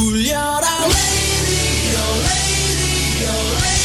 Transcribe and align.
울려라 0.00 0.66
radio 0.88 2.00
radio 2.24 3.34
radio 3.60 3.79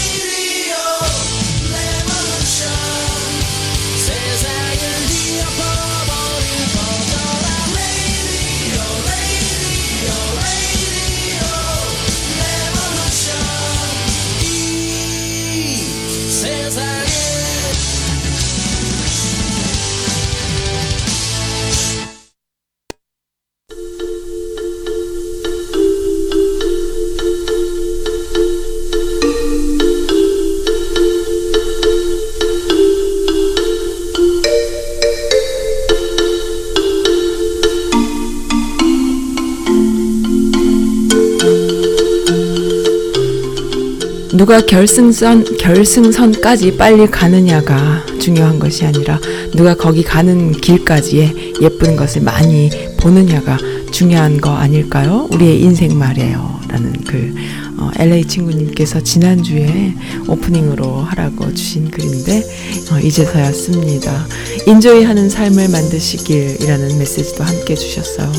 누가 44.46 44.62
결승선 44.62 45.58
결승선까지 45.58 46.78
빨리 46.78 47.08
가느냐가 47.08 48.06
중요한 48.20 48.60
것이 48.60 48.86
아니라 48.86 49.20
누가 49.56 49.74
거기 49.74 50.04
가는 50.04 50.52
길까지의 50.52 51.56
예쁜 51.62 51.96
것을 51.96 52.22
많이 52.22 52.70
보느냐가 53.00 53.58
중요한 53.90 54.40
거 54.40 54.52
아닐까요? 54.52 55.28
우리의 55.32 55.62
인생 55.62 55.98
말이에요 55.98 56.60
라는 56.68 56.94
그 57.08 57.34
어, 57.80 57.90
LA 57.98 58.26
친구님께서 58.26 59.02
지난주에 59.02 59.96
오프닝으로 60.28 60.98
하라고 60.98 61.52
주신 61.52 61.90
글인데 61.90 62.44
어, 62.92 63.00
이제서야 63.00 63.52
씁니다. 63.52 64.28
enjoy 64.68 65.06
하는 65.06 65.28
삶을 65.28 65.70
만드시길이라는 65.70 67.00
메시지도 67.00 67.44
함께 67.44 67.74
주셨어요. 67.74 68.32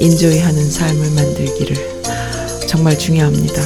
enjoy 0.00 0.38
하는 0.38 0.70
삶을 0.70 1.12
만들기를 1.12 2.02
정말 2.68 2.98
중요합니다. 2.98 3.62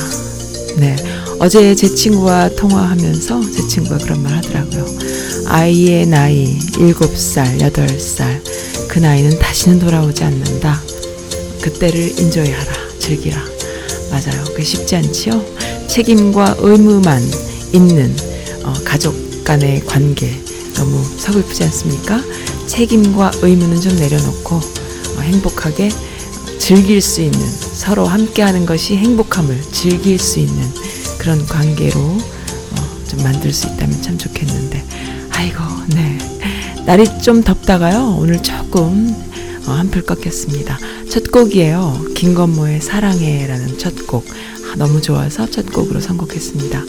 네. 0.78 1.19
어제 1.42 1.74
제 1.74 1.88
친구와 1.88 2.50
통화하면서 2.50 3.50
제 3.50 3.66
친구가 3.66 3.96
그런 3.96 4.22
말 4.22 4.34
하더라고요. 4.34 4.84
아이의 5.46 6.06
나이 6.06 6.58
7살, 6.58 7.58
8살. 7.58 8.42
그 8.88 8.98
나이는 8.98 9.38
다시는 9.38 9.78
돌아오지 9.78 10.22
않는다. 10.22 10.78
그때를 11.62 12.20
인조해하라. 12.20 12.72
즐기라. 12.98 13.42
맞아요. 14.10 14.44
그게 14.48 14.62
쉽지 14.62 14.96
않지요? 14.96 15.42
책임과 15.88 16.56
의무만 16.58 17.22
있는 17.72 18.14
어, 18.62 18.74
가족 18.84 19.42
간의 19.42 19.86
관계 19.86 20.38
너무 20.74 21.02
서글프지 21.16 21.64
않습니까? 21.64 22.22
책임과 22.66 23.30
의무는 23.40 23.80
좀 23.80 23.96
내려놓고 23.96 24.56
어, 24.56 25.20
행복하게 25.22 25.88
즐길 26.58 27.00
수 27.00 27.22
있는 27.22 27.40
서로 27.40 28.04
함께하는 28.04 28.66
것이 28.66 28.98
행복함을 28.98 29.62
즐길 29.72 30.18
수 30.18 30.38
있는 30.38 30.89
그런 31.20 31.44
관계로 31.44 32.00
어, 32.00 33.04
좀 33.06 33.22
만들 33.22 33.52
수 33.52 33.66
있다면 33.66 34.00
참 34.00 34.16
좋겠는데. 34.16 34.82
아이고 35.30 35.58
네. 35.94 36.18
날이 36.86 37.04
좀 37.20 37.42
덥다가요. 37.42 38.16
오늘 38.18 38.42
조금 38.42 39.14
어, 39.66 39.72
한풀 39.72 40.02
꺾였습니다. 40.02 40.78
첫 41.10 41.30
곡이에요. 41.30 42.06
김건모의 42.16 42.80
사랑해라는 42.80 43.76
첫곡. 43.76 44.26
아, 44.72 44.76
너무 44.76 45.02
좋아서 45.02 45.48
첫 45.50 45.70
곡으로 45.70 46.00
선곡했습니다. 46.00 46.84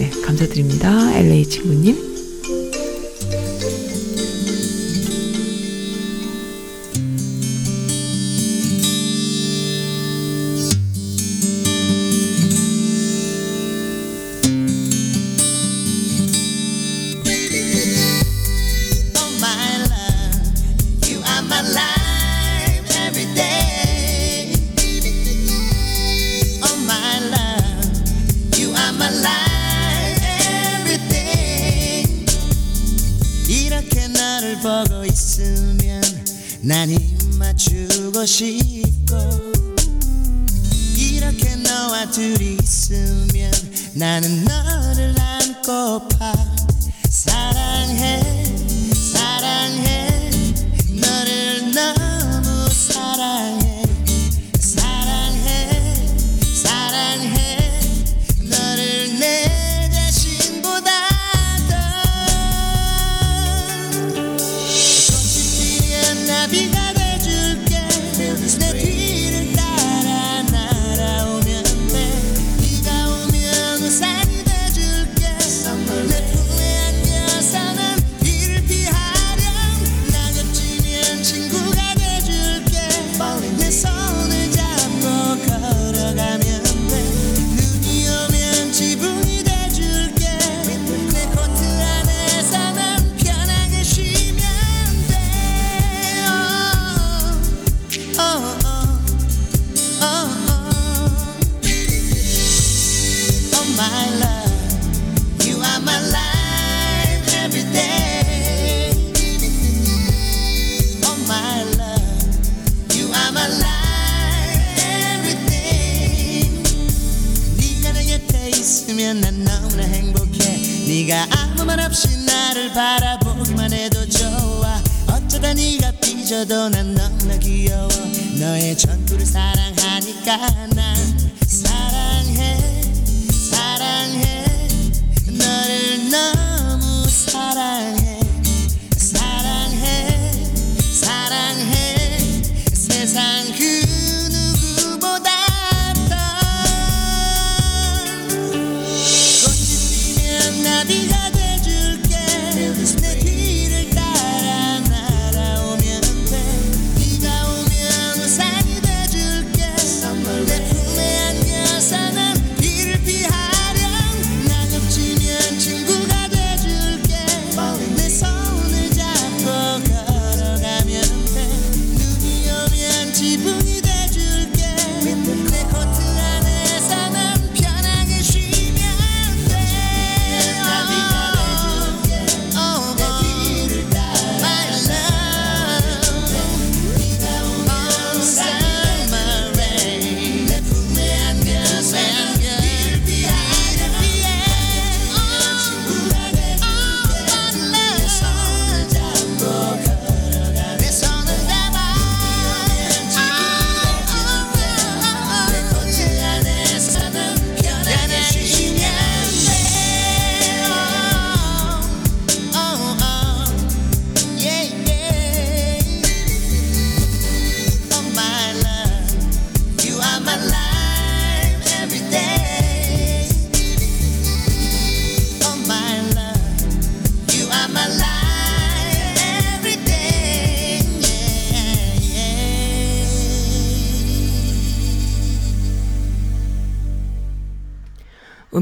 네 0.00 0.10
감사드립니다. 0.24 1.16
LA 1.16 1.48
친구님 1.48 2.05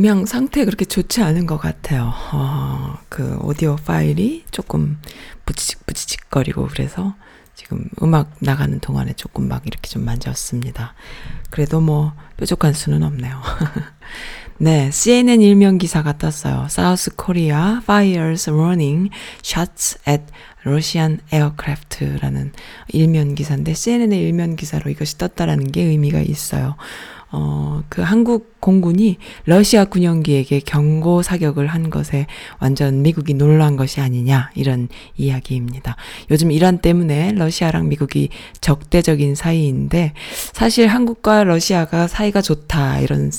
음향 0.05 0.27
상태 0.27 0.67
그렇게 0.67 0.85
좋지 0.85 1.23
않은 1.23 1.47
것 1.47 1.56
같아요. 1.56 2.12
어, 2.35 2.99
그 3.09 3.39
오디오 3.41 3.77
파일이 3.77 4.45
조금 4.51 4.99
부치직 5.47 5.87
부치직거리고 5.87 6.69
그래서 6.71 7.15
지금 7.55 7.89
음악 8.03 8.37
나가는 8.41 8.79
동안에 8.81 9.15
조금 9.15 9.49
막 9.49 9.67
이렇게 9.67 9.89
좀 9.89 10.05
만졌습니다. 10.05 10.93
그래도 11.49 11.81
뭐 11.81 12.12
뾰족한 12.37 12.75
수는 12.75 13.03
없네요. 13.03 13.41
네, 14.61 14.91
CNN 14.91 15.41
일면 15.41 15.79
기사가 15.79 16.19
떴어요. 16.19 16.67
South 16.69 17.17
Korea 17.17 17.79
fires 17.83 18.51
warning 18.51 19.09
shots 19.43 19.99
at 20.06 20.25
Russian 20.67 21.21
aircraft라는 21.33 22.53
일면 22.89 23.35
기사인데 23.35 23.73
CNN의 23.73 24.21
일면 24.21 24.56
기사로 24.56 24.91
이것이 24.91 25.17
떴다라는 25.17 25.73
게 25.73 25.83
의미가 25.85 26.21
있어요. 26.21 26.77
어, 27.37 27.83
그 27.89 28.01
한국 28.01 28.61
공군이 28.61 29.19
러시아 29.45 29.85
군용기에게 29.85 30.61
경고 30.61 31.21
사격을 31.21 31.67
한 31.67 31.91
것에 31.91 32.29
완전 32.61 33.03
미국이 33.03 33.35
놀란 33.35 33.75
것이 33.75 34.01
아니냐, 34.01 34.53
이런 34.55 34.89
이야기입니다. 35.17 35.97
요즘 36.31 36.53
이란 36.53 36.79
때문에 36.79 37.33
러시아랑 37.33 37.89
미국이 37.89 38.29
적대적인 38.61 39.35
사이인데, 39.35 40.13
사실 40.53 40.87
한국과 40.87 41.43
러시아가 41.43 42.07
사이가 42.07 42.41
좋다, 42.41 43.01
이런, 43.01 43.33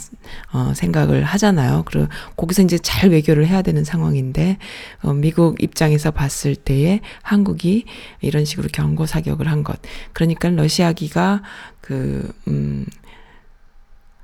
어, 0.52 0.74
생각을 0.76 1.24
하잖아요. 1.24 1.84
그리고 1.86 2.08
거기서 2.36 2.64
이제 2.64 2.78
잘 2.78 3.12
외교를 3.12 3.48
해야 3.48 3.62
되는 3.62 3.86
상황인데, 3.86 4.58
어, 5.04 5.14
미국 5.14 5.64
입장에서 5.64 6.12
봤을 6.12 6.58
때에 6.58 7.00
한국이 7.22 7.86
이런 8.20 8.44
식으로 8.44 8.68
경고 8.74 9.06
사격을 9.06 9.48
한 9.48 9.64
것. 9.64 9.80
그러니까 10.12 10.50
러시아기가 10.50 11.44
그, 11.80 12.30
음, 12.50 12.86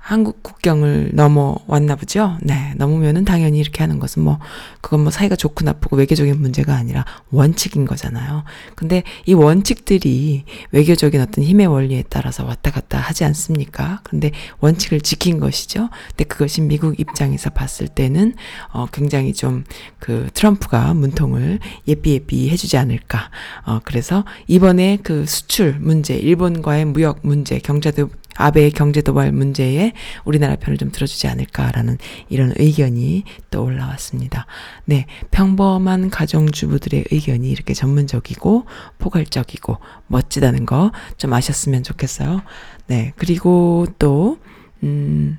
한국 0.02 0.44
국경을 0.44 1.12
넘어왔나 1.14 1.96
보죠. 1.96 2.38
네, 2.42 2.74
넘으면은 2.76 3.24
당연히 3.24 3.60
이렇게 3.60 3.82
하는 3.84 4.00
것은 4.00 4.24
뭐 4.24 4.40
그건 4.82 5.02
뭐 5.02 5.12
사이가 5.12 5.36
좋고 5.36 5.64
나쁘고 5.64 5.96
외교적인 5.96 6.40
문제가 6.42 6.76
아니라 6.76 7.06
원칙인 7.30 7.86
거잖아요. 7.86 8.44
근데 8.76 9.04
이 9.26 9.34
원칙들이 9.34 10.44
외교적인 10.72 11.22
어떤 11.22 11.44
힘의 11.44 11.68
원리에 11.68 12.04
따라서 12.10 12.46
왔다 12.46 12.72
갔다 12.72 12.98
하지 12.98 13.24
않습니까? 13.26 14.02
근데 14.04 14.32
원칙을 14.60 15.02
지킨 15.02 15.40
것이죠. 15.40 15.90
근데 16.10 16.24
그것이 16.26 16.62
미국 16.62 17.00
입장에서 17.00 17.52
봤을 17.52 17.88
때는 17.88 18.34
어 18.74 18.88
굉장히 18.92 19.34
좀 19.34 19.64
그 20.00 20.30
트럼프가 20.34 20.94
문통을 20.94 21.60
예삐 21.88 22.14
예삐 22.14 22.50
해주지 22.50 22.78
않을까. 22.78 23.30
어 23.66 23.80
그래서 23.84 24.26
이번에 24.48 24.98
그 25.04 25.26
수출 25.26 25.78
문제, 25.80 26.16
일본과의 26.16 26.86
무역 26.86 27.20
문제, 27.22 27.60
경제도 27.60 28.10
아베의 28.36 28.72
경제 28.72 29.02
도발 29.02 29.32
문제에 29.32 29.94
우리나라 30.26 30.56
편을 30.56 30.78
좀 30.78 30.92
들어주지 30.92 31.28
않을까라는 31.28 31.98
이런 32.30 32.54
의견이 32.58 33.24
또 33.50 33.64
올라왔습니다. 33.64 34.46
네, 34.86 35.06
평범한 35.32 36.10
가정주부들의 36.10 37.06
의견이 37.12 37.50
이렇게 37.50 37.74
전문적이고 37.74 38.66
포괄적이고 38.98 39.78
멋지다는 40.08 40.66
거 40.66 40.92
좀 41.18 41.34
아셨으면 41.34 41.84
좋겠어요. 41.84 42.42
네, 42.88 43.14
그리고 43.16 43.86
또, 44.00 44.38
음, 44.84 45.38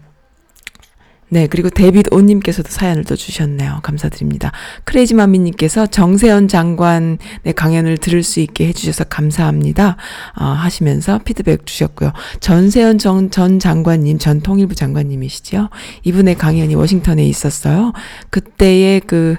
네, 1.32 1.46
그리고 1.46 1.70
데빗 1.70 2.12
오님께서도 2.12 2.68
사연을 2.68 3.04
또 3.04 3.16
주셨네요. 3.16 3.78
감사드립니다. 3.82 4.52
크레이지마미님께서 4.84 5.86
정세현 5.86 6.46
장관의 6.46 7.16
강연을 7.56 7.96
들을 7.96 8.22
수 8.22 8.40
있게 8.40 8.66
해주셔서 8.66 9.04
감사합니다. 9.04 9.96
어, 10.38 10.44
하시면서 10.44 11.20
피드백 11.24 11.64
주셨고요. 11.64 12.12
전세현 12.40 12.98
전, 12.98 13.30
전 13.30 13.58
장관님, 13.58 14.18
전 14.18 14.42
통일부 14.42 14.74
장관님이시죠. 14.74 15.70
이분의 16.04 16.34
강연이 16.34 16.74
워싱턴에 16.74 17.24
있었어요. 17.24 17.94
그때에 18.28 19.00
그, 19.00 19.36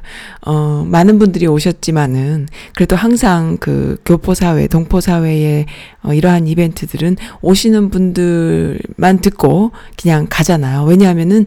어, 0.48 0.84
많은 0.89 1.19
분들이 1.19 1.46
오셨지만은, 1.46 2.48
그래도 2.74 2.96
항상 2.96 3.57
그 3.60 3.98
교포사회, 4.04 4.66
동포사회의 4.66 5.68
어, 6.01 6.12
이러한 6.12 6.48
이벤트들은 6.48 7.18
오시는 7.42 7.92
분들만 7.92 9.19
듣고 9.22 9.74
그냥 9.96 10.25
가잖아요. 10.28 10.86
왜냐하면은, 10.86 11.46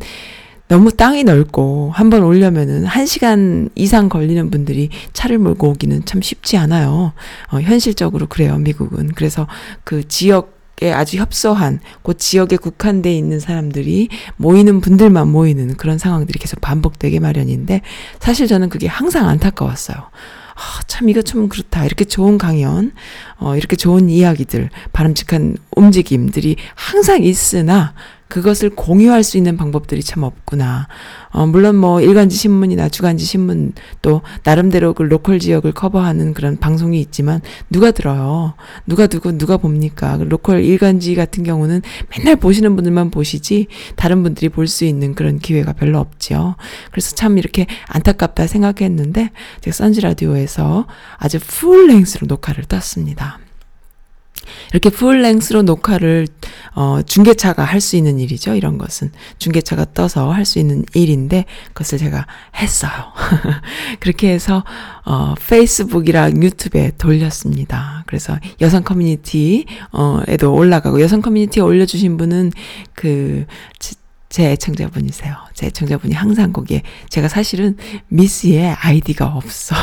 너무 0.69 0.91
땅이 0.91 1.25
넓고 1.25 1.93
한 1.95 2.11
번 2.11 2.23
오려면은 2.23 2.85
한 2.87 3.07
시간 3.07 3.69
이상 3.75 4.09
걸리는 4.09 4.51
분들이 4.51 4.91
차를 5.13 5.39
몰고 5.39 5.71
오기는 5.71 6.05
참 6.05 6.23
쉽지 6.23 6.57
않아요. 6.57 7.13
어, 7.53 7.61
현실적으로 7.61 8.27
그래요, 8.27 8.57
미국은. 8.59 9.13
그래서 9.15 9.47
그 9.85 10.07
지역 10.09 10.57
에 10.83 10.93
아주 10.93 11.17
협소한 11.17 11.81
그 12.03 12.19
지역에 12.19 12.59
국한돼 12.59 13.11
있는 13.11 13.41
사람들이 13.41 14.11
모이는 14.37 14.83
분들만 14.83 15.27
모이는 15.27 15.75
그런 15.79 15.97
상황들이 15.97 16.39
계속 16.39 16.61
반복되게 16.61 17.19
마련인데 17.19 17.81
사실 18.21 18.47
저는 18.47 18.69
그게 18.69 18.87
항상 18.87 19.27
안타까웠어요. 19.27 19.97
아, 19.97 20.81
참 20.87 21.09
이거 21.09 21.23
좀 21.23 21.49
그렇다. 21.49 21.87
이렇게 21.87 22.05
좋은 22.05 22.37
강연, 22.37 22.93
어, 23.39 23.57
이렇게 23.57 23.75
좋은 23.75 24.11
이야기들, 24.11 24.69
바람직한 24.93 25.57
움직임들이 25.75 26.57
항상 26.75 27.23
있으나 27.23 27.95
그것을 28.29 28.71
공유할 28.71 29.23
수 29.23 29.37
있는 29.37 29.57
방법들이 29.57 30.03
참 30.03 30.23
없구나. 30.23 30.89
어, 31.31 31.47
물론 31.47 31.77
뭐 31.77 32.01
일간지 32.01 32.37
신문이나 32.37 32.89
주간지 32.89 33.25
신문 33.25 33.73
또 34.03 34.23
나름대로 34.45 34.95
그 34.95 35.03
로컬 35.03 35.39
지역을 35.39 35.73
커버하는 35.73 36.35
그런 36.35 36.59
방송이 36.59 37.01
있지만 37.01 37.41
누가 37.71 37.91
들어요? 37.91 38.55
누가 38.87 39.07
듣고 39.07 39.39
누가 39.39 39.57
봅니까? 39.57 40.17
그 40.19 40.25
로컬 40.25 40.63
일간지 40.63 41.15
같은 41.15 41.45
경우는 41.45 41.83
맨날 42.17 42.37
보시는 42.37 42.75
분들만 42.77 43.11
보시지 43.11 43.69
다른 43.97 44.23
분들이 44.23 44.49
볼 44.49 44.67
수 44.67 44.85
있는 44.85 45.15
그런 45.15 45.39
기회가 45.39 45.73
별로 45.73 46.01
없죠. 46.01 46.57
그래서 46.91 47.15
참 47.15 47.39
이렇게 47.39 47.67
안타깝다 47.87 48.49
생각했는데 48.49 49.31
제가 49.61 49.73
선즈 49.75 50.01
라디오에서 50.01 50.87
아주 51.19 51.39
full 51.41 51.87
length로 51.87 52.27
녹화를 52.27 52.65
떴습니다. 52.65 53.39
이렇게 54.73 54.91
full 54.91 55.15
length로 55.15 55.63
녹화를 55.63 56.29
어 56.75 57.01
중계차가 57.03 57.65
할 57.65 57.81
수 57.81 57.97
있는 57.97 58.19
일이죠. 58.19 58.55
이런 58.55 58.79
것은 58.79 59.13
중계차가 59.39 59.87
떠서 59.95 60.31
할 60.33 60.45
수 60.45 60.59
있는 60.59 60.85
일인데 60.95 61.45
그것을 61.73 61.99
제가 61.99 62.27
했어요. 62.57 62.91
그렇게 64.01 64.31
해서 64.31 64.65
어 65.05 65.35
페이스북이랑 65.49 66.43
유튜브에 66.43 66.93
돌렸습니다. 66.99 68.05
그래서 68.07 68.39
여성 68.61 68.83
커뮤니티 68.83 69.67
어에도 69.93 70.55
올라가고 70.55 71.01
여성 71.01 71.21
커뮤니티에 71.21 71.63
올려 71.63 71.87
주신 71.87 72.17
분은 72.17 72.53
그 72.95 73.47
제 74.37 74.51
애청자분이세요. 74.51 75.35
제 75.55 75.69
애청자분이 75.69 76.13
항상 76.13 76.53
거기에 76.53 76.83
제가 77.09 77.27
사실은 77.27 77.79
미씨의 78.09 78.69
아이디가 78.69 79.29
없어요. 79.29 79.81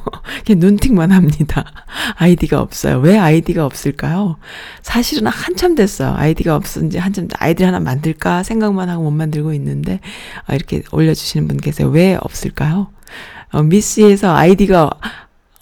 그냥 0.44 0.60
눈팅만 0.60 1.10
합니다. 1.10 1.64
아이디가 2.16 2.60
없어요. 2.60 2.98
왜 2.98 3.16
아이디가 3.16 3.64
없을까요? 3.64 4.36
사실은 4.82 5.28
한참 5.28 5.74
됐어요. 5.74 6.12
아이디가 6.18 6.54
없은지 6.54 6.98
한참 6.98 7.28
아이디 7.38 7.64
하나 7.64 7.80
만들까 7.80 8.42
생각만 8.42 8.90
하고 8.90 9.04
못 9.04 9.10
만들고 9.10 9.54
있는데 9.54 10.00
아, 10.44 10.54
이렇게 10.54 10.82
올려주시는 10.92 11.48
분 11.48 11.56
계세요. 11.56 11.88
왜 11.88 12.18
없을까요? 12.20 12.88
어, 13.52 13.62
미스에서 13.62 14.36
아이디가 14.36 14.90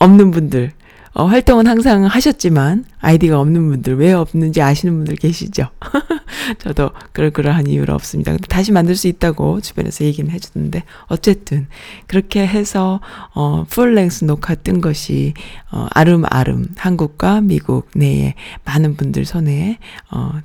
없는 0.00 0.32
분들 0.32 0.72
어, 1.14 1.26
활동은 1.26 1.66
항상 1.66 2.04
하셨지만 2.06 2.84
아이디가 3.00 3.38
없는 3.40 3.68
분들 3.68 3.96
왜 3.96 4.12
없는지 4.12 4.62
아시는 4.62 4.94
분들 4.96 5.16
계시죠? 5.16 5.68
저도 6.58 6.90
그럴그럴한 7.12 7.66
이유로 7.66 7.94
없습니다. 7.94 8.32
근데 8.32 8.46
다시 8.46 8.72
만들 8.72 8.96
수 8.96 9.08
있다고 9.08 9.60
주변에서 9.60 10.04
얘기는 10.04 10.30
해주는데 10.30 10.84
어쨌든 11.06 11.66
그렇게 12.06 12.46
해서 12.46 13.00
어, 13.34 13.64
풀랭스 13.68 14.24
녹화 14.24 14.54
뜬 14.54 14.80
것이 14.80 15.34
어, 15.70 15.86
아름아름 15.90 16.68
한국과 16.76 17.42
미국 17.42 17.88
내에 17.94 18.34
많은 18.64 18.96
분들 18.96 19.26
손에 19.26 19.78
어, 20.10 20.40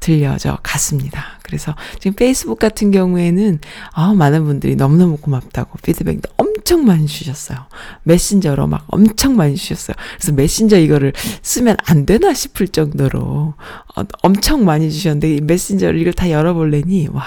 들려져 0.00 0.58
갔습니다. 0.62 1.38
그래서 1.42 1.74
지금 1.98 2.14
페이스북 2.14 2.58
같은 2.58 2.90
경우에는 2.90 3.60
아, 3.92 4.14
많은 4.14 4.44
분들이 4.44 4.76
너무너무 4.76 5.16
고맙다고 5.16 5.78
피드백 5.82 6.20
엄청 6.36 6.84
많이 6.84 7.06
주셨어요. 7.06 7.66
메신저로 8.04 8.66
막 8.66 8.84
엄청 8.88 9.36
많이 9.36 9.56
주셨어요. 9.56 9.96
그래서 10.16 10.32
메신저 10.32 10.78
이거를 10.78 11.12
쓰면 11.42 11.76
안 11.86 12.06
되나 12.06 12.32
싶을 12.34 12.68
정도로 12.68 13.54
어, 13.96 14.02
엄청 14.22 14.64
많이 14.64 14.90
주셨는데 14.90 15.36
이 15.36 15.40
메신저를 15.40 16.00
이걸 16.00 16.12
다 16.12 16.30
열어볼래니 16.30 17.08
와. 17.12 17.24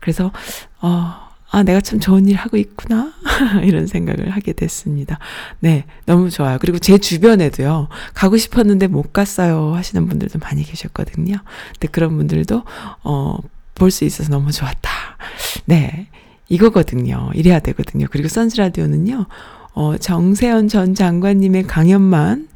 그래서 0.00 0.32
어 0.80 1.23
아, 1.54 1.62
내가 1.62 1.80
참 1.80 2.00
좋은 2.00 2.26
일 2.26 2.34
하고 2.34 2.56
있구나. 2.56 3.12
이런 3.62 3.86
생각을 3.86 4.30
하게 4.30 4.52
됐습니다. 4.52 5.20
네, 5.60 5.84
너무 6.04 6.28
좋아요. 6.28 6.58
그리고 6.60 6.80
제 6.80 6.98
주변에도요, 6.98 7.88
가고 8.12 8.36
싶었는데 8.36 8.88
못 8.88 9.12
갔어요. 9.12 9.72
하시는 9.72 10.04
분들도 10.08 10.40
많이 10.40 10.64
계셨거든요. 10.64 11.36
근데 11.72 11.88
그런 11.92 12.16
분들도, 12.16 12.64
어, 13.04 13.38
볼 13.76 13.92
수 13.92 14.04
있어서 14.04 14.30
너무 14.30 14.50
좋았다. 14.50 14.90
네, 15.66 16.08
이거거든요. 16.48 17.30
이래야 17.34 17.60
되거든요. 17.60 18.06
그리고 18.10 18.26
선즈라디오는요, 18.26 19.26
어, 19.74 19.96
정세현 19.96 20.66
전 20.66 20.96
장관님의 20.96 21.68
강연만, 21.68 22.48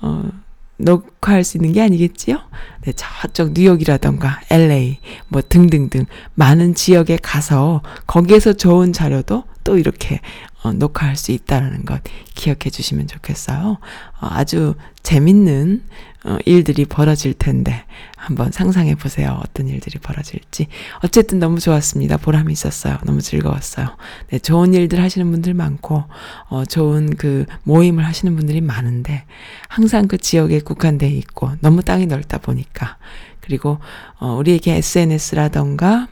어, 0.00 0.30
녹화할 0.78 1.44
수 1.44 1.56
있는 1.56 1.72
게 1.72 1.82
아니겠지요? 1.82 2.38
네, 2.82 2.92
저쪽 2.92 3.52
뉴욕이라던가 3.52 4.40
LA 4.50 4.98
뭐 5.28 5.42
등등등 5.46 6.06
많은 6.34 6.74
지역에 6.74 7.18
가서 7.20 7.82
거기에서 8.06 8.52
좋은 8.52 8.92
자료도 8.92 9.44
또 9.64 9.78
이렇게 9.78 10.20
어, 10.62 10.72
녹화할 10.72 11.16
수 11.16 11.32
있다라는 11.32 11.84
것 11.84 12.02
기억해 12.34 12.70
주시면 12.70 13.06
좋겠어요. 13.06 13.78
어, 14.20 14.26
아주 14.30 14.74
재밌는 15.02 15.82
어, 15.84 16.15
일들이 16.44 16.84
벌어질 16.84 17.34
텐데 17.34 17.84
한번 18.16 18.50
상상해 18.50 18.94
보세요. 18.94 19.40
어떤 19.44 19.68
일들이 19.68 19.98
벌어질지. 19.98 20.66
어쨌든 21.04 21.38
너무 21.38 21.60
좋았습니다. 21.60 22.16
보람이 22.16 22.52
있었어요. 22.52 22.98
너무 23.04 23.20
즐거웠어요. 23.20 23.96
네, 24.30 24.38
좋은 24.38 24.74
일들 24.74 25.00
하시는 25.00 25.30
분들 25.30 25.54
많고 25.54 26.04
어, 26.48 26.64
좋은 26.64 27.14
그 27.16 27.46
모임을 27.62 28.04
하시는 28.04 28.34
분들이 28.34 28.60
많은데 28.60 29.24
항상 29.68 30.08
그 30.08 30.18
지역에 30.18 30.60
국한돼 30.60 31.08
있고 31.08 31.52
너무 31.60 31.82
땅이 31.82 32.06
넓다 32.06 32.38
보니까 32.38 32.98
그리고 33.40 33.78
어, 34.18 34.34
우리에게 34.34 34.74
SNS라던가 34.76 36.08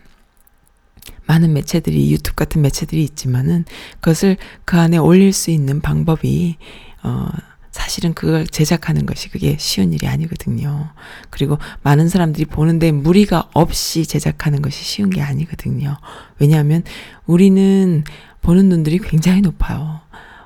많은 1.27 1.53
매체들이 1.53 2.13
유튜브 2.13 2.37
같은 2.37 2.63
매체들이 2.63 3.03
있지만은 3.03 3.65
그것을 4.01 4.37
그 4.65 4.79
안에 4.79 4.99
올릴 4.99 5.33
수 5.33 5.51
있는 5.51 5.81
방법이 5.81 6.57
어 7.03 7.29
사실은 7.75 8.15
그걸 8.15 8.47
제작하는 8.47 9.05
것이 9.05 9.29
그게 9.29 9.57
쉬운 9.59 9.93
일이 9.93 10.07
아니거든요. 10.07 10.91
그리고 11.29 11.59
많은 11.83 12.09
사람들이 12.09 12.45
보는데 12.45 12.93
무리가 12.93 13.49
없이 13.53 14.07
제작하는 14.07 14.63
것이 14.63 14.85
쉬운 14.85 15.11
게 15.11 15.21
아니거든요. 15.21 15.97
왜냐하면 16.39 16.85
우리는 17.27 18.05
보는 18.43 18.69
눈들이 18.69 19.01
굉장히 19.01 19.41
높아요. 19.41 20.01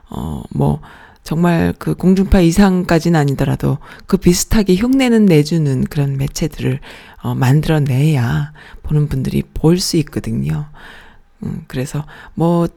어, 0.08 0.42
뭐, 0.48 0.80
정말 1.22 1.74
그 1.78 1.94
공중파 1.94 2.40
이상까지는 2.40 3.20
아니더라도 3.20 3.76
그 4.06 4.16
비슷하게 4.16 4.76
흉내는 4.76 5.26
내주는 5.26 5.84
그런 5.84 6.16
매체들을 6.16 6.80
어, 7.20 7.34
만들어내야 7.34 8.52
보는 8.84 9.08
분들이 9.08 9.42
볼 9.42 9.80
수 9.80 9.98
있거든요. 9.98 10.64
음, 11.42 11.64
그래서 11.66 12.06
뭐 12.32 12.68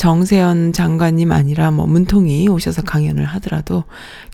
정세현 0.00 0.72
장관님 0.72 1.30
아니라 1.30 1.70
뭐 1.70 1.86
문통이 1.86 2.48
오셔서 2.48 2.80
강연을 2.80 3.26
하더라도 3.26 3.84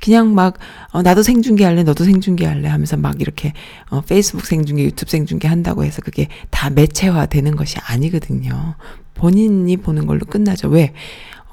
그냥 0.00 0.32
막 0.32 0.58
어, 0.92 1.02
나도 1.02 1.24
생중계 1.24 1.64
할래 1.64 1.82
너도 1.82 2.04
생중계 2.04 2.46
할래 2.46 2.68
하면서 2.68 2.96
막 2.96 3.20
이렇게 3.20 3.52
어, 3.90 4.00
페이스북 4.00 4.46
생중계 4.46 4.84
유튜브 4.84 5.10
생중계 5.10 5.48
한다고 5.48 5.82
해서 5.82 6.02
그게 6.02 6.28
다 6.50 6.70
매체화 6.70 7.26
되는 7.26 7.56
것이 7.56 7.78
아니거든요. 7.84 8.76
본인이 9.14 9.76
보는 9.76 10.06
걸로 10.06 10.24
끝나죠. 10.24 10.68
왜? 10.68 10.92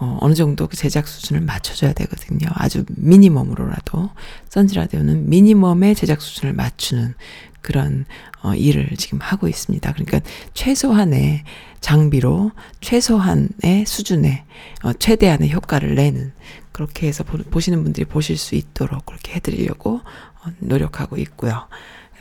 어, 0.03 0.17
어느 0.19 0.33
정도 0.33 0.67
그 0.67 0.75
제작 0.75 1.07
수준을 1.07 1.41
맞춰줘야 1.41 1.93
되거든요. 1.93 2.49
아주 2.55 2.83
미니멈으로라도. 2.89 4.09
선지라디오는 4.49 5.29
미니멈의 5.29 5.95
제작 5.95 6.21
수준을 6.21 6.53
맞추는 6.53 7.13
그런 7.61 8.03
어, 8.41 8.53
일을 8.53 8.89
지금 8.97 9.19
하고 9.21 9.47
있습니다. 9.47 9.93
그러니까 9.93 10.19
최소한의 10.53 11.45
장비로 11.79 12.51
최소한의 12.81 13.85
수준의 13.87 14.43
어, 14.83 14.91
최대한의 14.91 15.53
효과를 15.53 15.95
내는 15.95 16.33
그렇게 16.73 17.07
해서 17.07 17.23
보, 17.23 17.59
시는 17.61 17.83
분들이 17.83 18.05
보실 18.05 18.35
수 18.35 18.55
있도록 18.55 19.05
그렇게 19.05 19.35
해드리려고 19.35 20.01
어, 20.03 20.49
노력하고 20.59 21.15
있고요. 21.17 21.67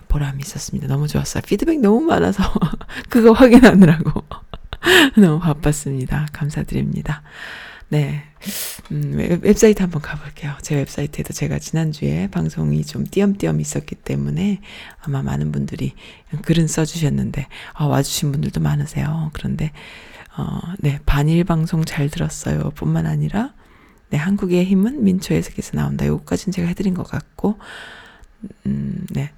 보람이 0.07 0.41
있었습니다. 0.43 0.87
너무 0.87 1.09
좋았어요. 1.09 1.43
피드백 1.45 1.81
너무 1.81 2.03
많아서 2.03 2.45
그거 3.09 3.33
확인하느라고 3.33 4.23
너무 5.17 5.41
바빴습니다. 5.41 6.29
감사드립니다. 6.33 7.23
네. 7.93 8.23
음, 8.91 9.19
웹사이트 9.43 9.83
한번 9.83 10.01
가볼게요. 10.01 10.55
제 10.63 10.77
웹사이트에도 10.77 11.35
제가 11.35 11.59
지난주에 11.59 12.27
방송이 12.29 12.87
좀 12.87 13.05
띄엄띄엄 13.05 13.61
있었기 13.61 13.97
때문에 13.97 14.63
아마 15.03 15.23
많은 15.23 15.53
분들이 15.53 15.93
글은 16.41 16.69
써주셨는데, 16.69 17.49
아, 17.75 17.85
와주신 17.85 18.33
분들도 18.33 18.63
많으세요. 18.63 19.29
그런데, 19.35 19.73
어, 20.39 20.61
네, 20.79 21.01
반일 21.05 21.45
방송 21.45 21.85
잘 21.85 22.09
들었어요. 22.09 22.71
뿐만 22.77 23.05
아니라, 23.05 23.53
네, 24.09 24.17
한국의 24.17 24.65
힘은 24.65 25.05
민초 25.05 25.35
해석에서 25.35 25.77
나온다. 25.77 26.07
요거까지는 26.07 26.51
제가 26.51 26.69
해드린 26.69 26.95
것 26.95 27.03
같고, 27.03 27.59
음, 28.65 29.07
네. 29.11 29.33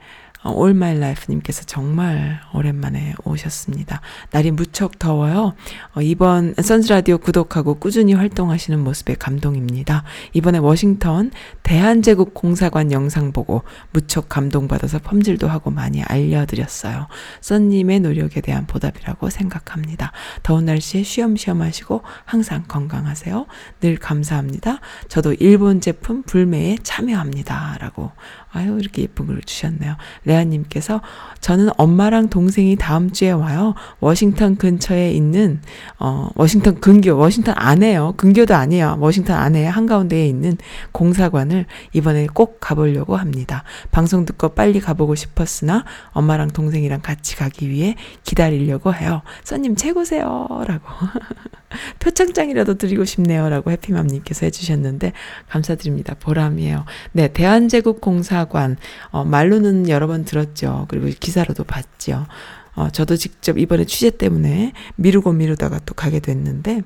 어, 0.44 0.52
All 0.52 0.76
My 0.76 0.96
Life님께서 0.96 1.64
정말 1.64 2.40
오랜만에 2.52 3.14
오셨습니다. 3.24 4.02
날이 4.30 4.50
무척 4.50 4.98
더워요. 4.98 5.54
어, 5.94 6.02
이번 6.02 6.54
선즈라디오 6.54 7.18
구독하고 7.18 7.76
꾸준히 7.76 8.12
활동하시는 8.12 8.78
모습에 8.78 9.14
감동입니다. 9.14 10.04
이번에 10.34 10.58
워싱턴 10.58 11.30
대한제국 11.62 12.34
공사관 12.34 12.92
영상 12.92 13.32
보고 13.32 13.62
무척 13.90 14.28
감동받아서 14.28 14.98
펌질도 14.98 15.48
하고 15.48 15.70
많이 15.70 16.02
알려드렸어요. 16.02 17.08
썬님의 17.40 18.00
노력에 18.00 18.42
대한 18.42 18.66
보답이라고 18.66 19.30
생각합니다. 19.30 20.12
더운 20.42 20.66
날씨에 20.66 21.02
쉬엄쉬엄 21.02 21.62
하시고 21.62 22.02
항상 22.26 22.64
건강하세요. 22.68 23.46
늘 23.80 23.96
감사합니다. 23.96 24.80
저도 25.08 25.32
일본 25.34 25.80
제품 25.80 26.22
불매에 26.22 26.76
참여합니다. 26.82 27.78
라고 27.80 28.12
아유, 28.54 28.78
이렇게 28.80 29.02
예쁜 29.02 29.26
글을 29.26 29.42
주셨네요. 29.42 29.96
레아님께서 30.25 31.00
저는 31.40 31.70
엄마랑 31.76 32.30
동생이 32.30 32.76
다음 32.76 33.11
주에 33.11 33.32
와요. 33.32 33.75
워싱턴 33.99 34.54
근처에 34.56 35.11
있는, 35.11 35.61
어, 35.99 36.30
워싱턴 36.37 36.80
근교, 36.80 37.16
워싱턴 37.16 37.54
안에요. 37.58 38.14
근교도 38.16 38.54
아니에요. 38.54 38.99
워싱턴 39.00 39.37
안에 39.37 39.66
한가운데에 39.66 40.28
있는 40.28 40.56
공사관을 40.92 41.66
이번에 41.92 42.28
꼭 42.32 42.61
가보려고 42.61 43.16
합니다. 43.16 43.64
방송 43.90 44.25
듣고 44.25 44.50
빨리 44.50 44.78
가보고 44.78 45.16
싶었으나 45.16 45.84
엄마랑 46.12 46.50
동생이랑 46.50 47.00
같이 47.02 47.34
가기 47.37 47.68
위해 47.68 47.96
기다리려고 48.23 48.94
해요. 48.94 49.23
써님 49.42 49.75
최고세요. 49.75 50.49
라고. 50.68 50.87
표창장이라도 51.99 52.75
드리고 52.75 53.04
싶네요. 53.04 53.49
라고 53.49 53.73
해피맘님께서 53.73 54.46
해주셨는데, 54.46 55.12
감사드립니다. 55.49 56.14
보람이에요. 56.14 56.84
네, 57.11 57.32
대한제국 57.32 58.00
공사 58.00 58.43
관, 58.46 58.76
어, 59.10 59.24
말로는 59.24 59.88
여러 59.88 60.06
번 60.06 60.24
들었죠. 60.24 60.86
그리고 60.88 61.08
기사로도 61.18 61.64
봤죠. 61.64 62.26
어, 62.74 62.90
저도 62.90 63.16
직접 63.16 63.58
이번에 63.58 63.84
취재 63.84 64.10
때문에 64.10 64.72
미루고 64.96 65.32
미루다가 65.32 65.80
또 65.86 65.94
가게 65.94 66.20
됐는데, 66.20 66.82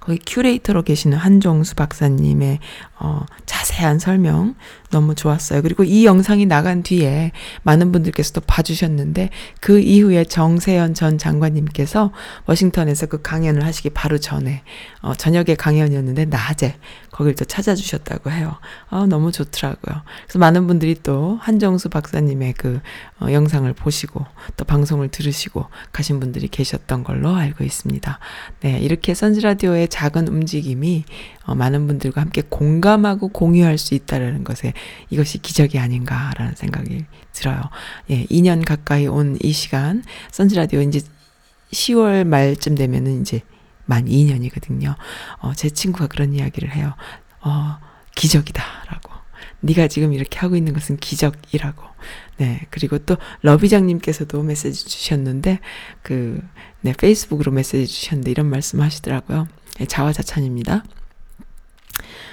거기 0.00 0.18
큐레이터로 0.26 0.82
계시는 0.82 1.18
한종수 1.18 1.74
박사님의 1.74 2.58
어, 2.98 3.26
자세한 3.70 3.98
설명 3.98 4.54
너무 4.90 5.14
좋았어요. 5.14 5.62
그리고 5.62 5.84
이 5.84 6.04
영상이 6.04 6.46
나간 6.46 6.82
뒤에 6.82 7.30
많은 7.62 7.92
분들께서도 7.92 8.42
봐주셨는데 8.42 9.30
그 9.60 9.78
이후에 9.78 10.24
정세현 10.24 10.94
전 10.94 11.16
장관님께서 11.16 12.12
워싱턴에서 12.46 13.06
그 13.06 13.22
강연을 13.22 13.64
하시기 13.64 13.90
바로 13.90 14.18
전에 14.18 14.62
어, 15.00 15.14
저녁에 15.14 15.54
강연이었는데 15.56 16.26
낮에 16.26 16.76
거길 17.12 17.34
또 17.34 17.44
찾아주셨다고 17.44 18.30
해요. 18.30 18.56
아, 18.88 19.06
너무 19.08 19.30
좋더라고요. 19.30 20.02
그래서 20.24 20.38
많은 20.38 20.66
분들이 20.66 20.96
또 21.02 21.38
한정수 21.40 21.88
박사님의 21.88 22.54
그 22.54 22.80
어, 23.20 23.30
영상을 23.30 23.72
보시고 23.72 24.26
또 24.56 24.64
방송을 24.64 25.08
들으시고 25.08 25.66
가신 25.92 26.18
분들이 26.18 26.48
계셨던 26.48 27.04
걸로 27.04 27.34
알고 27.34 27.64
있습니다. 27.64 28.18
네, 28.60 28.78
이렇게 28.80 29.14
선즈라디오의 29.14 29.88
작은 29.88 30.28
움직임이 30.28 31.04
어, 31.39 31.39
많은 31.54 31.86
분들과 31.86 32.20
함께 32.20 32.42
공감하고 32.48 33.28
공유할 33.28 33.78
수 33.78 33.94
있다라는 33.94 34.44
것에 34.44 34.72
이것이 35.10 35.38
기적이 35.38 35.78
아닌가라는 35.78 36.54
생각이 36.54 37.04
들어요. 37.32 37.62
예, 38.10 38.24
2년 38.26 38.64
가까이 38.64 39.06
온 39.06 39.30
이 39.42 39.52
시간 39.52 40.02
선즈라디오 40.30 40.80
이제 40.82 41.00
10월 41.72 42.24
말쯤 42.24 42.74
되면은 42.74 43.22
이제 43.22 43.40
만 43.86 44.06
2년이거든요. 44.06 44.94
어, 45.38 45.52
제 45.54 45.70
친구가 45.70 46.06
그런 46.08 46.34
이야기를 46.34 46.74
해요. 46.74 46.94
어, 47.40 47.78
기적이다라고. 48.14 49.10
네가 49.60 49.88
지금 49.88 50.12
이렇게 50.12 50.38
하고 50.38 50.56
있는 50.56 50.72
것은 50.72 50.96
기적이라고. 50.98 51.82
네. 52.38 52.66
그리고 52.70 52.98
또 52.98 53.16
러비장님께서도 53.42 54.42
메시지 54.42 54.86
주셨는데 54.88 55.60
그 56.02 56.40
네, 56.80 56.92
페이스북으로 56.92 57.52
메시지 57.52 57.86
주셨는데 57.86 58.30
이런 58.30 58.46
말씀 58.46 58.80
하시더라고요. 58.80 59.48
네, 59.78 59.86
자화자찬입니다. 59.86 60.84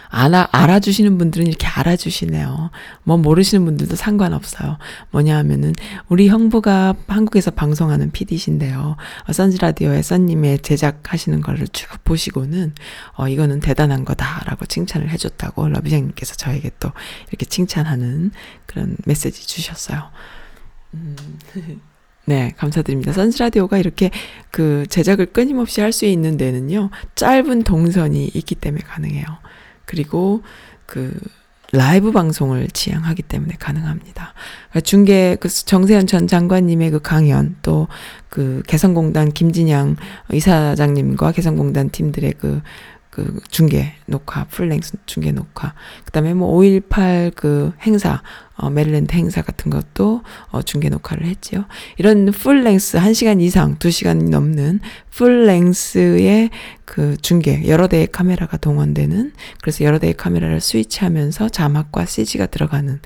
알아, 0.10 0.50
알아주시는 0.52 1.18
분들은 1.18 1.48
이렇게 1.48 1.68
알아주시네요. 1.68 2.72
뭐 3.04 3.18
모르시는 3.18 3.66
분들도 3.66 3.96
상관없어요. 3.96 4.78
뭐냐 5.12 5.38
하면은 5.38 5.74
우리 6.08 6.28
형부가 6.30 6.96
한국에서 7.08 7.52
방송하는 7.52 8.12
PD신데요. 8.12 8.96
어, 9.28 9.34
선즈라디오에 9.34 10.02
썬님의 10.02 10.60
제작하시는 10.60 11.42
거를 11.42 11.68
쭉 11.70 11.90
보시고는 12.04 12.74
어, 13.16 13.28
이거는 13.28 13.60
대단한 13.60 14.06
거다라고 14.06 14.66
칭찬을 14.66 15.10
해줬다고 15.10 15.68
러비장님께서 15.70 16.36
저에게 16.36 16.72
또 16.80 16.92
이렇게 17.30 17.46
칭찬하는 17.46 18.32
그런 18.66 18.96
메시지 19.06 19.46
주셨어요. 19.48 20.10
음. 20.94 21.16
네, 22.28 22.54
감사드립니다. 22.58 23.14
선즈라디오가 23.14 23.78
이렇게 23.78 24.12
그 24.52 24.86
제작을 24.90 25.28
끊임없이 25.28 25.80
할 25.80 25.94
수 25.94 26.06
있는 26.06 26.36
데는요, 26.36 26.90
짧은 27.16 27.64
동선이 27.64 28.32
있기 28.34 28.56
때문에 28.56 28.84
가능해요. 28.84 29.26
그리고 29.88 30.44
그 30.86 31.20
라이브 31.74 32.12
방송을 32.12 32.68
지향하기 32.70 33.24
때문에 33.24 33.56
가능합니다. 33.60 34.34
그러니까 34.70 34.80
중계 34.82 35.36
그 35.38 35.50
정세현 35.50 36.08
전 36.08 36.28
장관님의 36.28 36.92
그 36.92 37.00
강연 37.02 37.56
또 37.64 37.88
그 38.38 38.62
개성공단 38.68 39.32
김진향 39.32 39.96
이사장님과 40.32 41.32
개성공단 41.32 41.90
팀들의 41.90 42.34
그 42.40 42.62
그 43.18 43.40
중계 43.50 43.94
녹화, 44.06 44.44
full 44.44 44.65
length 44.65 44.98
중계 45.08 45.32
녹화. 45.32 45.74
그 46.06 46.12
다음에 46.12 46.36
뭐 46.36 46.56
5.18 46.56 47.34
그 47.34 47.74
행사, 47.82 48.22
어, 48.56 48.70
메릴랜드 48.70 49.16
행사 49.16 49.42
같은 49.42 49.72
것도 49.72 50.22
어, 50.52 50.62
중계 50.62 50.90
녹화를 50.90 51.26
했지요. 51.26 51.66
이런 51.98 52.28
full 52.32 52.56
length, 52.56 53.00
1시간 53.00 53.42
이상, 53.42 53.80
2시간 53.80 54.30
넘는 54.30 54.82
풀랭스의 55.10 56.52
그 56.86 57.18
중계, 57.18 57.68
여러 57.68 57.88
대의 57.88 58.06
카메라가 58.06 58.58
동원되는, 58.58 59.34
그래서 59.62 59.84
여러 59.84 59.98
대의 59.98 60.14
카메라를 60.14 60.62
스위치하면서 60.62 61.50
자막과 61.50 62.06
CG가 62.06 62.46
들어가는 62.46 63.00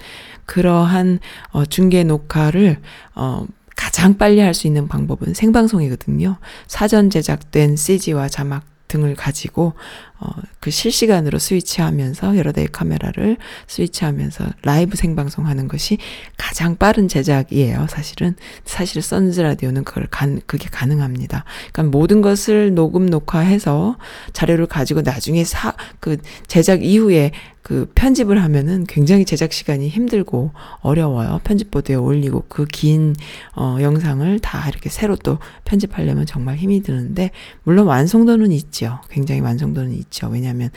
그러한 0.45 1.19
어, 1.51 1.65
중계 1.65 2.03
녹화를 2.03 2.79
어, 3.15 3.45
가장 3.77 4.17
빨리 4.17 4.41
할 4.41 4.53
수 4.53 4.67
있는 4.67 4.89
방법은 4.89 5.33
생방송이거든요. 5.33 6.35
사전 6.67 7.09
제작된 7.09 7.77
CG와 7.77 8.27
자막 8.27 8.70
등을 8.91 9.15
가지고 9.15 9.73
어, 10.19 10.29
그 10.59 10.69
실시간으로 10.69 11.39
스위치하면서 11.39 12.37
여러 12.37 12.51
대의 12.51 12.67
카메라를 12.67 13.37
스위치하면서 13.67 14.45
라이브 14.63 14.95
생방송하는 14.95 15.67
것이 15.67 15.97
가장 16.37 16.75
빠른 16.75 17.07
제작이에요. 17.07 17.87
사실은 17.89 18.35
사실 18.65 19.01
선즈 19.01 19.39
라디오는 19.41 19.83
그걸 19.83 20.07
간 20.11 20.41
그게 20.45 20.67
가능합니다. 20.69 21.45
그러니까 21.71 21.97
모든 21.97 22.21
것을 22.21 22.75
녹음 22.75 23.07
녹화해서 23.07 23.97
자료를 24.33 24.67
가지고 24.67 25.01
나중에 25.01 25.43
사 25.43 25.75
그 25.99 26.17
제작 26.47 26.83
이후에 26.83 27.31
그 27.71 27.89
편집을 27.95 28.43
하면은 28.43 28.83
굉장히 28.85 29.23
제작 29.23 29.53
시간이 29.53 29.87
힘들고 29.87 30.51
어려워요. 30.81 31.39
편집보드에 31.45 31.95
올리고 31.95 32.43
그 32.49 32.65
긴 32.65 33.15
어, 33.55 33.77
영상을 33.79 34.39
다 34.39 34.67
이렇게 34.67 34.89
새로 34.89 35.15
또 35.15 35.39
편집하려면 35.63 36.25
정말 36.25 36.57
힘이 36.57 36.81
드는데 36.81 37.31
물론 37.63 37.87
완성도는 37.87 38.51
있죠. 38.51 38.99
굉장히 39.09 39.39
완성도는 39.39 39.93
있죠. 39.93 40.27
왜냐하면 40.27 40.69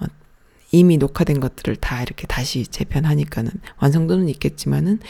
어, 0.00 0.06
이미 0.72 0.96
녹화된 0.96 1.38
것들을 1.38 1.76
다 1.76 2.00
이렇게 2.02 2.26
다시 2.26 2.66
재편하니까는 2.66 3.50
완성도는 3.80 4.30
있겠지만은 4.30 5.00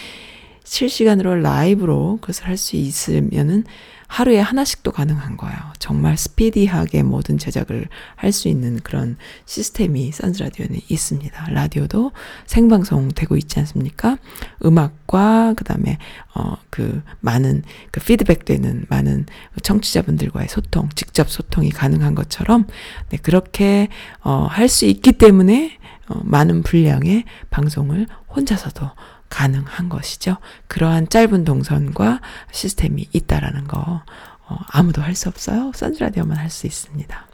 실시간으로 0.65 1.37
라이브로 1.37 2.19
그것을 2.21 2.47
할 2.49 2.57
수 2.57 2.75
있으면은 2.75 3.63
하루에 4.09 4.41
하나씩도 4.41 4.91
가능한 4.93 5.37
거예요. 5.37 5.57
정말 5.79 6.17
스피디하게 6.17 7.03
모든 7.05 7.39
제작을 7.39 7.89
할 8.17 8.33
수 8.33 8.49
있는 8.49 8.81
그런 8.81 9.17
시스템이 9.47 10.13
선즈 10.13 10.43
라디오는 10.43 10.81
있습니다. 10.89 11.51
라디오도 11.51 12.13
생방송 12.47 13.09
되고 13.15 13.37
있지 13.37 13.59
않습니까? 13.61 14.17
음악과 14.65 15.55
그다음에 15.57 15.99
어 16.35 16.57
그 16.71 17.03
많은 17.21 17.63
그 17.91 18.01
피드백 18.01 18.45
되는 18.45 18.85
많은 18.89 19.27
청취자분들과의 19.63 20.49
소통, 20.49 20.89
직접 20.95 21.29
소통이 21.29 21.71
가능한 21.71 22.15
것처럼 22.15 22.67
네 23.11 23.19
그렇게 23.19 23.89
어 24.23 24.47
할 24.49 24.69
수 24.69 24.85
있기 24.87 25.13
때문에 25.13 25.79
어 26.09 26.21
많은 26.25 26.63
분량의 26.63 27.25
방송을 27.51 28.07
혼자서도 28.35 28.91
가능한 29.29 29.89
것이죠. 29.89 30.37
그러한 30.69 31.09
짧은 31.09 31.45
동선과 31.45 32.21
시스템이 32.53 33.09
있다라는 33.13 33.67
거 33.69 34.03
어, 34.47 34.57
아무도 34.71 35.03
할 35.03 35.15
수 35.15 35.29
없어요. 35.29 35.73
선즈라디오만 35.75 36.37
할 36.39 36.49
수 36.51 36.67
있습니다. 36.67 37.27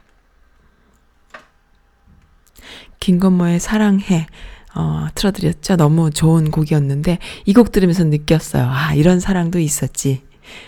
김건모의 2.99 3.59
사랑해 3.59 4.27
어, 4.73 5.07
틀어드렸죠. 5.15 5.77
너무 5.77 6.11
좋은 6.11 6.51
곡이었는데 6.51 7.19
이 7.45 7.53
곡 7.53 7.71
들으면서 7.71 8.03
느꼈어요. 8.03 8.65
아 8.69 8.93
이런 8.93 9.19
사랑도 9.19 9.59
있었지. 9.59 10.23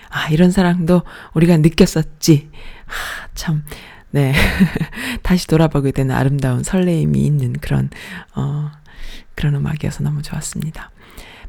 아 0.09 0.29
이런 0.29 0.51
사랑도 0.51 1.01
우리가 1.33 1.57
느꼈었지. 1.57 2.49
아, 2.87 3.27
참 3.35 3.63
네. 4.11 4.33
다시 5.23 5.47
돌아보게 5.47 5.91
되는 5.91 6.15
아름다운 6.15 6.63
설레임이 6.63 7.19
있는 7.25 7.53
그런, 7.53 7.89
어, 8.35 8.71
그런 9.35 9.55
음악이어서 9.55 10.03
너무 10.03 10.21
좋았습니다. 10.21 10.91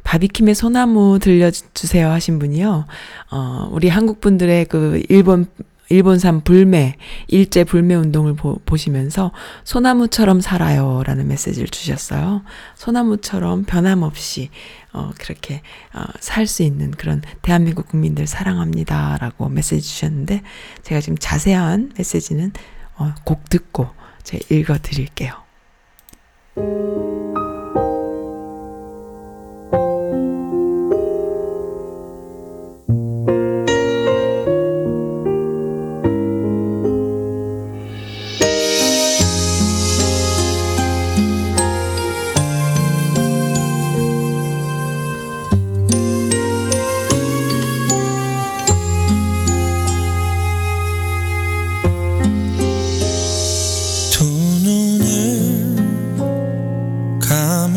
바비킴의 0.09 0.55
소나무 0.55 1.19
들려주세요 1.19 2.09
하신 2.09 2.39
분이요. 2.39 2.87
어, 3.31 3.69
우리 3.71 3.91
한국 3.91 4.23
분들의 4.23 4.65
그 4.65 5.03
일본 5.11 5.45
일본산 5.91 6.45
불매, 6.45 6.97
일제 7.29 7.65
불매 7.65 7.95
운동을 7.95 8.35
보, 8.35 8.59
보시면서 8.65 9.33
소나무처럼 9.65 10.41
살아요 10.41 11.03
라는 11.05 11.29
메시지를 11.29 11.69
주셨어요. 11.69 12.43
소나무처럼 12.75 13.65
변함없이, 13.65 14.49
어, 14.95 15.11
그렇게, 15.19 15.61
어, 15.95 16.05
살 16.21 16.47
수 16.47 16.63
있는 16.63 16.91
그런 16.91 17.23
대한민국 17.43 17.89
국민들 17.89 18.27
사랑합니다 18.27 19.19
라고 19.21 19.49
메시지 19.51 19.81
주셨는데, 19.83 20.43
제가 20.83 21.01
지금 21.03 21.17
자세한 21.19 21.93
메시지는, 21.99 22.53
어, 22.97 23.15
곡 23.25 23.49
듣고 23.49 23.89
제가 24.25 24.45
읽어 24.51 24.79
드릴게요. 24.79 25.33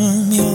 llaman 0.02 0.51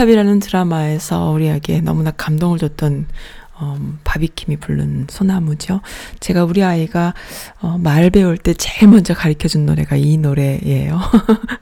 하얀 0.00 0.06
거탑이라는 0.10 0.40
드라마에서 0.40 1.30
우리에게 1.30 1.80
너무나 1.82 2.10
감동을 2.10 2.58
줬던 2.58 3.06
어, 3.54 3.76
바비킴이 4.04 4.56
부른 4.56 5.06
소나무죠. 5.10 5.82
제가 6.20 6.44
우리 6.44 6.64
아이가 6.64 7.12
어, 7.60 7.76
말 7.78 8.08
배울 8.08 8.38
때 8.38 8.54
제일 8.54 8.90
먼저 8.90 9.12
가르쳐 9.12 9.48
준 9.48 9.66
노래가 9.66 9.96
이 9.96 10.16
노래예요. 10.16 10.98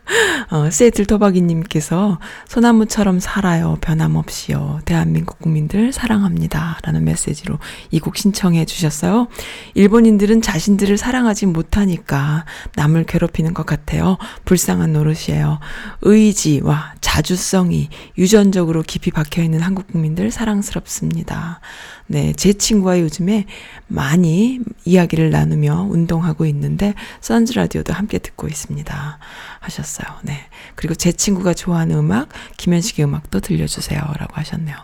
어, 0.50 0.70
세들 0.70 1.06
토박이님께서 1.06 2.18
소나무처럼 2.48 3.20
살아요. 3.20 3.78
변함없이요. 3.80 4.80
대한민국 4.84 5.38
국민들 5.38 5.92
사랑합니다. 5.92 6.78
라는 6.82 7.04
메시지로 7.04 7.58
이 7.90 8.00
곡 8.00 8.16
신청해 8.16 8.64
주셨어요. 8.64 9.28
일본인들은 9.74 10.40
자신들을 10.40 10.96
사랑하지 10.96 11.46
못하니까 11.46 12.44
남을 12.76 13.04
괴롭히는 13.04 13.54
것 13.54 13.66
같아요. 13.66 14.16
불쌍한 14.44 14.92
노릇이에요. 14.92 15.58
의지와 16.02 16.94
자주성이 17.00 17.88
유전적으로 18.16 18.82
깊이 18.82 19.10
박혀 19.10 19.42
있는 19.42 19.60
한국 19.60 19.88
국민들 19.88 20.30
사랑스럽습니다. 20.30 21.60
네, 22.10 22.32
제 22.32 22.54
친구와 22.54 23.00
요즘에 23.00 23.44
많이 23.86 24.60
이야기를 24.84 25.30
나누며 25.30 25.88
운동하고 25.90 26.46
있는데 26.46 26.94
선즈 27.20 27.52
라디오도 27.52 27.92
함께 27.92 28.18
듣고 28.18 28.48
있습니다. 28.48 29.18
하셨어요. 29.60 30.06
네. 30.22 30.40
그리고 30.74 30.94
제 30.94 31.12
친구가 31.12 31.52
좋아하는 31.52 31.96
음악, 31.96 32.30
김현식의 32.56 33.04
음악도 33.04 33.40
들려주세요라고 33.40 34.34
하셨네요. 34.34 34.76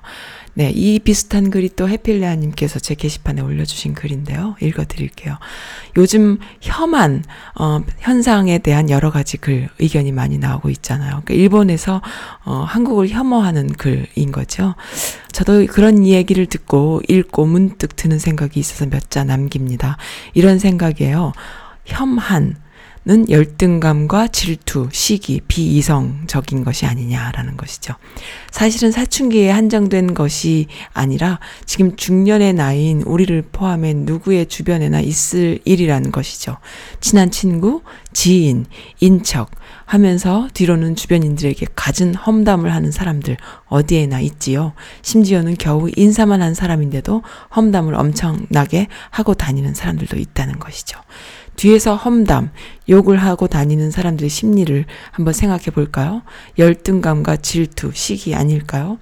네, 0.56 0.70
이 0.70 1.00
비슷한 1.00 1.50
글이 1.50 1.70
또 1.76 1.88
해필레아님께서 1.88 2.78
제 2.78 2.94
게시판에 2.94 3.42
올려주신 3.42 3.94
글인데요. 3.94 4.54
읽어드릴게요. 4.60 5.36
요즘 5.96 6.38
혐한 6.60 7.24
어, 7.58 7.80
현상에 7.98 8.58
대한 8.58 8.88
여러 8.88 9.10
가지 9.10 9.36
글 9.36 9.68
의견이 9.80 10.12
많이 10.12 10.38
나오고 10.38 10.70
있잖아요. 10.70 11.22
그러니까 11.24 11.34
일본에서 11.34 12.02
어, 12.44 12.64
한국을 12.68 13.08
혐오하는 13.08 13.72
글인 13.72 14.30
거죠. 14.30 14.74
저도 15.32 15.66
그런 15.66 16.04
이야기를 16.04 16.46
듣고 16.46 17.02
읽고 17.08 17.46
문득 17.46 17.96
드는 17.96 18.18
생각이 18.18 18.60
있어서 18.60 18.86
몇 18.86 19.04
자 19.10 19.22
남깁니다. 19.22 19.96
이런 20.32 20.58
생각이에요. 20.58 21.32
혐한 21.84 22.56
는 23.06 23.28
열등감과 23.28 24.28
질투, 24.28 24.88
시기, 24.90 25.42
비이성적인 25.46 26.64
것이 26.64 26.86
아니냐라는 26.86 27.58
것이죠. 27.58 27.92
사실은 28.50 28.92
사춘기에 28.92 29.50
한정된 29.50 30.14
것이 30.14 30.68
아니라 30.94 31.38
지금 31.66 31.96
중년의 31.96 32.54
나이인 32.54 33.02
우리를 33.02 33.42
포함해 33.52 33.92
누구의 33.92 34.46
주변에나 34.46 35.00
있을 35.00 35.58
일이라는 35.66 36.12
것이죠. 36.12 36.56
친한 37.00 37.30
친구, 37.30 37.82
지인, 38.14 38.64
인척 39.00 39.50
하면서 39.84 40.48
뒤로는 40.54 40.96
주변인들에게 40.96 41.66
갖은 41.74 42.14
험담을 42.14 42.72
하는 42.72 42.90
사람들 42.90 43.36
어디에나 43.66 44.20
있지요. 44.20 44.72
심지어는 45.02 45.56
겨우 45.58 45.90
인사만 45.94 46.40
한 46.40 46.54
사람인데도 46.54 47.22
험담을 47.54 47.94
엄청나게 47.94 48.86
하고 49.10 49.34
다니는 49.34 49.74
사람들도 49.74 50.16
있다는 50.16 50.58
것이죠. 50.58 50.98
뒤에서 51.56 51.96
험담, 51.96 52.50
욕을 52.88 53.16
하고 53.16 53.46
다니는 53.46 53.90
사람들의 53.90 54.28
심리를 54.28 54.84
한번 55.10 55.34
생각해 55.34 55.64
볼까요? 55.66 56.22
열등감과 56.58 57.36
질투, 57.36 57.90
시기 57.94 58.34
아닐까요? 58.34 58.98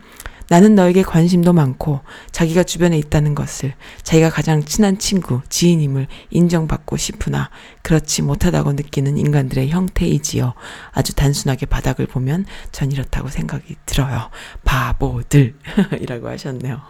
나는 0.53 0.75
너에게 0.75 1.03
관심도 1.03 1.55
많고 1.55 2.01
자기가 2.31 2.65
주변에 2.65 2.99
있다는 2.99 3.35
것을 3.35 3.73
자기가 4.03 4.29
가장 4.29 4.63
친한 4.63 4.99
친구, 4.99 5.41
지인임을 5.49 6.09
인정받고 6.29 6.99
싶으나 6.99 7.49
그렇지 7.81 8.21
못하다고 8.21 8.75
느끼는 8.75 9.17
인간들의 9.17 9.71
형태이지요. 9.71 10.53
아주 10.91 11.15
단순하게 11.15 11.65
바닥을 11.67 12.07
보면 12.07 12.45
전 12.71 12.93
이렇다고 12.93 13.29
생각이 13.29 13.77
들어요. 13.87 14.29
바보들 14.65 15.55
이라고 16.01 16.29
하셨네요. 16.29 16.83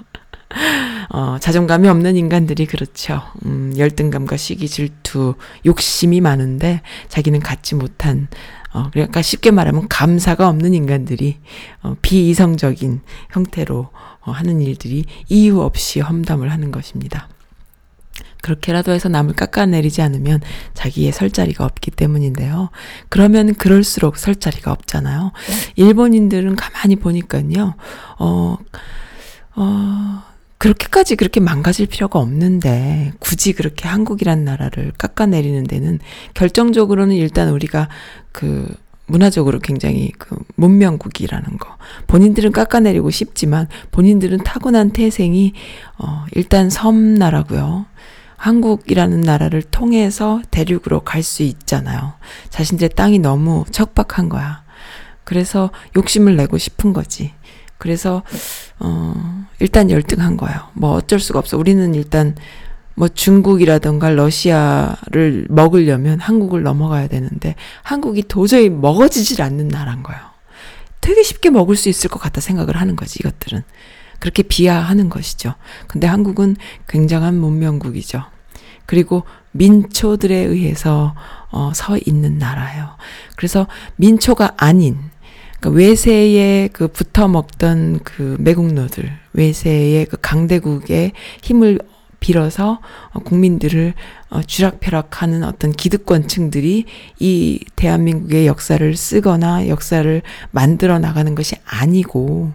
어, 1.10 1.36
자존감이 1.40 1.88
없는 1.88 2.16
인간들이 2.16 2.66
그렇죠. 2.66 3.22
음, 3.44 3.74
열등감과 3.76 4.36
시기, 4.36 4.68
질투, 4.68 5.34
욕심이 5.66 6.20
많은데 6.20 6.82
자기는 7.08 7.40
갖지 7.40 7.74
못한 7.74 8.28
어, 8.72 8.88
그러니까 8.90 9.20
쉽게 9.20 9.50
말하면 9.50 9.88
감사가 9.88 10.48
없는 10.48 10.72
인간들이 10.74 11.38
어, 11.82 11.96
비이성적인 12.00 13.00
형태로 13.30 13.90
어, 14.20 14.30
하는 14.30 14.60
일들이 14.60 15.04
이유 15.28 15.60
없이 15.60 16.00
험담을 16.00 16.50
하는 16.50 16.70
것입니다. 16.70 17.28
그렇게라도 18.42 18.92
해서 18.92 19.08
남을 19.08 19.34
깎아내리지 19.34 20.02
않으면 20.02 20.40
자기의 20.74 21.12
설 21.12 21.30
자리가 21.30 21.64
없기 21.64 21.92
때문인데요. 21.92 22.70
그러면 23.08 23.54
그럴수록 23.54 24.16
설 24.16 24.34
자리가 24.34 24.72
없잖아요. 24.72 25.32
일본인들은 25.76 26.56
가만히 26.56 26.96
보니까요, 26.96 27.74
어, 28.18 28.56
어, 29.54 30.22
그렇게까지 30.62 31.16
그렇게 31.16 31.40
망가질 31.40 31.88
필요가 31.88 32.20
없는데 32.20 33.14
굳이 33.18 33.52
그렇게 33.52 33.88
한국이란 33.88 34.44
나라를 34.44 34.92
깎아내리는 34.96 35.64
데는 35.64 35.98
결정적으로는 36.34 37.16
일단 37.16 37.48
우리가 37.48 37.88
그 38.30 38.72
문화적으로 39.06 39.58
굉장히 39.58 40.12
그 40.18 40.36
문명국이라는 40.54 41.58
거. 41.58 41.76
본인들은 42.06 42.52
깎아내리고 42.52 43.10
싶지만 43.10 43.66
본인들은 43.90 44.44
타고난 44.44 44.90
태생이 44.90 45.52
어 45.98 46.26
일단 46.30 46.70
섬나라고요. 46.70 47.86
한국이라는 48.36 49.20
나라를 49.20 49.62
통해서 49.62 50.42
대륙으로 50.52 51.00
갈 51.00 51.24
수 51.24 51.42
있잖아요. 51.42 52.12
자신들의 52.50 52.90
땅이 52.90 53.18
너무 53.18 53.64
척박한 53.72 54.28
거야. 54.28 54.62
그래서 55.24 55.72
욕심을 55.96 56.36
내고 56.36 56.56
싶은 56.56 56.92
거지. 56.92 57.32
그래서 57.82 58.22
어 58.82 59.46
일단 59.60 59.90
열등한 59.90 60.36
거예요. 60.36 60.60
뭐 60.74 60.92
어쩔 60.94 61.20
수가 61.20 61.38
없어. 61.38 61.56
우리는 61.56 61.94
일단 61.94 62.34
뭐 62.94 63.08
중국이라던가 63.08 64.10
러시아를 64.10 65.46
먹으려면 65.48 66.20
한국을 66.20 66.62
넘어가야 66.62 67.08
되는데 67.08 67.54
한국이 67.82 68.24
도저히 68.28 68.68
먹어지질 68.68 69.40
않는 69.42 69.68
나라인 69.68 70.02
거예요. 70.02 70.20
되게 71.00 71.22
쉽게 71.22 71.50
먹을 71.50 71.76
수 71.76 71.88
있을 71.88 72.10
것 72.10 72.20
같다 72.20 72.40
생각을 72.40 72.76
하는 72.76 72.96
거지 72.96 73.18
이것들은. 73.20 73.62
그렇게 74.18 74.44
비하하는 74.44 75.08
것이죠. 75.08 75.54
근데 75.88 76.06
한국은 76.06 76.56
굉장한 76.86 77.34
문명국이죠. 77.34 78.22
그리고 78.86 79.24
민초들에 79.50 80.34
의해서 80.36 81.14
어, 81.50 81.72
서 81.74 81.98
있는 82.06 82.38
나라예요. 82.38 82.90
그래서 83.36 83.66
민초가 83.96 84.54
아닌 84.56 84.98
그러니까 85.62 85.70
외세에 85.78 86.68
그 86.72 86.88
붙어 86.88 87.28
먹던 87.28 88.00
그 88.02 88.36
매국노들, 88.40 89.12
외세의 89.32 90.06
그 90.06 90.16
강대국의 90.20 91.12
힘을 91.40 91.78
빌어서 92.18 92.80
어, 93.12 93.20
국민들을 93.20 93.94
어, 94.30 94.42
쥐락펴락하는 94.42 95.44
어떤 95.44 95.70
기득권층들이 95.70 96.84
이 97.20 97.64
대한민국의 97.76 98.46
역사를 98.48 98.96
쓰거나 98.96 99.68
역사를 99.68 100.22
만들어 100.50 100.98
나가는 100.98 101.32
것이 101.34 101.54
아니고 101.64 102.52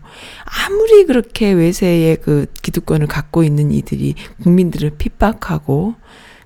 아무리 0.65 1.06
그렇게 1.06 1.52
외세의 1.52 2.17
그 2.17 2.46
기득권을 2.62 3.08
갖고 3.08 3.43
있는 3.43 3.72
이들이 3.72 4.15
국민들을 4.43 4.91
핍박하고 4.98 5.96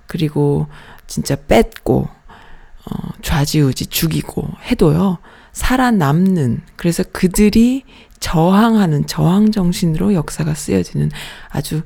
그리고 0.06 0.68
진짜 1.08 1.36
뺏고 1.36 2.08
어, 2.86 3.10
좌지우지 3.22 3.88
죽이고 3.88 4.48
해도요. 4.70 5.18
살아남는 5.54 6.62
그래서 6.76 7.04
그들이 7.12 7.84
저항하는 8.20 9.08
저항 9.08 9.52
정신으로 9.52 10.14
역사가 10.14 10.54
쓰여지는 10.54 11.12
아주 11.50 11.82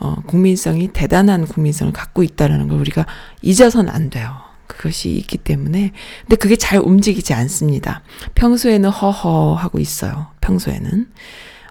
어, 0.00 0.16
국민성이 0.26 0.88
대단한 0.88 1.46
국민성을 1.46 1.92
갖고 1.92 2.22
있다라는 2.22 2.68
걸 2.68 2.78
우리가 2.78 3.06
잊어서는 3.42 3.92
안 3.92 4.10
돼요. 4.10 4.36
그것이 4.66 5.10
있기 5.10 5.38
때문에 5.38 5.92
근데 6.22 6.36
그게 6.36 6.56
잘 6.56 6.78
움직이지 6.78 7.34
않습니다. 7.34 8.02
평소에는 8.34 8.88
허허 8.90 9.54
하고 9.54 9.78
있어요. 9.78 10.28
평소에는 10.40 11.06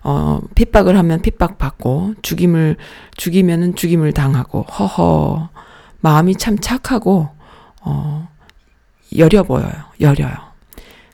어, 0.04 0.42
핍박을 0.56 0.98
하면 0.98 1.22
핍박 1.22 1.58
받고, 1.58 2.16
죽임을, 2.22 2.76
죽이면은 3.16 3.76
죽임을 3.76 4.12
당하고, 4.12 4.64
허허. 4.64 5.50
마음이 6.02 6.36
참 6.36 6.58
착하고, 6.60 7.30
어, 7.82 8.28
여려 9.18 9.44
보여요. 9.44 9.72
여려요. 10.02 10.53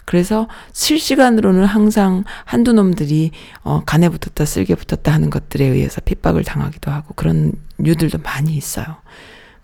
그래서 0.09 0.47
실시간으로는 0.73 1.65
항상 1.65 2.23
한두 2.43 2.73
놈들이 2.73 3.29
어, 3.61 3.83
간에 3.85 4.09
붙었다 4.09 4.43
쓸개 4.43 4.73
붙었다 4.73 5.13
하는 5.13 5.29
것들에 5.29 5.63
의해서 5.63 6.01
핍박을 6.01 6.43
당하기도 6.43 6.89
하고 6.89 7.13
그런 7.13 7.51
류들도 7.77 8.17
많이 8.23 8.55
있어요. 8.55 8.87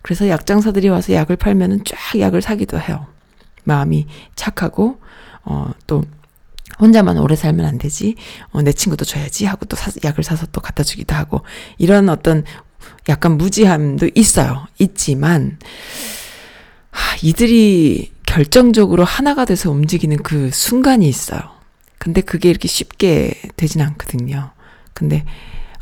그래서 0.02 0.28
약장사들이 0.28 0.88
와서 0.88 1.14
약을 1.14 1.34
팔면은 1.34 1.80
쫙 1.84 2.20
약을 2.20 2.42
사기도 2.42 2.78
해요. 2.78 3.08
마음이 3.64 4.06
착하고 4.36 5.00
어, 5.42 5.72
또 5.88 6.04
혼자만 6.78 7.18
오래 7.18 7.34
살면 7.34 7.66
안 7.66 7.78
되지. 7.78 8.14
어, 8.52 8.62
내 8.62 8.72
친구도 8.72 9.04
줘야지 9.04 9.46
하고 9.46 9.64
또 9.64 9.74
사, 9.74 9.90
약을 10.04 10.22
사서 10.22 10.46
또 10.52 10.60
갖다 10.60 10.84
주기도 10.84 11.16
하고 11.16 11.40
이런 11.76 12.08
어떤 12.08 12.44
약간 13.08 13.36
무지함도 13.36 14.10
있어요. 14.14 14.68
있지만 14.78 15.58
하, 16.92 17.16
이들이 17.20 18.12
결정적으로 18.36 19.02
하나가 19.02 19.46
돼서 19.46 19.70
움직이는 19.70 20.18
그 20.18 20.50
순간이 20.52 21.08
있어요. 21.08 21.40
근데 21.96 22.20
그게 22.20 22.50
이렇게 22.50 22.68
쉽게 22.68 23.32
되진 23.56 23.80
않거든요. 23.80 24.50
근데 24.92 25.24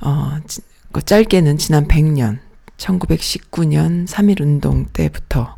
어 0.01 0.39
지, 0.47 0.61
그 0.93 1.03
짧게는 1.03 1.59
지난 1.59 1.89
100년 1.89 2.39
1919년 2.77 4.07
3.1 4.07 4.41
운동 4.41 4.87
때부터 4.87 5.57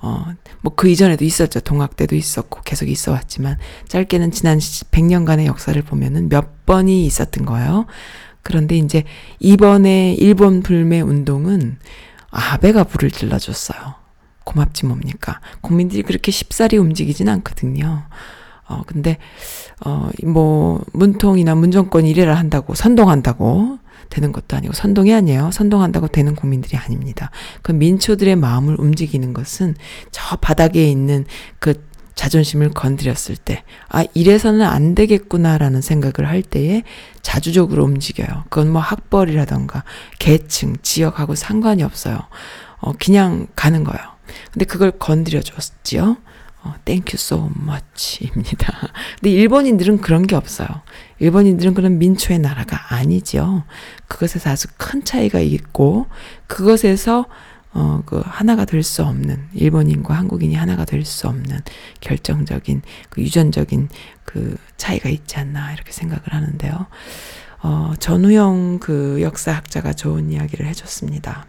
어 0.00 0.24
뭐 0.62 0.74
그 0.74 0.88
이전에도 0.88 1.22
있었죠. 1.26 1.60
동학 1.60 1.96
때도 1.96 2.16
있었고 2.16 2.62
계속 2.64 2.88
있어 2.88 3.12
왔지만 3.12 3.58
짧게는 3.86 4.30
지난 4.30 4.58
100년간의 4.58 5.44
역사를 5.44 5.80
보면은 5.82 6.30
몇 6.30 6.64
번이 6.64 7.04
있었던 7.04 7.44
거예요. 7.44 7.84
그런데 8.40 8.78
이제 8.78 9.04
이번에 9.38 10.14
일본 10.14 10.62
불매 10.62 11.02
운동은 11.02 11.76
아베가 12.30 12.84
불을 12.84 13.10
질러줬어요. 13.10 13.97
고맙지 14.48 14.86
뭡니까? 14.86 15.40
국민들이 15.60 16.02
그렇게 16.02 16.32
쉽사리 16.32 16.78
움직이진 16.78 17.28
않거든요. 17.28 18.04
어, 18.66 18.82
근데, 18.86 19.18
어, 19.84 20.08
뭐, 20.24 20.82
문통이나 20.92 21.54
문정권이 21.54 22.08
이래라 22.08 22.34
한다고, 22.34 22.74
선동한다고 22.74 23.78
되는 24.08 24.32
것도 24.32 24.56
아니고, 24.56 24.72
선동이 24.72 25.12
아니에요. 25.12 25.50
선동한다고 25.52 26.08
되는 26.08 26.34
국민들이 26.34 26.78
아닙니다. 26.78 27.30
그 27.60 27.72
민초들의 27.72 28.36
마음을 28.36 28.76
움직이는 28.78 29.34
것은 29.34 29.74
저 30.10 30.36
바닥에 30.36 30.90
있는 30.90 31.26
그 31.58 31.86
자존심을 32.14 32.70
건드렸을 32.70 33.36
때, 33.36 33.64
아, 33.88 34.04
이래서는 34.14 34.62
안 34.62 34.94
되겠구나라는 34.94 35.82
생각을 35.82 36.28
할 36.28 36.42
때에 36.42 36.84
자주적으로 37.20 37.84
움직여요. 37.84 38.44
그건 38.48 38.72
뭐 38.72 38.80
학벌이라던가 38.80 39.84
계층, 40.18 40.76
지역하고 40.82 41.34
상관이 41.34 41.82
없어요. 41.82 42.18
어, 42.80 42.92
그냥 42.98 43.46
가는 43.54 43.84
거예요. 43.84 44.17
근데 44.52 44.64
그걸 44.64 44.90
건드려 44.92 45.40
줬지요. 45.40 46.16
어, 46.64 46.74
thank 46.84 47.03
you 47.03 47.14
so 47.14 47.50
much입니다. 47.60 48.90
근데 49.20 49.30
일본인들은 49.30 50.00
그런 50.00 50.26
게 50.26 50.34
없어요. 50.34 50.68
일본인들은 51.20 51.74
그런 51.74 51.98
민초의 51.98 52.40
나라가 52.40 52.94
아니죠. 52.94 53.62
그것에서 54.08 54.50
아주 54.50 54.66
큰 54.76 55.04
차이가 55.04 55.38
있고, 55.38 56.06
그것에서, 56.48 57.26
어, 57.72 58.02
그, 58.06 58.20
하나가 58.24 58.64
될 58.64 58.82
수 58.82 59.04
없는, 59.04 59.48
일본인과 59.54 60.14
한국인이 60.14 60.56
하나가 60.56 60.84
될 60.84 61.04
수 61.04 61.28
없는 61.28 61.60
결정적인, 62.00 62.82
그 63.08 63.22
유전적인 63.22 63.88
그 64.24 64.56
차이가 64.76 65.08
있지 65.08 65.36
않나, 65.36 65.72
이렇게 65.72 65.92
생각을 65.92 66.24
하는데요. 66.26 66.86
어, 67.62 67.92
전우영 68.00 68.78
그 68.80 69.18
역사학자가 69.22 69.92
좋은 69.92 70.32
이야기를 70.32 70.66
해줬습니다. 70.66 71.46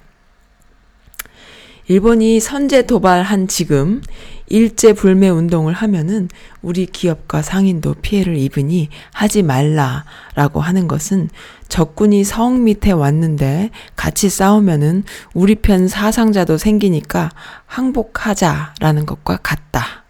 일본이 1.90 2.40
선제 2.40 2.84
도발한 2.84 3.48
지금 3.48 4.04
일제 4.46 4.94
불매 4.94 5.28
운동을 5.28 5.74
하면은 5.74 6.30
우리 6.62 6.86
기업과 6.86 7.42
상인도 7.42 7.96
피해를 7.96 8.38
입으니 8.38 8.90
하지 9.12 9.42
말라라고 9.42 10.62
하는 10.62 10.88
것은 10.88 11.30
적군이 11.68 12.24
성 12.24 12.64
밑에 12.64 12.92
왔는데 12.92 13.72
같이 13.96 14.30
싸우면은 14.30 15.04
우리 15.34 15.56
편 15.56 15.88
사상자도 15.88 16.60
생기니까 16.60 17.32
항복하자라는 17.66 19.08
것과 19.08 19.38
같다. 19.38 20.04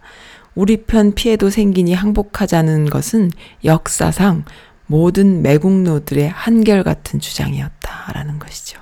우리 0.55 0.83
편 0.83 1.13
피해도 1.13 1.49
생기니 1.49 1.93
항복하자는 1.93 2.89
것은 2.89 3.31
역사상 3.63 4.43
모든 4.85 5.41
매국노들의 5.41 6.27
한결같은 6.27 7.21
주장이었다라는 7.21 8.37
것이죠. 8.39 8.81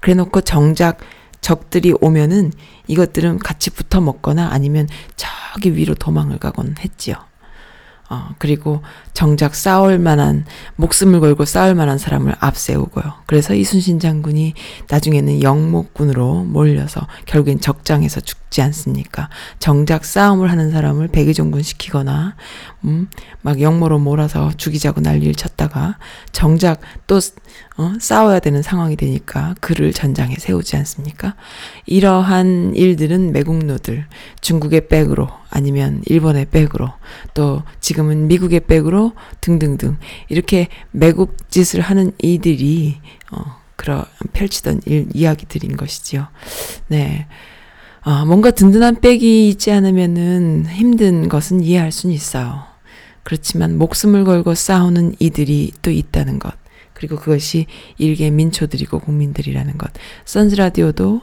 그래 0.00 0.12
놓고 0.12 0.42
정작 0.42 0.98
적들이 1.44 1.92
오면은 2.00 2.52
이것들은 2.86 3.38
같이 3.38 3.68
붙어 3.68 4.00
먹거나 4.00 4.48
아니면 4.50 4.88
저기 5.14 5.76
위로 5.76 5.94
도망을 5.94 6.38
가곤 6.38 6.76
했지요. 6.80 7.16
어, 8.08 8.30
그리고 8.38 8.82
정작 9.14 9.54
싸울 9.54 10.00
만한, 10.00 10.44
목숨을 10.74 11.20
걸고 11.20 11.44
싸울 11.44 11.76
만한 11.76 11.98
사람을 11.98 12.34
앞세우고요. 12.40 13.04
그래서 13.26 13.54
이순신 13.54 14.00
장군이 14.00 14.54
나중에는 14.90 15.40
영목군으로 15.40 16.42
몰려서 16.42 17.06
결국엔 17.24 17.60
적장에서 17.60 18.20
죽지 18.20 18.60
않습니까? 18.60 19.30
정작 19.60 20.04
싸움을 20.04 20.50
하는 20.50 20.72
사람을 20.72 21.08
백의종군 21.08 21.62
시키거나, 21.62 22.34
음, 22.84 23.08
막 23.40 23.60
영모로 23.60 24.00
몰아서 24.00 24.50
죽이자고 24.56 25.00
난리를 25.00 25.34
쳤다가 25.36 25.96
정작 26.32 26.80
또, 27.06 27.20
어, 27.76 27.92
싸워야 28.00 28.40
되는 28.40 28.62
상황이 28.62 28.96
되니까 28.96 29.54
그를 29.60 29.92
전장에 29.92 30.34
세우지 30.36 30.76
않습니까? 30.76 31.36
이러한 31.86 32.74
일들은 32.74 33.32
매국노들, 33.32 34.06
중국의 34.40 34.88
백으로 34.88 35.28
아니면 35.50 36.02
일본의 36.06 36.46
백으로 36.46 36.90
또 37.32 37.62
지금은 37.80 38.26
미국의 38.26 38.60
백으로 38.60 39.03
등등등 39.40 39.98
이렇게 40.28 40.68
매국 40.90 41.50
짓을 41.50 41.80
하는 41.80 42.12
이들이 42.22 42.98
어 43.32 43.56
그런 43.76 44.04
펼치던 44.32 44.82
일, 44.86 45.08
이야기들인 45.12 45.76
것이지요. 45.76 46.28
네. 46.88 47.26
어, 48.04 48.24
뭔가 48.26 48.50
든든한 48.50 49.00
백이 49.00 49.48
있지 49.48 49.72
않으면은 49.72 50.66
힘든 50.66 51.28
것은 51.28 51.62
이해할 51.62 51.90
수는 51.90 52.14
있어요. 52.14 52.64
그렇지만 53.22 53.78
목숨을 53.78 54.24
걸고 54.24 54.54
싸우는 54.54 55.16
이들이 55.18 55.72
또 55.82 55.90
있다는 55.90 56.38
것. 56.38 56.52
그리고 56.92 57.16
그것이 57.16 57.66
일개 57.98 58.30
민초들이고 58.30 59.00
국민들이라는 59.00 59.78
것. 59.78 59.90
선즈 60.26 60.54
라디오도 60.54 61.22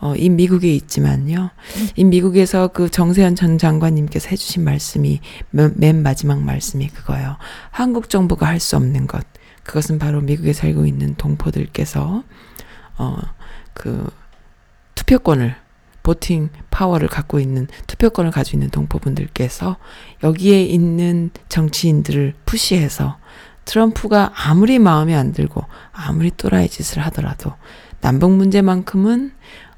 어, 0.00 0.14
이 0.16 0.28
미국에 0.30 0.72
있지만요. 0.74 1.50
이 1.96 2.04
미국에서 2.04 2.68
그 2.68 2.90
정세현 2.90 3.34
전 3.34 3.58
장관님께서 3.58 4.30
해주신 4.30 4.64
말씀이 4.64 5.20
맨, 5.50 5.74
맨 5.76 6.02
마지막 6.02 6.40
말씀이 6.42 6.88
그거예요. 6.88 7.36
한국 7.70 8.08
정부가 8.08 8.46
할 8.46 8.60
수 8.60 8.76
없는 8.76 9.06
것. 9.06 9.24
그것은 9.62 9.98
바로 9.98 10.20
미국에 10.20 10.52
살고 10.52 10.86
있는 10.86 11.14
동포들께서 11.16 12.24
어, 12.98 13.16
그 13.74 14.10
투표권을 14.94 15.54
보팅 16.02 16.48
파워를 16.70 17.08
갖고 17.08 17.40
있는 17.40 17.68
투표권을 17.86 18.30
가지고 18.30 18.56
있는 18.56 18.70
동포분들께서 18.70 19.76
여기에 20.22 20.62
있는 20.64 21.30
정치인들을 21.48 22.34
푸시해서 22.46 23.18
트럼프가 23.66 24.32
아무리 24.34 24.78
마음에 24.78 25.14
안 25.14 25.32
들고 25.32 25.64
아무리 25.92 26.30
또라이 26.36 26.68
짓을 26.68 27.02
하더라도 27.06 27.52
남북 28.00 28.32
문제만큼은 28.32 29.32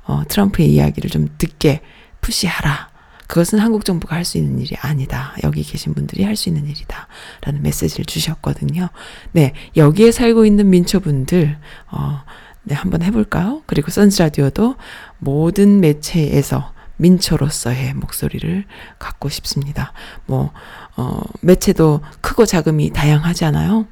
어, 0.04 0.22
트럼프의 0.28 0.70
이야기를 0.72 1.10
좀 1.10 1.28
듣게 1.38 1.80
푸시하라. 2.20 2.90
그것은 3.26 3.60
한국 3.60 3.84
정부가 3.86 4.16
할 4.16 4.24
수 4.24 4.36
있는 4.36 4.58
일이 4.60 4.76
아니다. 4.80 5.34
여기 5.42 5.62
계신 5.62 5.94
분들이 5.94 6.22
할 6.24 6.36
수 6.36 6.48
있는 6.50 6.66
일이다. 6.66 7.08
라는 7.42 7.62
메시지를 7.62 8.04
주셨거든요. 8.04 8.88
네, 9.32 9.54
여기에 9.76 10.12
살고 10.12 10.44
있는 10.44 10.68
민초분들, 10.70 11.56
어, 11.90 12.22
네, 12.64 12.74
한번 12.74 13.02
해볼까요? 13.02 13.62
그리고 13.66 13.90
선즈라디오도 13.90 14.76
모든 15.18 15.80
매체에서 15.80 16.72
민초로서의 16.98 17.94
목소리를 17.94 18.64
갖고 18.98 19.28
싶습니다. 19.30 19.92
뭐, 20.26 20.52
어, 20.96 21.20
매체도 21.40 22.02
크고 22.20 22.44
작음이 22.44 22.90
다양하잖아요. 22.92 23.86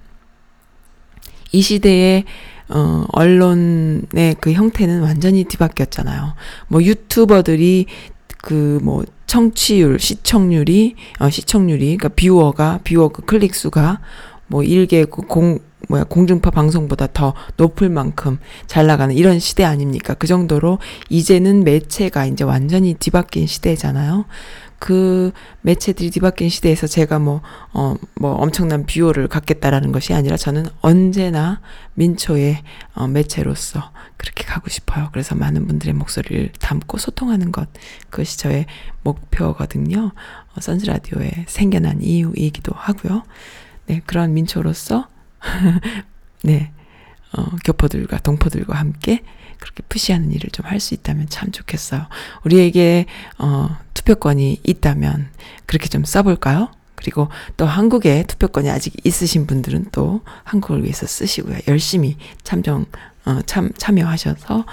이 1.52 1.62
시대에 1.62 2.24
어, 2.70 3.04
언론의 3.12 4.36
그 4.40 4.52
형태는 4.52 5.00
완전히 5.02 5.44
뒤바뀌었잖아요. 5.44 6.34
뭐 6.68 6.82
유튜버들이 6.82 7.86
그 8.42 8.80
뭐 8.82 9.04
청취율, 9.30 10.00
시청률이 10.00 10.96
어 11.20 11.30
시청률이 11.30 11.96
그러니까 11.96 12.08
viewer가 12.08 12.80
viewer 12.82 13.10
그 13.10 13.22
클릭 13.22 13.54
수가 13.54 14.00
뭐 14.48 14.64
일개 14.64 15.04
그공 15.04 15.60
뭐야 15.88 16.02
공중파 16.04 16.50
방송보다 16.50 17.06
더 17.12 17.34
높을 17.56 17.90
만큼 17.90 18.38
잘 18.66 18.88
나가는 18.88 19.14
이런 19.14 19.38
시대 19.38 19.62
아닙니까? 19.62 20.14
그 20.14 20.26
정도로 20.26 20.80
이제는 21.10 21.62
매체가 21.62 22.26
이제 22.26 22.42
완전히 22.42 22.94
뒤바뀐 22.94 23.46
시대잖아요. 23.46 24.24
그 24.80 25.30
매체들이 25.60 26.10
뒤바뀐 26.10 26.48
시대에서 26.48 26.86
제가 26.86 27.18
뭐, 27.18 27.42
어, 27.74 27.96
뭐 28.14 28.32
엄청난 28.32 28.86
비호를 28.86 29.28
갖겠다라는 29.28 29.92
것이 29.92 30.14
아니라 30.14 30.38
저는 30.38 30.66
언제나 30.80 31.60
민초의 31.94 32.62
어, 32.94 33.06
매체로서 33.06 33.92
그렇게 34.16 34.42
가고 34.44 34.70
싶어요. 34.70 35.10
그래서 35.12 35.34
많은 35.34 35.66
분들의 35.66 35.92
목소리를 35.94 36.52
담고 36.58 36.96
소통하는 36.96 37.52
것. 37.52 37.68
그것이 38.08 38.38
저의 38.38 38.64
목표거든요. 39.02 40.12
어, 40.56 40.60
선즈라디오에 40.60 41.44
생겨난 41.46 42.00
이유이기도 42.00 42.72
하고요. 42.74 43.22
네, 43.86 44.00
그런 44.06 44.32
민초로서, 44.32 45.08
네, 46.42 46.72
어, 47.36 47.44
교포들과 47.64 48.18
동포들과 48.20 48.78
함께 48.78 49.22
그렇게 49.60 49.82
푸시하는 49.88 50.32
일을 50.32 50.50
좀 50.50 50.66
할 50.66 50.80
수 50.80 50.94
있다면 50.94 51.28
참 51.28 51.50
좋겠어요. 51.52 52.06
우리에게 52.44 53.06
어, 53.38 53.76
투표권이 53.94 54.60
있다면 54.62 55.28
그렇게 55.66 55.88
좀 55.88 56.04
써볼까요? 56.04 56.70
그리고 56.94 57.28
또 57.56 57.64
한국에 57.66 58.24
투표권이 58.24 58.68
아직 58.70 58.94
있으신 59.04 59.46
분들은 59.46 59.86
또 59.92 60.20
한국을 60.44 60.82
위해서 60.84 61.06
쓰시고요. 61.06 61.58
열심히 61.68 62.16
참정, 62.42 62.86
어, 63.24 63.40
참, 63.46 63.70
참여하셔서 63.76 64.66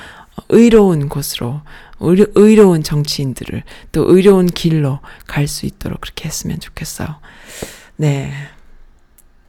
의로운 0.49 1.09
곳으로, 1.09 1.61
의로, 1.99 2.25
의로운 2.35 2.83
정치인들을 2.83 3.63
또 3.91 4.05
의로운 4.13 4.45
길로 4.47 4.99
갈 5.25 5.47
수 5.47 5.65
있도록 5.65 6.01
그렇게 6.01 6.25
했으면 6.25 6.59
좋겠어요. 6.59 7.15
네. 7.95 8.31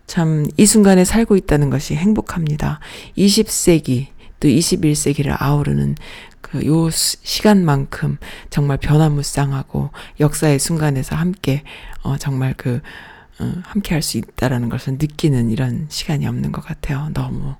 참, 0.07 0.47
이 0.57 0.65
순간에 0.65 1.05
살고 1.05 1.37
있다는 1.37 1.69
것이 1.69 1.95
행복합니다. 1.95 2.81
20세기, 3.19 4.07
또 4.41 4.49
21세기를 4.49 5.37
아우르는 5.41 5.97
그 6.41 6.65
요 6.65 6.89
시간만큼 6.91 8.17
정말 8.51 8.79
변화무쌍하고 8.79 9.91
역사의 10.21 10.59
순간에서 10.59 11.15
함께 11.17 11.63
어 12.03 12.17
정말 12.17 12.55
그 12.57 12.81
어, 13.41 13.53
함께 13.65 13.95
할 13.95 14.03
수 14.03 14.19
있다라는 14.19 14.69
것을 14.69 14.95
느끼는 14.95 15.51
이런 15.51 15.87
시간이 15.91 16.27
없는 16.27 16.51
것 16.53 16.65
같아요. 16.65 17.11
너무 17.15 17.55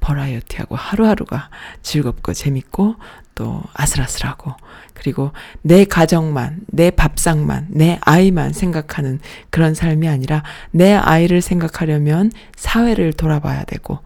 버라이어티하고 0.00 0.76
하루하루가 0.76 1.50
즐겁고 1.82 2.32
재밌고 2.32 2.96
또 3.34 3.62
아슬아슬하고 3.74 4.54
그리고 4.94 5.32
내 5.62 5.84
가정만, 5.84 6.60
내 6.66 6.90
밥상만, 6.90 7.68
내 7.70 7.98
아이만 8.02 8.52
생각하는 8.52 9.18
그런 9.48 9.74
삶이 9.74 10.08
아니라 10.08 10.42
내 10.72 10.92
아이를 10.94 11.40
생각하려면 11.40 12.30
사회를 12.56 13.14
돌아봐야 13.14 13.64
되고 13.64 14.00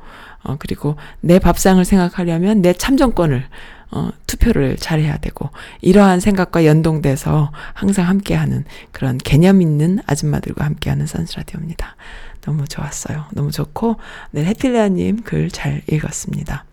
어, 0.44 0.56
그리고 0.58 0.96
내 1.20 1.38
밥상을 1.38 1.82
생각하려면 1.84 2.62
내 2.62 2.72
참정권을, 2.72 3.44
어, 3.90 4.10
투표를 4.26 4.76
잘해야 4.76 5.16
되고, 5.16 5.50
이러한 5.80 6.20
생각과 6.20 6.66
연동돼서 6.66 7.50
항상 7.72 8.08
함께하는 8.08 8.64
그런 8.92 9.18
개념 9.18 9.62
있는 9.62 10.00
아줌마들과 10.06 10.64
함께하는 10.64 11.06
선스라디오입니다. 11.06 11.96
너무 12.44 12.66
좋았어요. 12.68 13.24
너무 13.32 13.50
좋고, 13.50 13.96
네, 14.32 14.44
해필레아님 14.44 15.22
글 15.22 15.50
잘 15.50 15.82
읽었습니다. 15.90 16.64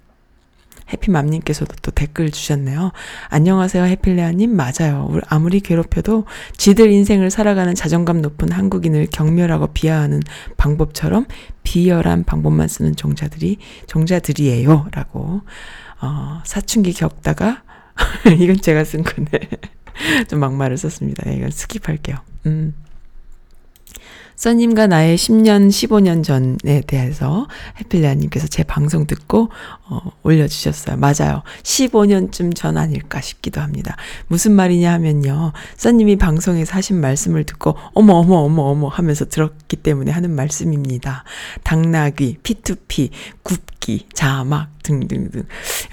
해피맘님께서도 0.89 1.73
또 1.81 1.91
댓글 1.91 2.31
주셨네요. 2.31 2.91
안녕하세요, 3.29 3.85
해필레아님. 3.85 4.53
맞아요. 4.53 5.09
아무리 5.27 5.61
괴롭혀도 5.61 6.25
지들 6.57 6.91
인생을 6.91 7.29
살아가는 7.31 7.73
자존감 7.75 8.21
높은 8.21 8.51
한국인을 8.51 9.07
경멸하고 9.11 9.67
비하하는 9.67 10.19
방법처럼 10.57 11.27
비열한 11.63 12.25
방법만 12.25 12.67
쓰는 12.67 12.95
종자들이, 12.97 13.57
종자들이에요. 13.87 14.87
라고, 14.91 15.41
어, 16.01 16.41
사춘기 16.43 16.91
겪다가, 16.91 17.63
이건 18.39 18.59
제가 18.59 18.83
쓴 18.83 19.03
건데, 19.03 19.39
좀 20.27 20.39
막말을 20.39 20.77
썼습니다. 20.77 21.23
네, 21.25 21.37
이건 21.37 21.49
스킵할게요. 21.51 22.19
음. 22.47 22.73
써님과 24.41 24.87
나의 24.87 25.17
10년, 25.17 25.69
15년 25.69 26.23
전에 26.23 26.81
대해서 26.87 27.47
해필리아님께서 27.79 28.47
제 28.47 28.63
방송 28.63 29.05
듣고 29.05 29.49
어, 29.91 29.99
올려주셨어요. 30.23 30.95
맞아요. 30.95 31.43
15년쯤 31.63 32.55
전 32.55 32.77
아닐까 32.77 33.19
싶기도 33.19 33.59
합니다. 33.59 33.97
무슨 34.27 34.53
말이냐 34.53 34.93
하면요. 34.93 35.51
써님이 35.75 36.15
방송에서 36.15 36.75
하신 36.75 37.01
말씀을 37.01 37.43
듣고 37.43 37.75
어머 37.93 38.13
어머 38.13 38.37
어머 38.37 38.63
어머 38.63 38.87
하면서 38.87 39.25
들었기 39.25 39.75
때문에 39.75 40.11
하는 40.11 40.31
말씀입니다. 40.31 41.25
당나귀, 41.63 42.37
P2P, 42.41 43.09
굽기, 43.43 44.07
자막 44.13 44.71
등등등. 44.83 45.43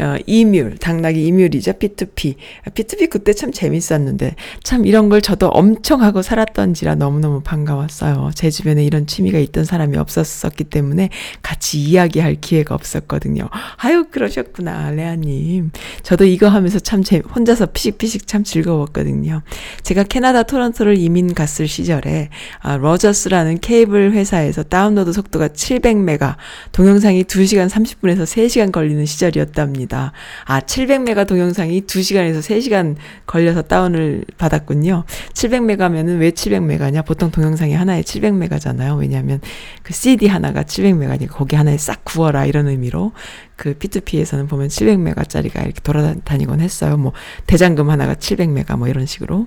어, 0.00 0.16
이뮬, 0.26 0.78
당나귀 0.78 1.26
이뮬이죠. 1.26 1.72
P2P. 1.72 2.36
P2P 2.74 3.10
그때 3.10 3.32
참 3.32 3.52
재밌었는데 3.52 4.34
참 4.62 4.86
이런 4.86 5.08
걸 5.08 5.20
저도 5.20 5.48
엄청 5.48 6.02
하고 6.02 6.22
살았던지라 6.22 6.96
너무너무 6.96 7.40
반가웠어요. 7.40 8.30
제 8.34 8.50
주변에 8.50 8.84
이런 8.84 9.06
취미가 9.06 9.38
있던 9.38 9.64
사람이 9.64 9.96
없었었기 9.96 10.64
때문에 10.64 11.10
같이 11.42 11.80
이야기할 11.80 12.36
기회가 12.40 12.74
없었거든요. 12.74 13.48
아유, 13.88 14.04
그러셨구나, 14.10 14.90
레아님. 14.90 15.70
저도 16.02 16.26
이거 16.26 16.48
하면서 16.48 16.78
참 16.78 17.02
제, 17.02 17.22
혼자서 17.34 17.68
피식피식 17.72 18.26
참 18.26 18.44
즐거웠거든요. 18.44 19.40
제가 19.82 20.02
캐나다 20.02 20.42
토론토를 20.42 20.98
이민 20.98 21.32
갔을 21.32 21.66
시절에, 21.66 22.28
아, 22.60 22.76
Rogers라는 22.76 23.60
케이블 23.60 24.12
회사에서 24.12 24.62
다운로드 24.62 25.14
속도가 25.14 25.48
700메가, 25.48 26.36
동영상이 26.72 27.24
2시간 27.24 27.70
30분에서 27.70 28.24
3시간 28.24 28.72
걸리는 28.72 29.06
시절이었답니다. 29.06 30.12
아, 30.44 30.60
700메가 30.60 31.26
동영상이 31.26 31.80
2시간에서 31.86 32.40
3시간 32.40 32.96
걸려서 33.24 33.62
다운을 33.62 34.24
받았군요. 34.36 35.04
700메가면은 35.32 36.20
왜 36.20 36.32
700메가냐? 36.32 37.06
보통 37.06 37.30
동영상이 37.30 37.72
하나에 37.72 38.02
700메가잖아요. 38.02 38.98
왜냐하면 38.98 39.40
그 39.82 39.94
CD 39.94 40.26
하나가 40.26 40.62
700메가니까 40.62 41.28
거기 41.30 41.56
하나에 41.56 41.78
싹 41.78 42.04
구워라 42.04 42.44
이런 42.44 42.68
의미로 42.68 43.12
그 43.58 43.74
P2P에서는 43.74 44.48
보면 44.48 44.68
700메가짜리가 44.68 45.64
이렇게 45.64 45.80
돌아다니곤 45.82 46.60
했어요. 46.60 46.96
뭐 46.96 47.12
대장금 47.46 47.90
하나가 47.90 48.14
700메가 48.14 48.78
뭐 48.78 48.88
이런 48.88 49.04
식으로. 49.04 49.46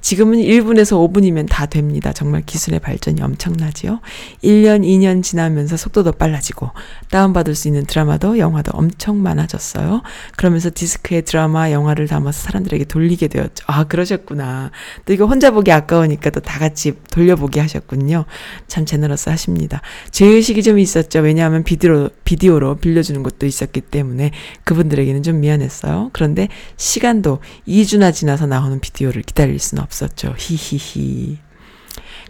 지금은 0.00 0.38
1분에서 0.38 1.10
5분이면 1.10 1.48
다 1.48 1.66
됩니다. 1.66 2.12
정말 2.12 2.42
기술의 2.42 2.80
발전이 2.80 3.22
엄청나지요. 3.22 4.00
1년, 4.44 4.82
2년 4.84 5.22
지나면서 5.22 5.76
속도도 5.76 6.12
빨라지고 6.12 6.70
다운받을 7.10 7.54
수 7.54 7.68
있는 7.68 7.86
드라마도 7.86 8.38
영화도 8.38 8.72
엄청 8.74 9.22
많아졌어요. 9.22 10.02
그러면서 10.36 10.70
디스크에 10.74 11.22
드라마, 11.22 11.70
영화를 11.70 12.06
담아서 12.06 12.42
사람들에게 12.42 12.84
돌리게 12.84 13.28
되었죠. 13.28 13.64
아, 13.66 13.84
그러셨구나. 13.84 14.70
또 15.06 15.12
이거 15.12 15.26
혼자 15.26 15.50
보기 15.50 15.72
아까우니까 15.72 16.30
또 16.30 16.40
다 16.50 16.58
같이 16.58 16.94
돌려보기 17.12 17.60
하셨군요. 17.60 18.24
참 18.66 18.84
제너러스 18.84 19.28
하십니다. 19.28 19.80
제의식이 20.10 20.64
좀 20.64 20.80
있었죠. 20.80 21.20
왜냐하면 21.20 21.62
비디오, 21.62 22.08
비디오로 22.24 22.78
빌려주는 22.78 23.22
것도 23.22 23.46
있었기 23.46 23.82
때문에 23.82 24.32
그분들에게는 24.64 25.22
좀 25.22 25.38
미안했어요. 25.38 26.10
그런데 26.12 26.48
시간도 26.76 27.38
2주나 27.68 28.12
지나서 28.12 28.46
나오는 28.46 28.80
비디오를 28.80 29.22
기다릴 29.22 29.60
수는 29.60 29.79
없었죠. 29.82 30.34
히히히. 30.38 31.38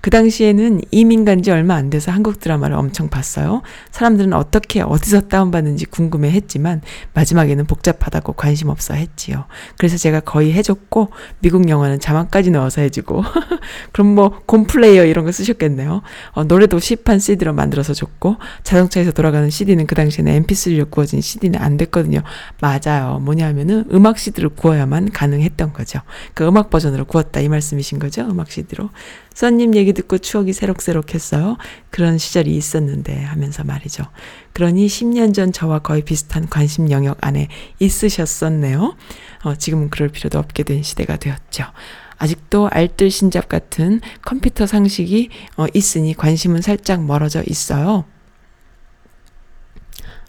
그 0.01 0.11
당시에는 0.11 0.81
이민 0.93 1.25
간 1.25 1.41
지 1.41 1.51
얼마 1.51 1.75
안 1.75 1.89
돼서 1.89 2.13
한국 2.13 2.39
드라마를 2.39 2.77
엄청 2.77 3.09
봤어요. 3.09 3.63
사람들은 3.93 4.35
어떻게 4.35 4.83
어디서 4.83 5.23
다운받는지 5.29 5.87
궁금해 5.87 6.31
했지만 6.31 6.83
마지막에는 7.15 7.65
복잡하다고 7.67 8.35
관심 8.35 8.69
없어 8.69 8.95
했지요. 8.95 9.47
그래서 9.79 9.97
제가 9.97 10.21
거의 10.21 10.53
해줬고 10.53 11.09
미국 11.41 11.69
영화는 11.69 11.99
자막까지 11.99 12.51
넣어서 12.51 12.83
해주고 12.83 13.23
그럼 13.93 14.15
뭐 14.15 14.43
곰플레이어 14.45 15.05
이런 15.07 15.25
거 15.25 15.33
쓰셨겠네요. 15.33 16.03
어, 16.33 16.45
노래도 16.45 16.79
시판 16.79 17.19
CD로 17.19 17.55
만들어서 17.55 17.95
줬고 17.95 18.37
자동차에서 18.65 19.13
돌아가는 19.13 19.49
CD는 19.49 19.87
그 19.87 19.95
당시에는 19.95 20.43
MP3로 20.45 20.91
구워진 20.91 21.21
CD는 21.21 21.59
안 21.61 21.77
됐거든요. 21.77 22.23
맞아요. 22.61 23.19
뭐냐면은 23.21 23.85
음악 23.93 24.19
CD로 24.19 24.51
구워야만 24.51 25.11
가능했던 25.13 25.73
거죠. 25.73 26.01
그 26.35 26.47
음악 26.47 26.69
버전으로 26.71 27.07
구웠다 27.07 27.41
이 27.41 27.49
말씀이신 27.49 27.99
거죠? 27.99 28.23
음악 28.23 28.51
CD로. 28.51 28.91
써님 29.35 29.75
얘기 29.75 29.93
듣고 29.93 30.19
추억이 30.19 30.53
새록새록했어요. 30.53 31.57
그런 31.91 32.19
시절이 32.19 32.55
있었는데 32.55 33.23
하면서 33.23 33.65
말이죠. 33.65 34.05
그러니 34.53 34.87
10년 34.87 35.33
전 35.33 35.53
저와 35.53 35.81
거의 35.81 36.03
비슷한 36.03 36.49
관심 36.49 36.91
영역 36.91 37.19
안에 37.21 37.49
있으셨었네요. 37.79 38.97
어, 39.45 39.55
지금은 39.55 39.91
그럴 39.91 40.09
필요도 40.09 40.39
없게 40.39 40.63
된 40.63 40.83
시대가 40.83 41.17
되었죠. 41.17 41.65
아직도 42.19 42.69
알뜰신잡 42.71 43.49
같은 43.49 44.01
컴퓨터 44.23 44.67
상식이 44.67 45.31
어, 45.57 45.67
있으니 45.73 46.15
관심은 46.15 46.61
살짝 46.61 47.05
멀어져 47.05 47.43
있어요. 47.47 48.05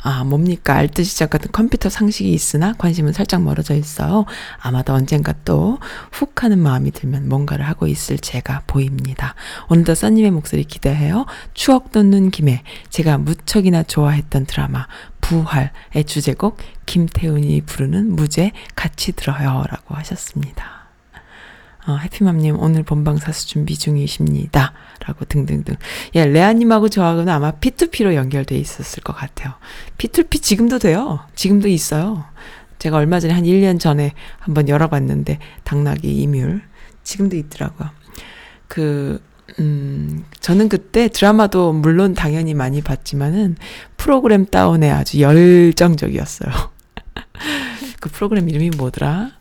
아, 0.03 0.23
뭡니까? 0.23 0.75
알뜰 0.75 1.05
시장 1.05 1.29
같은 1.29 1.51
컴퓨터 1.51 1.89
상식이 1.89 2.31
있으나 2.33 2.73
관심은 2.77 3.13
살짝 3.13 3.43
멀어져 3.43 3.75
있어요. 3.75 4.25
아마도 4.59 4.93
언젠가 4.93 5.33
또 5.45 5.79
훅 6.11 6.43
하는 6.43 6.59
마음이 6.59 6.91
들면 6.91 7.27
뭔가를 7.29 7.67
하고 7.67 7.87
있을 7.87 8.17
제가 8.17 8.63
보입니다. 8.67 9.35
오늘도 9.69 9.95
써님의 9.95 10.31
목소리 10.31 10.63
기대해요. 10.63 11.25
추억 11.53 11.91
돋는 11.91 12.31
김에 12.31 12.63
제가 12.89 13.17
무척이나 13.17 13.83
좋아했던 13.83 14.45
드라마 14.45 14.87
부활의 15.21 16.03
주제곡 16.05 16.57
김태훈이 16.85 17.61
부르는 17.61 18.15
무죄 18.15 18.51
같이 18.75 19.13
들어요. 19.13 19.63
라고 19.69 19.95
하셨습니다. 19.95 20.80
어, 21.88 21.95
해피맘님 21.95 22.59
오늘 22.59 22.84
본방 22.84 23.17
사수 23.17 23.47
준비 23.47 23.77
중이십니다. 23.77 24.73
라고 25.05 25.25
등등등. 25.25 25.75
예, 26.15 26.25
레아님하고 26.25 26.89
저하고는 26.89 27.34
아마 27.34 27.51
P2P로 27.51 28.13
연결돼 28.13 28.55
있었을 28.55 29.01
것 29.03 29.13
같아요. 29.13 29.53
P2P 29.97 30.41
지금도 30.41 30.79
돼요. 30.79 31.21
지금도 31.36 31.67
있어요. 31.67 32.23
제가 32.77 32.97
얼마 32.97 33.19
전에 33.19 33.34
한 33.34 33.43
1년 33.43 33.79
전에 33.79 34.13
한번 34.39 34.69
열어봤는데, 34.69 35.39
당나귀 35.63 36.07
이뮬. 36.07 36.61
지금도 37.03 37.36
있더라고요. 37.36 37.89
그, 38.67 39.21
음, 39.59 40.23
저는 40.39 40.69
그때 40.69 41.07
드라마도 41.07 41.73
물론 41.73 42.13
당연히 42.13 42.53
많이 42.53 42.82
봤지만은 42.82 43.57
프로그램 43.97 44.45
다운에 44.45 44.89
아주 44.89 45.19
열정적이었어요. 45.19 46.51
그 47.99 48.09
프로그램 48.09 48.49
이름이 48.49 48.71
뭐더라? 48.77 49.32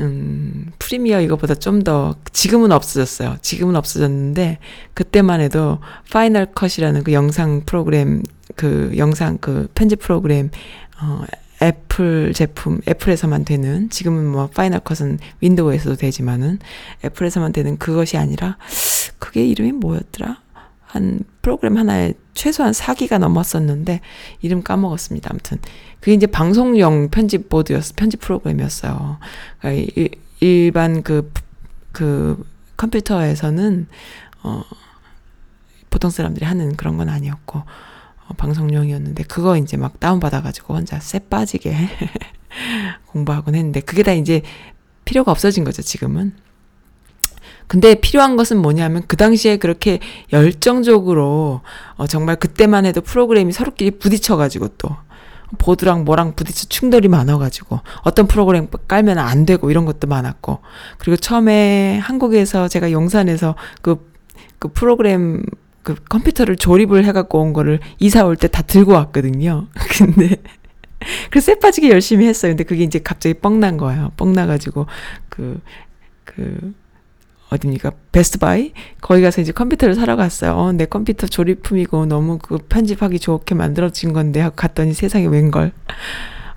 음, 0.00 0.72
프리미어 0.78 1.20
이거보다 1.20 1.54
좀 1.54 1.82
더, 1.82 2.16
지금은 2.32 2.72
없어졌어요. 2.72 3.36
지금은 3.42 3.76
없어졌는데, 3.76 4.58
그때만 4.94 5.40
해도 5.40 5.78
Final 6.10 6.46
Cut이라는 6.46 7.04
그 7.04 7.12
영상 7.12 7.62
프로그램, 7.64 8.22
그 8.56 8.92
영상 8.96 9.38
그 9.38 9.68
편집 9.74 10.00
프로그램, 10.00 10.50
어, 11.00 11.24
애플 11.62 12.32
제품, 12.32 12.80
애플에서만 12.88 13.44
되는, 13.44 13.90
지금은 13.90 14.26
뭐 14.26 14.48
Final 14.48 14.80
Cut은 14.80 15.18
윈도우에서도 15.40 15.96
되지만은, 15.96 16.58
애플에서만 17.04 17.52
되는 17.52 17.76
그것이 17.76 18.16
아니라, 18.16 18.56
그게 19.18 19.46
이름이 19.46 19.72
뭐였더라? 19.72 20.38
한 20.90 21.20
프로그램 21.40 21.78
하나에 21.78 22.14
최소한 22.34 22.72
4기가 22.72 23.18
넘었었는데 23.18 24.00
이름 24.40 24.62
까먹었습니다. 24.62 25.28
아무튼 25.30 25.58
그게 26.00 26.14
이제 26.14 26.26
방송용 26.26 27.10
편집 27.10 27.48
보드였어 27.48 27.92
편집 27.94 28.20
프로그램이었어요. 28.20 29.18
그러니까 29.60 29.92
일, 29.94 30.10
일반 30.40 31.02
그, 31.02 31.30
그 31.92 32.42
컴퓨터에서는 32.76 33.86
어 34.42 34.62
보통 35.90 36.10
사람들이 36.10 36.46
하는 36.46 36.76
그런 36.76 36.96
건 36.96 37.10
아니었고 37.10 37.58
어, 37.58 38.34
방송용이었는데 38.36 39.24
그거 39.24 39.56
이제 39.58 39.76
막 39.76 40.00
다운 40.00 40.20
받아가지고 40.20 40.74
혼자 40.74 40.98
쎄 41.00 41.18
빠지게 41.18 41.76
공부하곤 43.06 43.54
했는데 43.54 43.80
그게 43.80 44.02
다 44.02 44.12
이제 44.12 44.42
필요가 45.04 45.30
없어진 45.30 45.64
거죠 45.64 45.82
지금은. 45.82 46.34
근데 47.66 47.94
필요한 47.94 48.34
것은 48.34 48.56
뭐냐면 48.56 49.04
그 49.06 49.16
당시에 49.16 49.56
그렇게 49.56 50.00
열정적으로 50.32 51.60
어 51.96 52.06
정말 52.08 52.36
그때만 52.36 52.84
해도 52.84 53.00
프로그램이 53.00 53.52
서로끼리 53.52 53.92
부딪혀가지고 53.92 54.68
또 54.78 54.96
보드랑 55.58 56.04
뭐랑 56.04 56.34
부딪혀 56.34 56.66
충돌이 56.68 57.08
많아가지고 57.08 57.80
어떤 58.02 58.26
프로그램 58.26 58.68
깔면 58.88 59.18
안 59.18 59.46
되고 59.46 59.70
이런 59.70 59.84
것도 59.84 60.06
많았고 60.06 60.60
그리고 60.98 61.16
처음에 61.16 61.98
한국에서 61.98 62.68
제가 62.68 62.92
용산에서 62.92 63.56
그, 63.82 64.10
그 64.58 64.68
프로그램 64.68 65.42
그 65.82 65.94
컴퓨터를 66.08 66.56
조립을 66.56 67.04
해갖고 67.06 67.40
온 67.40 67.52
거를 67.52 67.80
이사 67.98 68.24
올 68.24 68.36
때 68.36 68.48
다 68.48 68.62
들고 68.62 68.92
왔거든요. 68.92 69.66
근데 69.98 70.36
그래서 71.30 71.46
쎄 71.46 71.58
빠지게 71.58 71.90
열심히 71.90 72.26
했어요. 72.26 72.52
근데 72.52 72.64
그게 72.64 72.84
이제 72.84 72.98
갑자기 72.98 73.34
뻥 73.34 73.58
난 73.60 73.76
거예요. 73.78 74.12
뻥 74.16 74.32
나가지고 74.32 74.86
그, 75.30 75.60
그, 76.24 76.74
어딥니까? 77.50 77.92
베스트바이? 78.12 78.72
거기 79.00 79.22
가서 79.22 79.40
이제 79.40 79.52
컴퓨터를 79.52 79.94
사러 79.94 80.16
갔어요. 80.16 80.54
어, 80.54 80.72
내 80.72 80.86
컴퓨터 80.86 81.26
조립품이고 81.26 82.06
너무 82.06 82.38
그 82.38 82.58
편집하기 82.58 83.18
좋게 83.18 83.54
만들어진 83.54 84.12
건데 84.12 84.40
하고 84.40 84.54
갔더니 84.56 84.94
세상에 84.94 85.26
웬걸. 85.26 85.72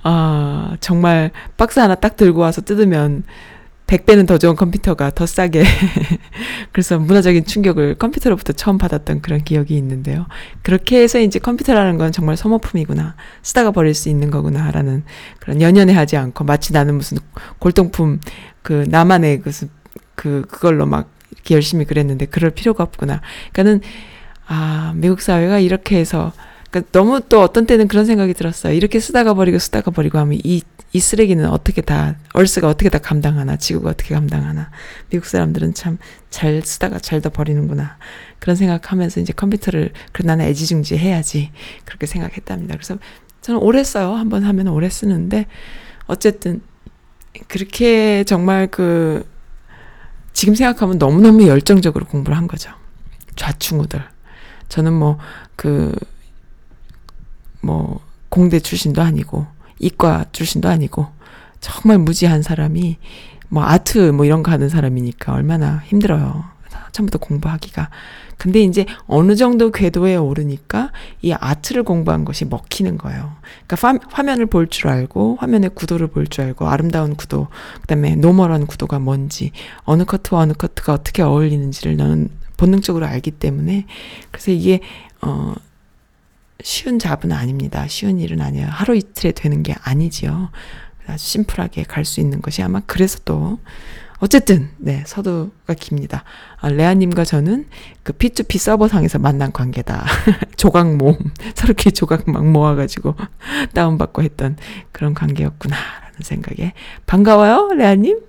아, 0.03 0.77
정말 0.79 1.31
박스 1.57 1.79
하나 1.79 1.95
딱 1.95 2.15
들고 2.15 2.41
와서 2.41 2.61
뜯으면 2.61 3.23
100배는 3.87 4.27
더 4.27 4.37
좋은 4.37 4.55
컴퓨터가 4.55 5.11
더 5.11 5.25
싸게. 5.25 5.63
그래서 6.71 6.99
문화적인 6.99 7.45
충격을 7.45 7.95
컴퓨터로부터 7.95 8.53
처음 8.53 8.77
받았던 8.77 9.21
그런 9.21 9.43
기억이 9.43 9.75
있는데요. 9.77 10.25
그렇게 10.61 11.01
해서 11.01 11.19
이제 11.19 11.39
컴퓨터라는 11.39 11.97
건 11.97 12.11
정말 12.11 12.37
소모품이구나. 12.37 13.15
쓰다가 13.41 13.71
버릴 13.71 13.93
수 13.93 14.09
있는 14.09 14.31
거구나. 14.31 14.71
라는 14.71 15.03
그런 15.39 15.61
연연해 15.61 15.93
하지 15.93 16.17
않고 16.17 16.43
마치 16.43 16.71
나는 16.73 16.95
무슨 16.95 17.17
골동품, 17.59 18.19
그 18.61 18.85
나만의 18.87 19.41
그 19.41 19.51
그, 20.15 20.43
그걸로 20.49 20.85
막 20.85 21.09
이렇게 21.31 21.55
열심히 21.55 21.85
그랬는데 21.85 22.25
그럴 22.27 22.51
필요가 22.51 22.83
없구나. 22.83 23.21
그러니까는, 23.53 23.81
아, 24.47 24.93
미국 24.95 25.21
사회가 25.21 25.59
이렇게 25.59 25.97
해서, 25.97 26.33
그러니까 26.71 26.91
너무 26.91 27.21
또 27.29 27.41
어떤 27.41 27.65
때는 27.65 27.87
그런 27.87 28.05
생각이 28.05 28.33
들었어요. 28.33 28.73
이렇게 28.73 28.99
쓰다가 28.99 29.33
버리고 29.33 29.59
쓰다가 29.59 29.91
버리고 29.91 30.17
하면 30.19 30.39
이, 30.43 30.61
이 30.91 30.99
쓰레기는 30.99 31.45
어떻게 31.49 31.81
다, 31.81 32.15
얼스가 32.33 32.67
어떻게 32.67 32.89
다 32.89 32.99
감당하나, 32.99 33.55
지구가 33.57 33.91
어떻게 33.91 34.13
감당하나. 34.15 34.69
미국 35.09 35.25
사람들은 35.25 35.73
참 35.73 35.97
잘 36.29 36.61
쓰다가 36.63 36.97
잘 36.99 37.21
더 37.21 37.29
버리는구나. 37.29 37.97
그런 38.39 38.55
생각하면서 38.55 39.19
이제 39.21 39.33
컴퓨터를, 39.33 39.91
그래, 40.11 40.25
나는 40.25 40.45
애지중지 40.45 40.97
해야지. 40.97 41.51
그렇게 41.85 42.05
생각했답니다. 42.07 42.73
그래서 42.75 42.97
저는 43.41 43.61
오래 43.61 43.83
써요. 43.83 44.13
한 44.15 44.29
번 44.29 44.43
하면 44.43 44.67
오래 44.67 44.89
쓰는데, 44.89 45.45
어쨌든, 46.07 46.61
그렇게 47.47 48.23
정말 48.25 48.67
그, 48.67 49.25
지금 50.33 50.55
생각하면 50.55 50.97
너무너무 50.97 51.47
열정적으로 51.47 52.05
공부를 52.05 52.37
한 52.37 52.47
거죠. 52.47 52.71
좌충우돌. 53.35 54.03
저는 54.69 54.93
뭐, 54.93 55.17
그, 55.55 55.95
뭐, 57.61 58.01
공대 58.29 58.59
출신도 58.59 59.01
아니고, 59.01 59.45
이과 59.79 60.25
출신도 60.31 60.67
아니고, 60.67 61.07
정말 61.61 61.99
무지한 61.99 62.41
사람이, 62.41 62.97
뭐, 63.49 63.63
아트 63.63 64.09
뭐 64.09 64.25
이런 64.25 64.43
거 64.43 64.51
하는 64.51 64.69
사람이니까 64.69 65.33
얼마나 65.33 65.83
힘들어요. 65.85 66.52
처음부터 66.93 67.17
공부하기가. 67.17 67.89
근데 68.37 68.61
이제 68.61 68.85
어느 69.05 69.35
정도 69.35 69.71
궤도에 69.71 70.15
오르니까 70.15 70.91
이 71.21 71.33
art를 71.33 71.83
공부한 71.83 72.23
것이 72.23 72.45
먹히는 72.45 72.97
거예요. 72.97 73.33
그러니까 73.67 73.99
화, 74.09 74.23
면을 74.23 74.45
볼 74.45 74.67
줄 74.69 74.87
알고 74.87 75.37
화면의 75.39 75.71
구도를 75.75 76.07
볼 76.07 76.27
줄 76.27 76.45
알고 76.45 76.67
아름다운 76.67 77.15
구도, 77.15 77.47
그다음에 77.81 78.15
normal한 78.15 78.65
구도가 78.67 78.99
뭔지, 78.99 79.51
어느 79.83 80.03
커트와 80.05 80.41
어느 80.41 80.53
커트가 80.53 80.93
어떻게 80.93 81.21
어울리는지를 81.21 81.97
나는 81.97 82.29
본능적으로 82.57 83.05
알기 83.05 83.31
때문에 83.31 83.85
그래서 84.31 84.51
이게 84.51 84.79
어 85.21 85.53
쉬운 86.63 86.97
잡은 86.99 87.31
아닙니다. 87.31 87.87
쉬운 87.87 88.19
일은 88.19 88.39
아니에요. 88.39 88.67
하루 88.69 88.95
이틀에 88.95 89.31
되는 89.33 89.63
게 89.63 89.75
아니지요. 89.83 90.49
아주 91.07 91.25
심플하게 91.25 91.83
갈 91.83 92.05
수 92.05 92.21
있는 92.21 92.41
것이 92.41 92.63
아마 92.63 92.81
그래서 92.85 93.19
또 93.25 93.59
어쨌든 94.23 94.69
네 94.77 95.03
서두가 95.05 95.73
깁니다. 95.73 96.23
아, 96.61 96.69
레아님과 96.69 97.25
저는 97.25 97.65
그 98.03 98.13
P2P 98.13 98.57
서버상에서 98.57 99.19
만난 99.19 99.51
관계다. 99.51 100.05
조각 100.55 100.95
모음 100.95 101.17
서로끼리 101.55 101.91
조각 101.91 102.31
막 102.31 102.47
모아가지고 102.49 103.15
다운받고 103.75 104.23
했던 104.23 104.55
그런 104.93 105.13
관계였구나라는 105.13 106.19
생각에 106.21 106.71
반가워요 107.05 107.73
레아님. 107.75 108.21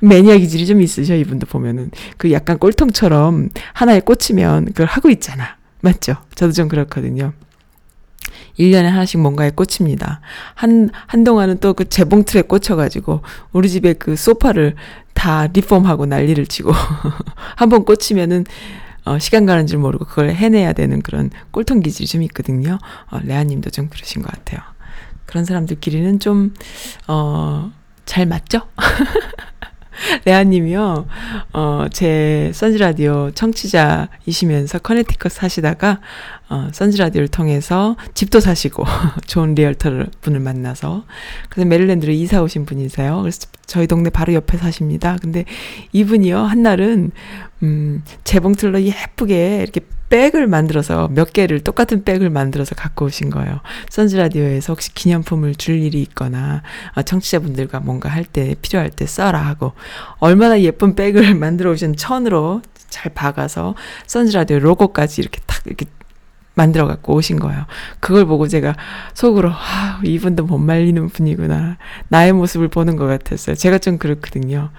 매니아 0.00 0.38
기질이 0.38 0.64
좀 0.64 0.80
있으셔 0.80 1.14
이분도 1.14 1.46
보면은 1.46 1.90
그 2.16 2.32
약간 2.32 2.58
꼴통처럼 2.58 3.50
하나에 3.74 4.00
꽂히면 4.00 4.64
그걸 4.64 4.86
하고 4.86 5.10
있잖아 5.10 5.58
맞죠? 5.82 6.16
저도 6.34 6.52
좀 6.52 6.68
그렇거든요. 6.68 7.34
1년에 8.58 8.82
하나씩 8.84 9.20
뭔가에 9.20 9.50
꽂힙니다. 9.50 10.20
한, 10.54 10.90
한동안은 11.06 11.58
또 11.58 11.72
그 11.74 11.88
재봉틀에 11.88 12.42
꽂혀가지고, 12.42 13.22
우리 13.52 13.68
집에 13.68 13.94
그 13.94 14.16
소파를 14.16 14.74
다 15.14 15.46
리폼하고 15.46 16.06
난리를 16.06 16.46
치고, 16.46 16.72
한번 17.56 17.84
꽂히면은, 17.84 18.44
어, 19.04 19.18
시간 19.18 19.46
가는 19.46 19.66
줄 19.66 19.78
모르고 19.78 20.04
그걸 20.04 20.30
해내야 20.30 20.74
되는 20.74 21.02
그런 21.02 21.30
꼴통 21.50 21.80
기질이 21.80 22.06
좀 22.06 22.22
있거든요. 22.22 22.78
어, 23.10 23.18
레아님도 23.22 23.70
좀 23.70 23.88
그러신 23.88 24.22
것 24.22 24.30
같아요. 24.30 24.60
그런 25.26 25.44
사람들끼리는 25.44 26.20
좀, 26.20 26.54
어, 27.08 27.72
잘 28.04 28.26
맞죠? 28.26 28.60
레아님이요, 30.24 31.06
어, 31.52 31.86
제 31.92 32.50
선즈 32.54 32.98
라디오 32.98 33.30
청취자이시면서 33.34 34.78
커네티컷 34.80 35.32
사시다가, 35.32 36.00
어, 36.48 36.68
선즈 36.72 36.97
라디오를 36.97 37.28
통해서 37.28 37.96
집도 38.14 38.40
사시고, 38.40 38.84
좋은 39.26 39.54
realtor 39.54 40.06
분을 40.20 40.40
만나서, 40.40 41.04
그래서 41.48 41.68
메릴랜드로 41.68 42.12
이사 42.12 42.42
오신 42.42 42.66
분이세요. 42.66 43.20
그래서 43.20 43.46
저희 43.66 43.86
동네 43.86 44.10
바로 44.10 44.34
옆에 44.34 44.58
사십니다. 44.58 45.16
근데 45.20 45.44
이분이요, 45.92 46.38
한날은, 46.38 47.12
음, 47.62 48.02
재봉틀로 48.24 48.82
예쁘게 48.82 49.62
이렇게 49.62 49.80
백을 50.08 50.46
만들어서 50.46 51.08
몇 51.08 51.32
개를 51.32 51.60
똑같은 51.60 52.04
백을 52.04 52.28
만들어서 52.28 52.74
갖고 52.74 53.06
오신 53.06 53.30
거예요. 53.30 53.60
선즈 53.88 54.16
라디오에서 54.16 54.74
혹시 54.74 54.92
기념품을 54.94 55.54
줄 55.54 55.80
일이 55.80 56.02
있거나 56.02 56.62
아, 56.94 57.02
청취자분들과 57.02 57.80
뭔가 57.80 58.10
할 58.10 58.24
때 58.24 58.54
필요할 58.60 58.90
때 58.90 59.06
써라 59.06 59.38
하고 59.40 59.72
얼마나 60.18 60.60
예쁜 60.60 60.94
백을 60.94 61.34
만들어 61.36 61.70
오신 61.72 61.96
천으로 61.96 62.60
잘 62.90 63.12
박아서 63.14 63.74
선즈 64.06 64.36
라디오 64.36 64.58
로고까지 64.58 65.22
이렇게 65.22 65.40
탁 65.46 65.62
이렇게 65.66 65.86
만들어 66.54 66.86
갖고 66.86 67.14
오신 67.14 67.38
거예요. 67.38 67.64
그걸 68.00 68.26
보고 68.26 68.46
제가 68.48 68.76
속으로 69.14 69.50
아, 69.50 70.00
이분도 70.04 70.44
못 70.44 70.58
말리는 70.58 71.08
분이구나. 71.08 71.78
나의 72.08 72.34
모습을 72.34 72.68
보는 72.68 72.96
것 72.96 73.06
같았어요. 73.06 73.56
제가 73.56 73.78
좀 73.78 73.96
그렇거든요. 73.96 74.70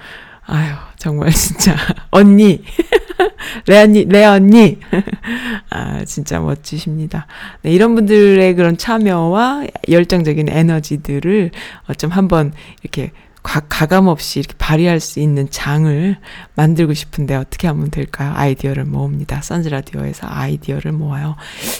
아유, 0.46 0.74
정말 0.98 1.30
진짜. 1.34 1.76
언니. 2.12 2.64
레아니 3.68 4.06
레아 4.06 4.34
언니. 4.34 4.80
아 5.70 6.04
진짜 6.06 6.40
멋지십니다. 6.40 7.28
네, 7.62 7.72
이런 7.72 7.96
분들의 7.96 8.56
그런 8.56 8.78
참여와 8.78 9.66
열정적인 9.90 10.50
에너지들을 10.50 11.52
어, 11.88 11.94
좀 11.94 12.10
한번 12.12 12.54
이렇게 12.82 13.12
가, 13.44 13.60
가감 13.60 14.08
없이 14.08 14.40
이렇게 14.40 14.56
발휘할 14.58 15.00
수 15.00 15.20
있는 15.20 15.48
장을 15.52 16.18
만들고 16.56 16.94
싶은데 16.94 17.36
어떻게 17.36 17.68
하면 17.68 17.92
될까요? 17.92 18.32
아이디어를 18.36 18.86
모읍니다. 18.86 19.42
선즈 19.42 19.70
라디오에서 19.70 20.28
아이디어를 20.30 20.92
모아요. 20.94 21.36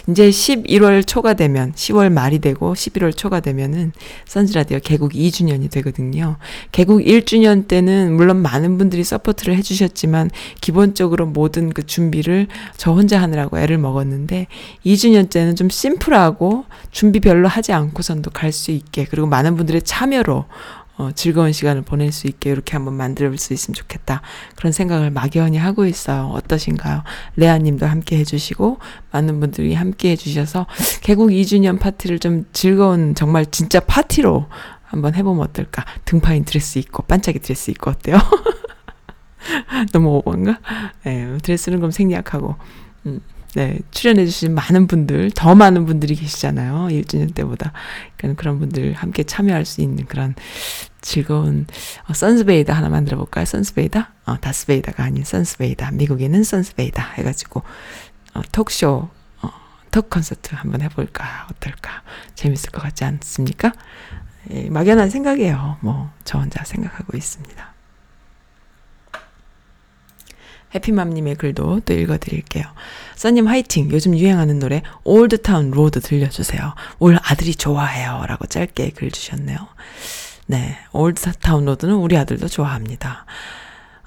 이제 0.08 0.30
11월 0.30 1.06
초가 1.06 1.34
되면 1.34 1.74
10월 1.74 2.12
말이 2.12 2.40
되고 2.40 2.74
11월 2.74 3.16
초가 3.16 3.40
되면은 3.40 3.94
선즈 4.26 4.54
라디오 4.54 4.80
개국 4.80 5.14
2주년이 5.14 5.72
되거든요. 5.72 6.38
개국 6.72 7.02
1주년 7.02 7.68
때는 7.68 8.14
물론 8.14 8.38
많은 8.42 8.78
분들이 8.78 9.04
support를 9.04 9.56
해주셨지만 9.58 10.30
기본적으로 10.62 11.26
모든 11.26 11.72
그 11.72 11.86
준비를 11.86 12.48
저 12.78 12.92
혼자 12.92 13.22
하느라고 13.22 13.58
애를 13.58 13.78
먹었는데 13.78 14.48
2주년 14.86 15.30
때는 15.30 15.56
좀 15.56 15.70
심플하고 15.70 16.66
준비 16.92 17.20
별로 17.20 17.48
하지 17.48 17.74
않고선도 17.74 18.32
갈 18.32 18.54
수 18.54 18.70
있게 18.72 19.06
그리고 19.10 19.26
많은 19.26 19.56
분들의 19.56 19.82
참여로 19.82 20.46
어, 20.98 21.10
즐거운 21.14 21.52
시간을 21.52 21.82
보낼 21.82 22.12
수 22.12 22.28
있게 22.28 22.52
이렇게 22.52 22.74
한번 22.74 22.94
만들 22.94 23.36
수 23.38 23.54
있으면 23.54 23.74
좋겠다. 23.74 24.22
그런 24.56 24.72
생각을 24.72 25.10
막연히 25.10 25.58
하고 25.58 25.86
있어요. 25.86 26.28
어떠신가요? 26.34 27.04
레아 27.36 27.58
님도 27.58 27.86
함께 27.86 28.18
해주시고, 28.18 28.78
많은 29.12 29.40
분들이 29.40 29.74
함께 29.74 30.12
해주셔서, 30.12 30.68
개국 31.02 31.30
2주년 31.30 31.80
파티를 31.80 32.20
좀 32.20 32.46
즐거운, 32.54 33.16
정말 33.16 33.46
진짜 33.48 33.80
파티로 33.80 34.48
한번 34.84 35.16
해보면 35.16 35.44
어떨까? 35.44 35.84
등 36.06 36.28
파인 36.28 36.46
드레스 36.46 36.78
입고, 36.78 37.04
반짝이 37.04 37.40
드레스 37.40 37.72
입고 37.72 37.90
어때요? 37.90 38.18
너무 39.92 40.18
오버인가? 40.18 40.60
네, 41.04 41.38
드레스는 41.42 41.80
그럼 41.80 41.90
생략하고, 41.92 42.56
음. 43.08 43.20
네, 43.56 43.78
출연해주신 43.92 44.56
많은 44.56 44.88
분들, 44.88 45.32
더 45.32 45.54
많은 45.54 45.86
분들이 45.86 46.16
계시잖아요. 46.16 46.88
1주년 46.90 47.36
때보다. 47.36 47.72
그러니까 48.18 48.42
그런 48.42 48.58
분들 48.60 48.94
함께 48.94 49.24
참여할 49.24 49.66
수 49.66 49.82
있는 49.82 50.06
그런 50.06 50.34
즐거운, 51.02 51.68
어, 52.10 52.14
선스베이다 52.14 52.74
하나 52.74 52.90
만들어 52.90 53.18
볼까요? 53.18 53.46
선스베이다? 53.46 54.12
어, 54.26 54.38
다스베이다가 54.40 55.04
아닌 55.04 55.24
선스베이다. 55.24 55.92
미국에는 55.92 56.44
선스베이다. 56.44 57.14
해가지고, 57.18 57.62
어, 58.34 58.42
talk 58.52 58.77
show, 58.77 59.10
어, 59.44 59.50
talk 59.92 60.10
콘서트 60.10 60.56
한번 60.56 60.82
해볼까? 60.82 61.48
어떨까? 61.52 62.02
재밌을 62.34 62.72
것 62.72 62.82
같지 62.82 63.06
않습니까? 63.06 63.72
예, 64.50 64.68
막연한 64.70 65.12
생각이에요. 65.12 65.78
뭐, 65.82 66.12
저 66.24 66.40
혼자 66.40 66.64
생각하고 66.64 67.16
있습니다. 67.16 67.73
해피맘님의 70.76 71.36
글도 71.36 71.82
또 71.86 71.94
읽어드릴게요. 71.94 72.64
써님 73.16 73.48
화이팅! 73.48 73.92
요즘 73.92 74.18
유행하는 74.18 74.60
노래 74.60 74.82
Old 75.04 75.33
Town 75.33 75.72
Road 75.72 76.02
들려주세요. 76.02 76.74
울 77.00 77.18
아들이 77.24 77.56
좋아해요. 77.56 78.26
라고 78.28 78.46
짧게 78.46 78.92
글 78.92 79.12
주셨네요. 79.12 79.58
네, 80.48 80.78
Old 80.92 81.23
Town 81.23 81.66
Road는 81.66 81.96
우리 81.96 82.18
아들도 82.18 82.48
좋아합니다. 82.48 83.26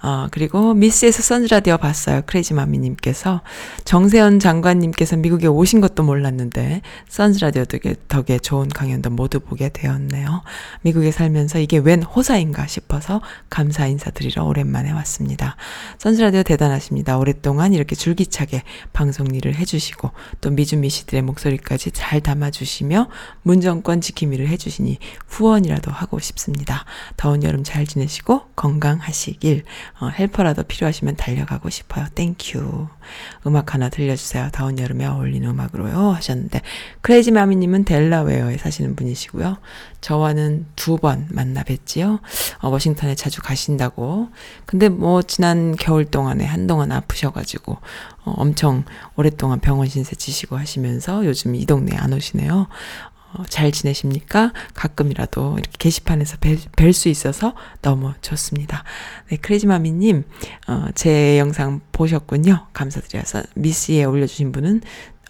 어, 0.03 0.29
그리고 0.31 0.75
미스에서 0.75 1.23
선즈라디오 1.23 1.79
봤어요. 1.79 2.21
크레이지마미님께서 2.27 3.41
정세현 3.85 4.41
장관님께서 4.41 5.17
미국에 5.17 5.47
오신 5.47 5.81
것도 5.81 6.03
몰랐는데 6.03 6.83
선즈라디오 7.09 7.65
덕에, 7.65 7.95
덕에 8.07 8.39
좋은 8.39 8.69
강연도 8.69 9.09
모두 9.09 9.41
보게 9.41 9.71
되었네요. 9.71 10.43
미국에 10.83 11.11
살면서 11.11 11.61
이게 11.61 11.79
웬 11.79 12.03
호사인가 12.03 12.67
싶어서 12.67 13.23
감사 13.49 13.87
인사드리러 13.87 14.45
오랜만에 14.45 14.93
왔습니다. 14.93 15.57
선즈라디오 15.99 16.43
대단하십니다. 16.43 17.17
오랫동안 17.17 17.73
이렇게 17.73 17.97
줄기차게 17.97 18.63
방송 18.93 19.35
일을 19.35 19.55
해주시고 19.55 20.11
또 20.43 20.51
미주미시들의 20.51 21.23
목소리까지 21.23 21.93
잘 21.93 22.21
담아주시며 22.21 23.09
문정권 23.43 24.03
지킴이를 24.03 24.49
해주시니 24.49 24.99
후원이라도 25.27 25.91
하고 25.91 26.19
싶습니다. 26.19 26.85
더운 27.17 27.43
여름 27.43 27.65
잘 27.65 27.87
지내시고 27.87 28.43
건강하시길 28.57 29.65
어, 29.99 30.09
helper라도 30.09 30.63
필요하시면 30.65 31.17
달려가고 31.17 31.71
싶어요. 31.71 32.05
Thank 32.15 32.55
you. 32.55 32.87
음악 33.47 33.73
하나 33.73 33.89
들려주세요. 33.89 34.51
더운 34.53 34.79
여름에 34.79 35.07
어울리는 35.07 35.49
음악으로요. 35.49 36.11
하셨는데, 36.11 36.61
크레이지 37.01 37.31
마미님은 37.31 37.85
델라웨어에 37.85 38.59
사시는 38.59 38.95
분이시고요. 38.95 39.57
저와는 40.03 40.67
두 40.77 40.99
번 40.99 41.27
만나 41.31 41.63
뵀지요. 41.63 42.21
어, 42.61 42.69
워싱턴에 42.69 43.15
자주 43.15 43.41
가신다고. 43.41 44.29
근데 44.67 44.91
뭐, 44.91 45.23
지난 45.23 45.75
겨울 45.77 46.05
동안에 46.05 46.45
한동안 46.45 46.93
아프셔가지고, 46.93 47.73
어, 48.27 48.35
엄청 48.37 48.85
오랫동안 49.17 49.61
병원 49.61 49.89
신세 49.89 50.15
지시고 50.15 50.59
하시면서 50.59 51.25
요즘 51.25 51.55
이 51.55 51.65
동네에 51.65 51.97
안 51.97 52.13
오시네요. 52.13 52.67
어, 53.37 53.45
잘 53.49 53.71
지내십니까? 53.73 54.53
가끔이라도 54.75 55.59
이렇게 55.59 55.73
게시판에서 55.79 56.39
뵐 56.39 56.93
수 56.93 57.09
있어서 57.09 57.55
너무 57.83 58.13
좋습니다. 58.23 58.85
네, 59.29 59.37
크레이지마미님, 59.37 60.25
어, 60.69 60.87
제 60.95 61.39
영상 61.39 61.81
보셨군요. 61.93 62.67
감사드려서 62.73 63.43
미씨에 63.55 64.05
올려주신 64.05 64.53
분은 64.53 64.81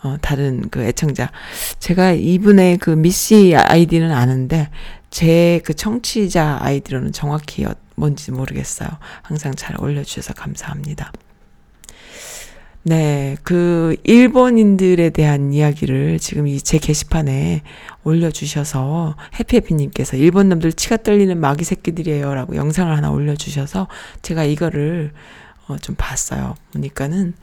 어, 0.02 0.16
다른 0.20 0.68
그 0.70 0.82
애청자. 0.84 1.32
제가 1.80 2.12
이분의 2.12 2.78
그 2.78 2.90
미씨 2.90 3.56
아이디는 3.56 4.12
아는데, 4.12 4.70
제 5.10 5.60
그 5.64 5.74
청취자 5.74 6.58
아이디로는 6.60 7.12
정확히 7.12 7.64
어, 7.64 7.74
뭔지 7.96 8.30
모르겠어요. 8.30 8.88
항상 9.22 9.54
잘 9.54 9.80
올려주셔서 9.80 10.34
감사합니다. 10.34 11.10
네, 12.88 13.36
그 13.42 13.96
일본인들에 14.04 15.10
대한 15.10 15.52
이야기를 15.52 16.20
지금 16.20 16.46
이 16.46 16.60
제 16.60 16.78
게시판에 16.78 17.62
올려주셔서 18.04 19.16
해피해피님께서 19.40 20.16
일본 20.16 20.48
놈들 20.50 20.72
치가 20.72 20.96
떨리는 20.96 21.36
마귀 21.36 21.64
새끼들이에요라고 21.64 22.54
영상을 22.54 22.96
하나 22.96 23.10
올려주셔서 23.10 23.88
제가 24.22 24.44
이거를 24.44 25.10
어, 25.66 25.76
좀 25.78 25.96
봤어요. 25.98 26.54
보니까는 26.72 27.34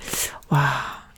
와 0.48 0.62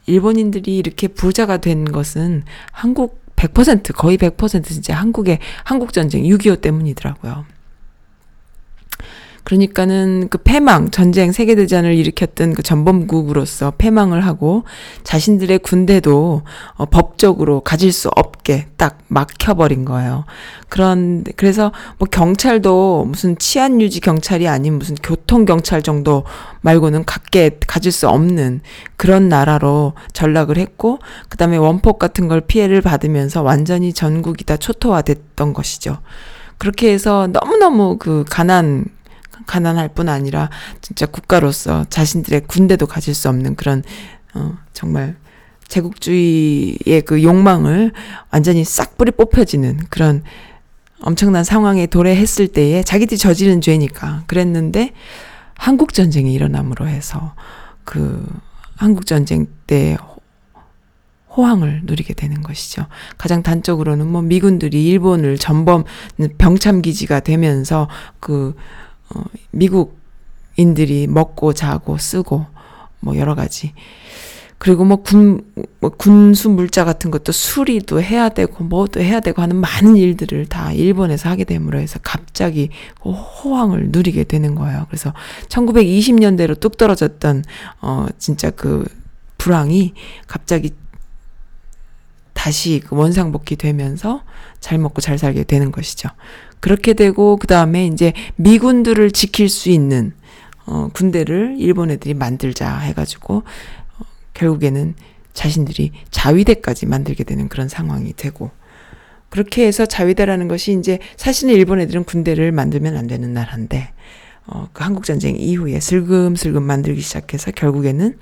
일본인들이 0.07 0.75
이렇게 0.75 1.07
부자가 1.07 1.57
된 1.57 1.85
것은 1.85 2.43
한국 2.71 3.23
100% 3.35 3.95
거의 3.95 4.17
100% 4.17 4.63
진짜 4.63 4.95
한국의 4.95 5.37
한국 5.63 5.93
전쟁 5.93 6.23
6.25 6.23 6.61
때문이더라고요. 6.61 7.45
그러니까는 9.45 10.27
그 10.29 10.39
패망, 10.39 10.89
전쟁, 10.89 11.31
세계대전을 11.31 11.93
일으켰던 11.93 12.55
그 12.55 12.63
전범국으로서 12.63 13.73
패망을 13.77 14.25
하고 14.25 14.63
자신들의 15.03 15.59
군대도 15.59 16.41
어, 16.73 16.85
법적으로 16.87 17.61
가질 17.61 17.91
수 17.91 18.09
없게 18.15 18.65
딱 18.75 18.97
막혀버린 19.07 19.85
거예요. 19.85 20.25
그런, 20.67 21.23
그래서 21.35 21.71
뭐 21.99 22.07
경찰도 22.11 23.05
무슨 23.07 23.37
치안 23.37 23.81
유지 23.81 23.99
경찰이 23.99 24.47
아닌 24.47 24.79
무슨 24.79 24.95
교통 24.95 25.45
경찰 25.45 25.83
정도 25.83 26.23
말고는 26.61 27.05
갖게, 27.05 27.59
가질 27.67 27.91
수 27.91 28.09
없는 28.09 28.61
그런 28.97 29.29
나라로 29.29 29.93
전락을 30.13 30.57
했고, 30.57 30.97
그 31.29 31.37
다음에 31.37 31.57
원폭 31.57 31.99
같은 31.99 32.27
걸 32.27 32.41
피해를 32.41 32.81
받으면서 32.81 33.43
완전히 33.43 33.93
전국이 33.93 34.43
다 34.43 34.57
초토화 34.57 35.03
됐던 35.03 35.53
것이죠. 35.53 35.99
그렇게 36.57 36.91
해서 36.91 37.27
너무너무 37.31 37.97
그 37.99 38.25
가난, 38.27 38.85
가난할 39.45 39.89
뿐 39.89 40.09
아니라 40.09 40.49
진짜 40.81 41.05
국가로서 41.05 41.85
자신들의 41.89 42.41
군대도 42.47 42.87
가질 42.87 43.13
수 43.13 43.29
없는 43.29 43.55
그런 43.55 43.83
어 44.33 44.57
정말 44.73 45.15
제국주의의 45.67 47.01
그 47.05 47.23
욕망을 47.23 47.91
완전히 48.31 48.63
싹 48.63 48.97
뿌리 48.97 49.11
뽑혀지는 49.11 49.79
그런 49.89 50.23
엄청난 51.01 51.43
상황에 51.43 51.87
도래했을 51.87 52.47
때에 52.47 52.83
자기들이 52.83 53.17
저지른 53.17 53.61
죄니까 53.61 54.23
그랬는데 54.27 54.93
한국 55.57 55.93
전쟁이 55.93 56.33
일어남으로 56.33 56.87
해서 56.87 57.33
그 57.83 58.25
한국 58.75 59.05
전쟁 59.05 59.47
때 59.67 59.97
호황을 61.35 61.81
누리게 61.83 62.13
되는 62.13 62.41
것이죠. 62.41 62.85
가장 63.17 63.43
단적으로는 63.43 64.07
뭐 64.07 64.21
미군들이 64.21 64.85
일본을 64.87 65.37
전범 65.37 65.83
병참 66.37 66.81
기지가 66.81 67.19
되면서 67.19 67.89
그 68.19 68.55
어, 69.13 69.23
미국인들이 69.51 71.07
먹고 71.07 71.53
자고 71.53 71.97
쓰고 71.97 72.45
뭐 72.99 73.17
여러 73.17 73.35
가지 73.35 73.73
그리고 74.57 74.85
뭐 74.85 74.97
군, 74.97 75.41
뭐 75.79 75.89
군수 75.91 76.49
물자 76.49 76.85
같은 76.85 77.11
것도 77.11 77.31
수리도 77.31 78.01
해야 78.01 78.29
되고 78.29 78.63
뭐도 78.63 79.01
해야 79.01 79.19
되고 79.19 79.41
하는 79.41 79.57
많은 79.57 79.97
일들을 79.97 80.45
다 80.47 80.71
일본에서 80.71 81.29
하게 81.29 81.43
됨으로 81.43 81.79
해서 81.79 81.99
갑자기 82.01 82.69
그 83.01 83.11
호황을 83.11 83.89
누리게 83.89 84.23
되는 84.23 84.55
거예요. 84.55 84.85
그래서 84.87 85.13
1920년대로 85.49 86.59
뚝 86.59 86.77
떨어졌던, 86.77 87.43
어, 87.81 88.07
진짜 88.17 88.49
그 88.49 88.85
불황이 89.37 89.93
갑자기 90.25 90.71
다시 92.33 92.81
그 92.83 92.95
원상복귀 92.95 93.57
되면서 93.57 94.23
잘 94.59 94.77
먹고 94.77 95.01
잘 95.01 95.17
살게 95.17 95.43
되는 95.43 95.71
것이죠. 95.71 96.09
그렇게 96.65 96.93
되고, 96.93 97.37
그 97.37 97.45
다음에 97.45 97.85
이제 97.85 98.11
미군들을 98.37 99.11
지킬 99.11 99.49
수 99.49 99.69
있는, 99.69 100.13
어, 100.65 100.89
군대를 100.91 101.57
일본 101.59 101.91
애들이 101.91 102.15
만들자 102.15 102.79
해가지고, 102.79 103.35
어, 103.35 104.05
결국에는 104.33 104.95
자신들이 105.33 105.91
자위대까지 106.09 106.87
만들게 106.87 107.23
되는 107.23 107.49
그런 107.49 107.69
상황이 107.69 108.13
되고, 108.13 108.49
그렇게 109.29 109.67
해서 109.67 109.85
자위대라는 109.85 110.47
것이 110.47 110.73
이제 110.73 110.97
사실은 111.17 111.53
일본 111.53 111.79
애들은 111.81 112.03
군대를 112.03 112.51
만들면 112.51 112.97
안 112.97 113.05
되는 113.05 113.31
나라인데, 113.31 113.93
어, 114.47 114.67
그 114.73 114.83
한국 114.83 115.03
전쟁 115.03 115.35
이후에 115.35 115.79
슬금슬금 115.79 116.63
만들기 116.63 116.99
시작해서 116.99 117.51
결국에는 117.51 118.17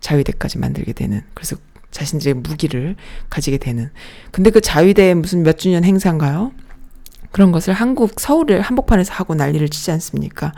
자위대까지 0.00 0.58
만들게 0.58 0.92
되는, 0.92 1.22
그래서 1.32 1.56
자신들의 1.92 2.34
무기를 2.34 2.96
가지게 3.30 3.56
되는. 3.56 3.88
근데 4.32 4.50
그 4.50 4.60
자위대 4.60 5.14
무슨 5.14 5.42
몇 5.42 5.56
주년 5.56 5.82
행사인가요? 5.82 6.52
그런 7.34 7.50
것을 7.50 7.74
한국 7.74 8.20
서울을 8.20 8.60
한복판에서 8.60 9.12
하고 9.12 9.34
난리를 9.34 9.68
치지 9.68 9.90
않습니까? 9.90 10.52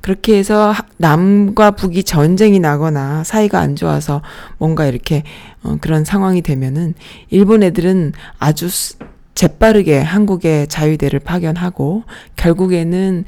그렇게 0.00 0.36
해서 0.36 0.72
하- 0.72 0.82
남과 0.96 1.70
북이 1.72 2.02
전쟁이 2.02 2.58
나거나 2.58 3.22
사이가 3.22 3.60
안 3.60 3.76
좋아서 3.76 4.20
뭔가 4.58 4.86
이렇게 4.86 5.22
어, 5.62 5.76
그런 5.80 6.04
상황이 6.04 6.42
되면은 6.42 6.94
일본 7.28 7.62
애들은 7.62 8.12
아주 8.40 8.68
스- 8.68 8.96
재빠르게 9.36 10.00
한국에 10.00 10.66
자위대를 10.66 11.20
파견하고 11.20 12.02
결국에는 12.34 13.24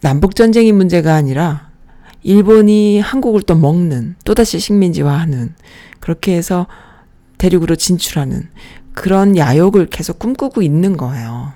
남북 0.00 0.36
전쟁이 0.36 0.70
문제가 0.70 1.14
아니라 1.16 1.70
일본이 2.22 3.00
한국을 3.00 3.42
또 3.42 3.56
먹는 3.56 4.14
또다시 4.24 4.60
식민지화하는 4.60 5.54
그렇게 5.98 6.36
해서 6.36 6.68
대륙으로 7.38 7.74
진출하는 7.74 8.48
그런 8.98 9.36
야욕을 9.36 9.86
계속 9.86 10.18
꿈꾸고 10.18 10.60
있는 10.60 10.96
거예요. 10.96 11.52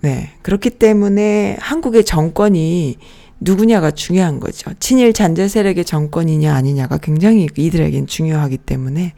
네. 0.00 0.30
그렇기 0.42 0.70
때문에 0.70 1.56
한국의 1.60 2.04
정권이 2.04 2.96
누구냐가 3.38 3.92
중요한 3.92 4.40
거죠. 4.40 4.72
친일 4.80 5.12
잔재 5.12 5.46
세력의 5.46 5.84
정권이냐 5.84 6.52
아니냐가 6.52 6.98
굉장히 6.98 7.46
이들에겐 7.56 8.08
중요하기 8.08 8.56
때문에 8.58 9.12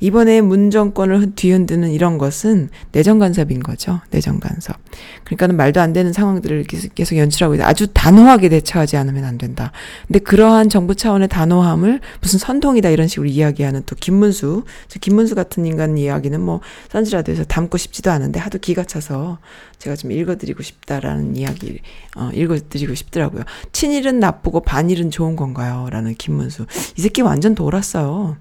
이번에 0.00 0.40
문 0.40 0.70
정권을 0.70 1.34
뒤흔드는 1.36 1.90
이런 1.90 2.18
것은 2.18 2.70
내정 2.92 3.18
간섭인 3.18 3.60
거죠. 3.60 4.00
내정 4.10 4.40
간섭. 4.40 4.76
그러니까는 5.24 5.56
말도 5.56 5.80
안 5.80 5.92
되는 5.92 6.12
상황들을 6.12 6.64
계속, 6.64 7.16
연출하고 7.16 7.54
있다. 7.54 7.68
아주 7.68 7.86
단호하게 7.92 8.48
대처하지 8.48 8.96
않으면 8.96 9.24
안 9.24 9.38
된다. 9.38 9.72
근데 10.06 10.18
그러한 10.18 10.68
정부 10.68 10.94
차원의 10.94 11.28
단호함을 11.28 12.00
무슨 12.20 12.38
선동이다 12.38 12.88
이런 12.88 13.08
식으로 13.08 13.28
이야기하는 13.28 13.82
또 13.86 13.94
김문수, 13.94 14.64
저 14.88 14.98
김문수 14.98 15.34
같은 15.34 15.66
인간 15.66 15.98
이야기는 15.98 16.40
뭐 16.40 16.60
선지라도에서 16.90 17.44
담고 17.44 17.78
싶지도 17.78 18.10
않은데 18.10 18.40
하도 18.40 18.58
기가 18.58 18.84
차서 18.84 19.38
제가 19.80 19.96
좀 19.96 20.12
읽어드리고 20.12 20.62
싶다라는 20.62 21.36
이야기, 21.36 21.80
어, 22.14 22.30
읽어드리고 22.32 22.94
싶더라고요. 22.94 23.42
친일은 23.72 24.20
나쁘고 24.20 24.60
반일은 24.60 25.10
좋은 25.10 25.36
건가요? 25.36 25.88
라는 25.90 26.14
김문수. 26.14 26.66
이 26.96 27.00
새끼 27.00 27.22
완전 27.22 27.54
돌았어요. 27.54 28.36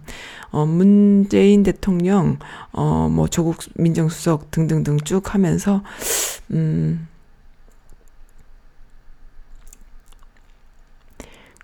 어, 0.52 0.66
문재인 0.66 1.64
대통령, 1.64 2.40
어, 2.72 3.08
뭐, 3.10 3.28
조국 3.28 3.58
민정수석 3.76 4.52
등등등 4.52 5.00
쭉 5.06 5.34
하면서, 5.34 5.82
음, 6.52 7.08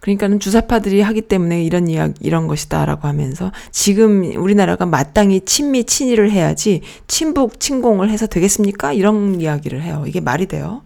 그러니까는 0.05 0.39
주사파들이 0.39 1.01
하기 1.01 1.23
때문에 1.23 1.63
이런 1.63 1.87
이야기, 1.87 2.13
이런 2.19 2.45
것이다라고 2.45 3.07
하면서 3.07 3.51
지금 3.71 4.23
우리나라가 4.35 4.85
마땅히 4.85 5.41
친미, 5.41 5.85
친일을 5.85 6.29
해야지 6.29 6.81
친북, 7.07 7.59
친공을 7.59 8.11
해서 8.11 8.27
되겠습니까? 8.27 8.93
이런 8.93 9.41
이야기를 9.41 9.81
해요. 9.81 10.03
이게 10.05 10.19
말이 10.19 10.45
돼요? 10.45 10.83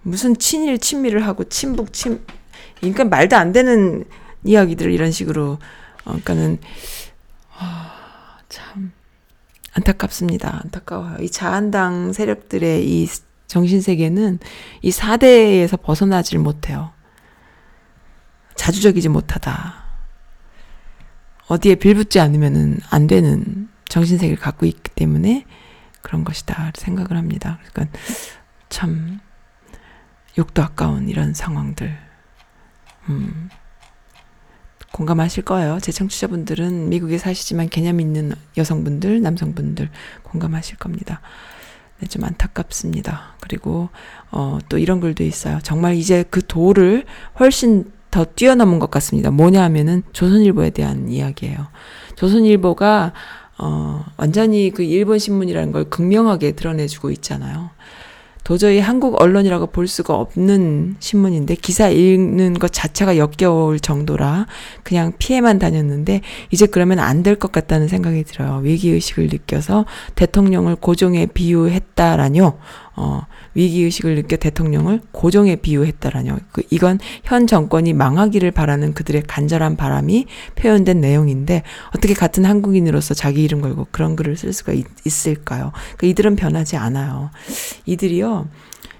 무슨 0.00 0.38
친일, 0.38 0.78
친미를 0.78 1.26
하고 1.26 1.44
친북, 1.44 1.92
친, 1.92 2.24
그러니까 2.78 3.04
말도 3.04 3.36
안 3.36 3.52
되는 3.52 4.06
이야기들을 4.42 4.90
이런 4.90 5.10
식으로 5.10 5.58
어, 6.06 6.10
그러니까는 6.12 6.60
아, 7.58 8.38
참 8.48 8.90
안타깝습니다. 9.74 10.62
안타까워요. 10.64 11.18
이 11.20 11.28
자한당 11.28 12.14
세력들의 12.14 12.88
이 12.88 13.06
정신 13.46 13.82
세계는 13.82 14.38
이 14.80 14.90
4대에서 14.90 15.78
벗어나질 15.82 16.38
못해요. 16.38 16.92
자주적이지 18.60 19.08
못하다. 19.08 19.72
어디에 21.48 21.76
빌붙지 21.76 22.20
않으면은 22.20 22.78
안 22.90 23.06
되는 23.06 23.70
정신 23.88 24.18
세계를 24.18 24.38
갖고 24.38 24.66
있기 24.66 24.90
때문에 24.94 25.46
그런 26.02 26.24
것이다 26.24 26.70
생각을 26.74 27.16
합니다. 27.16 27.58
그러니까 27.72 27.98
참 28.68 29.18
욕도 30.36 30.62
아까운 30.62 31.08
이런 31.08 31.32
상황들. 31.32 31.96
음. 33.08 33.48
공감하실 34.92 35.44
거예요. 35.44 35.78
제 35.80 35.90
청취자분들은 35.90 36.90
미국에 36.90 37.16
사시지만 37.16 37.70
개념 37.70 37.98
있는 37.98 38.34
여성분들, 38.58 39.22
남성분들 39.22 39.88
공감하실 40.22 40.76
겁니다. 40.76 41.22
네, 42.00 42.08
좀 42.08 42.24
안타깝습니다. 42.24 43.36
그리고 43.40 43.88
어, 44.30 44.58
또 44.68 44.76
이런 44.76 45.00
글도 45.00 45.24
있어요. 45.24 45.60
정말 45.62 45.94
이제 45.94 46.24
그 46.28 46.46
도를 46.46 47.06
훨씬 47.38 47.90
더 48.10 48.24
뛰어넘은 48.24 48.78
것 48.78 48.90
같습니다. 48.90 49.30
뭐냐 49.30 49.62
하면은 49.64 50.02
조선일보에 50.12 50.70
대한 50.70 51.08
이야기예요. 51.08 51.66
조선일보가 52.16 53.12
어, 53.58 54.04
완전히 54.16 54.70
그 54.70 54.82
일본 54.82 55.18
신문이라는 55.18 55.72
걸 55.72 55.84
극명하게 55.84 56.52
드러내주고 56.52 57.10
있잖아요. 57.10 57.70
도저히 58.42 58.80
한국 58.80 59.20
언론이라고 59.20 59.66
볼 59.66 59.86
수가 59.86 60.14
없는 60.14 60.96
신문인데 60.98 61.54
기사 61.56 61.88
읽는 61.88 62.54
것 62.54 62.72
자체가 62.72 63.16
역겨울 63.18 63.78
정도라 63.78 64.46
그냥 64.82 65.12
피해만 65.18 65.58
다녔는데 65.58 66.22
이제 66.50 66.66
그러면 66.66 66.98
안 66.98 67.22
될 67.22 67.36
것 67.36 67.52
같다는 67.52 67.86
생각이 67.86 68.24
들어요. 68.24 68.60
위기 68.64 68.90
의식을 68.90 69.28
느껴서 69.30 69.84
대통령을 70.16 70.74
고종에 70.76 71.26
비유했다라뇨. 71.26 72.58
어, 73.02 73.26
위기의식을 73.54 74.14
느껴 74.14 74.36
대통령을 74.36 75.00
고종에 75.10 75.56
비유했다라뇨. 75.56 76.36
그, 76.52 76.62
이건 76.68 76.98
현 77.24 77.46
정권이 77.46 77.94
망하기를 77.94 78.50
바라는 78.50 78.92
그들의 78.92 79.22
간절한 79.22 79.76
바람이 79.76 80.26
표현된 80.56 81.00
내용인데 81.00 81.62
어떻게 81.96 82.12
같은 82.12 82.44
한국인으로서 82.44 83.14
자기 83.14 83.42
이름 83.42 83.62
걸고 83.62 83.86
그런 83.90 84.16
글을 84.16 84.36
쓸 84.36 84.52
수가 84.52 84.72
있, 84.74 84.84
있을까요? 85.06 85.72
그 85.96 86.04
이들은 86.04 86.36
변하지 86.36 86.76
않아요. 86.76 87.30
이들이요. 87.86 88.48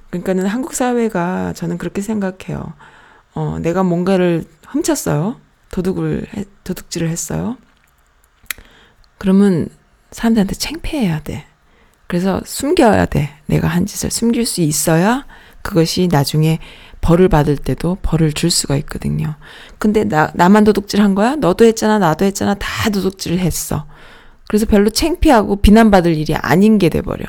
그러니까는 0.08 0.46
한국 0.46 0.72
사회가 0.72 1.52
저는 1.52 1.76
그렇게 1.76 2.00
생각해요. 2.00 2.72
어, 3.34 3.58
내가 3.60 3.82
뭔가를 3.82 4.44
훔쳤어요. 4.66 5.36
도둑을, 5.72 6.26
해- 6.34 6.44
도둑질을 6.64 7.10
했어요. 7.10 7.58
그러면 9.18 9.68
사람들한테 10.10 10.54
창피해야 10.54 11.20
돼. 11.22 11.44
그래서 12.10 12.40
숨겨야 12.44 13.06
돼. 13.06 13.30
내가 13.46 13.68
한 13.68 13.86
짓을 13.86 14.10
숨길 14.10 14.44
수 14.44 14.62
있어야 14.62 15.26
그것이 15.62 16.08
나중에 16.10 16.58
벌을 17.00 17.28
받을 17.28 17.56
때도 17.56 17.98
벌을 18.02 18.32
줄 18.32 18.50
수가 18.50 18.76
있거든요. 18.78 19.36
근데 19.78 20.02
나, 20.02 20.32
나만 20.34 20.64
도둑질 20.64 21.00
한 21.00 21.14
거야? 21.14 21.36
너도 21.36 21.64
했잖아, 21.64 22.00
나도 22.00 22.24
했잖아, 22.24 22.54
다 22.54 22.90
도둑질을 22.90 23.38
했어. 23.38 23.86
그래서 24.48 24.66
별로 24.66 24.90
창피하고 24.90 25.62
비난받을 25.62 26.16
일이 26.16 26.34
아닌 26.34 26.78
게 26.78 26.88
돼버려. 26.88 27.26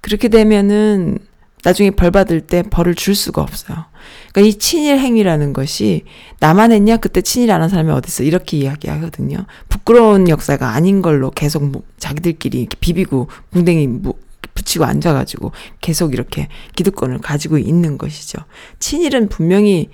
그렇게 0.00 0.26
되면은 0.26 1.18
나중에 1.64 1.90
벌 1.90 2.10
받을 2.10 2.40
때 2.40 2.62
벌을 2.62 2.94
줄 2.94 3.14
수가 3.14 3.42
없어요. 3.42 3.84
그러니까 4.32 4.48
이 4.48 4.58
친일 4.58 4.98
행위라는 4.98 5.52
것이 5.52 6.04
나만 6.40 6.72
했냐 6.72 6.96
그때 6.96 7.20
친일 7.20 7.50
안 7.50 7.60
한 7.60 7.68
사람이 7.68 7.90
어디 7.90 8.08
있어 8.08 8.22
이렇게 8.22 8.56
이야기하거든요. 8.56 9.44
부끄러운 9.68 10.28
역사가 10.28 10.70
아닌 10.70 11.02
걸로 11.02 11.30
계속 11.30 11.64
뭐 11.64 11.82
자기들끼리 11.98 12.60
이렇게 12.60 12.76
비비고 12.80 13.28
궁뎅이 13.52 13.86
뭐 13.86 14.14
붙이고 14.54 14.84
앉아가지고 14.84 15.52
계속 15.80 16.12
이렇게 16.14 16.48
기득권을 16.74 17.18
가지고 17.18 17.58
있는 17.58 17.98
것이죠. 17.98 18.38
친일은 18.78 19.28
분명히 19.28 19.90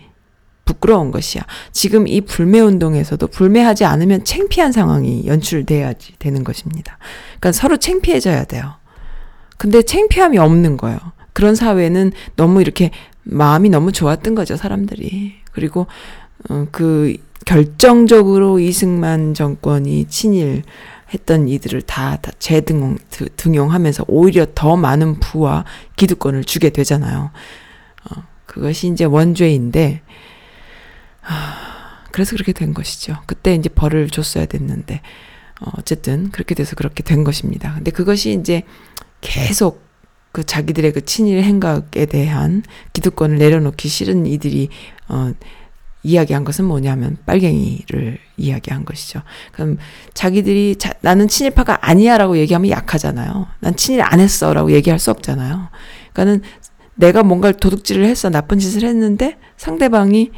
부끄러운 0.64 1.10
것이야. 1.10 1.42
지금 1.72 2.08
이 2.08 2.20
불매 2.20 2.60
운동에서도 2.60 3.26
불매하지 3.28 3.84
않으면 3.84 4.24
창피한 4.24 4.72
상황이 4.72 5.26
연출돼야지 5.26 6.14
되는 6.18 6.42
것입니다. 6.44 6.98
그러니까 7.38 7.52
서로 7.52 7.76
창피해져야 7.76 8.44
돼요. 8.44 8.74
근데 9.58 9.82
창피함이 9.82 10.38
없는 10.38 10.76
거예요. 10.76 10.98
그런 11.36 11.54
사회는 11.54 12.12
너무 12.36 12.62
이렇게 12.62 12.90
마음이 13.24 13.68
너무 13.68 13.92
좋았던 13.92 14.34
거죠, 14.34 14.56
사람들이. 14.56 15.34
그리고 15.52 15.86
어, 16.48 16.66
그 16.72 17.14
결정적으로 17.44 18.58
이승만 18.58 19.34
정권이 19.34 20.06
친일 20.08 20.62
했던 21.12 21.46
이들을 21.46 21.82
다, 21.82 22.16
다 22.22 22.32
재등용, 22.38 22.96
드- 23.10 23.28
등용하면서 23.36 24.06
오히려 24.08 24.46
더 24.54 24.78
많은 24.78 25.20
부와 25.20 25.66
기득권을 25.96 26.44
주게 26.44 26.70
되잖아요. 26.70 27.30
어, 28.10 28.22
그것이 28.46 28.88
이제 28.88 29.04
원죄인데, 29.04 30.00
하, 31.20 31.34
그래서 32.12 32.32
그렇게 32.32 32.54
된 32.54 32.72
것이죠. 32.72 33.18
그때 33.26 33.54
이제 33.54 33.68
벌을 33.68 34.08
줬어야 34.08 34.46
됐는데, 34.46 35.02
어, 35.60 35.70
어쨌든 35.76 36.30
그렇게 36.30 36.54
돼서 36.54 36.76
그렇게 36.76 37.02
된 37.02 37.24
것입니다. 37.24 37.74
근데 37.74 37.90
그것이 37.90 38.32
이제 38.32 38.62
계속 39.20 39.85
그 40.36 40.44
자기들의 40.44 40.92
그 40.92 41.02
친일 41.04 41.42
행각에 41.42 42.04
대한 42.04 42.62
기득권을 42.92 43.38
내려놓기 43.38 43.88
싫은 43.88 44.26
이들이, 44.26 44.68
어, 45.08 45.32
이야기한 46.02 46.44
것은 46.44 46.66
뭐냐면 46.66 47.16
빨갱이를 47.24 48.18
이야기한 48.36 48.84
것이죠. 48.84 49.22
그럼 49.52 49.78
자기들이 50.12 50.76
자, 50.76 50.92
나는 51.00 51.26
친일파가 51.26 51.78
아니야라고 51.80 52.36
얘기하면 52.36 52.70
약하잖아요. 52.70 53.46
난 53.60 53.76
친일 53.76 54.02
안 54.02 54.20
했어라고 54.20 54.72
얘기할 54.72 54.98
수 54.98 55.10
없잖아요. 55.10 55.68
그러니까는 56.12 56.42
내가 56.94 57.22
뭔가를 57.22 57.58
도둑질을 57.58 58.04
했어 58.04 58.28
나쁜 58.28 58.58
짓을 58.58 58.84
했는데 58.84 59.38
상대방이 59.56 60.32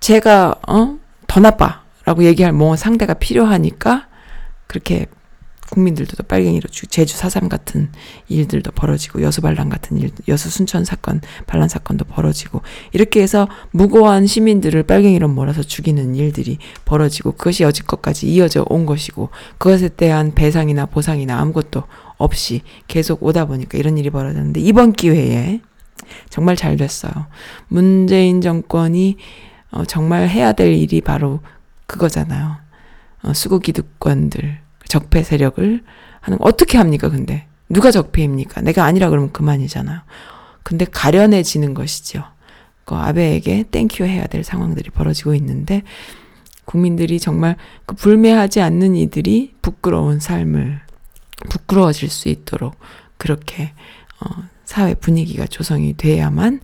제가 0.00 0.54
어 0.68 1.04
더 1.26 1.40
나빠라고 1.40 2.24
얘기할 2.24 2.52
뭐 2.52 2.76
상대가 2.76 3.14
필요하니까 3.14 4.06
그렇게 4.66 5.06
국민들도 5.74 6.22
빨갱이로 6.22 6.68
죽 6.70 6.90
제주 6.90 7.16
사삼 7.16 7.48
같은 7.48 7.90
일들도 8.28 8.70
벌어지고 8.70 9.22
여수 9.22 9.40
반란 9.40 9.68
같은 9.68 9.98
일 9.98 10.12
여수 10.28 10.48
순천 10.48 10.84
사건 10.84 11.20
반란 11.46 11.68
사건도 11.68 12.04
벌어지고 12.04 12.62
이렇게 12.92 13.20
해서 13.20 13.48
무고한 13.72 14.26
시민들을 14.26 14.84
빨갱이로 14.84 15.26
몰아서 15.28 15.62
죽이는 15.62 16.14
일들이 16.14 16.58
벌어지고 16.84 17.32
그것이 17.32 17.64
여지껏까지 17.64 18.28
이어져 18.28 18.64
온 18.68 18.86
것이고 18.86 19.30
그것에 19.58 19.88
대한 19.88 20.32
배상이나 20.32 20.86
보상이나 20.86 21.40
아무것도 21.40 21.82
없이 22.16 22.62
계속 22.86 23.24
오다 23.24 23.46
보니까 23.46 23.76
이런 23.76 23.98
일이 23.98 24.10
벌어졌는데 24.10 24.60
이번 24.60 24.92
기회에 24.92 25.60
정말 26.30 26.54
잘 26.54 26.76
됐어요. 26.76 27.12
문재인 27.66 28.40
정권이 28.40 29.16
어, 29.72 29.84
정말 29.84 30.28
해야 30.28 30.52
될 30.52 30.72
일이 30.72 31.00
바로 31.00 31.40
그거잖아요. 31.86 32.56
어, 33.24 33.32
수구 33.32 33.58
기득권들 33.58 34.63
적폐 34.88 35.22
세력을 35.22 35.82
하는 36.20 36.38
거 36.38 36.44
어떻게 36.44 36.78
합니까? 36.78 37.08
근데 37.08 37.46
누가 37.68 37.90
적폐입니까? 37.90 38.60
내가 38.60 38.84
아니라 38.84 39.10
그러면 39.10 39.32
그만이잖아요. 39.32 40.00
근데 40.62 40.84
가련해지는 40.84 41.74
것이죠. 41.74 42.24
그 42.84 42.94
아베에게 42.94 43.64
thank 43.70 43.91
you 43.91 44.04
해야 44.04 44.26
될 44.26 44.44
상황들이 44.44 44.90
벌어지고 44.90 45.34
있는데 45.34 45.82
국민들이 46.64 47.18
정말 47.20 47.56
그 47.86 47.94
불매하지 47.94 48.60
않는 48.60 48.94
이들이 48.96 49.54
부끄러운 49.62 50.20
삶을 50.20 50.80
부끄러워질 51.50 52.08
수 52.08 52.28
있도록 52.28 52.76
그렇게 53.16 53.72
어, 54.20 54.44
사회 54.64 54.94
분위기가 54.94 55.46
조성이 55.46 55.94
돼야만 55.96 56.60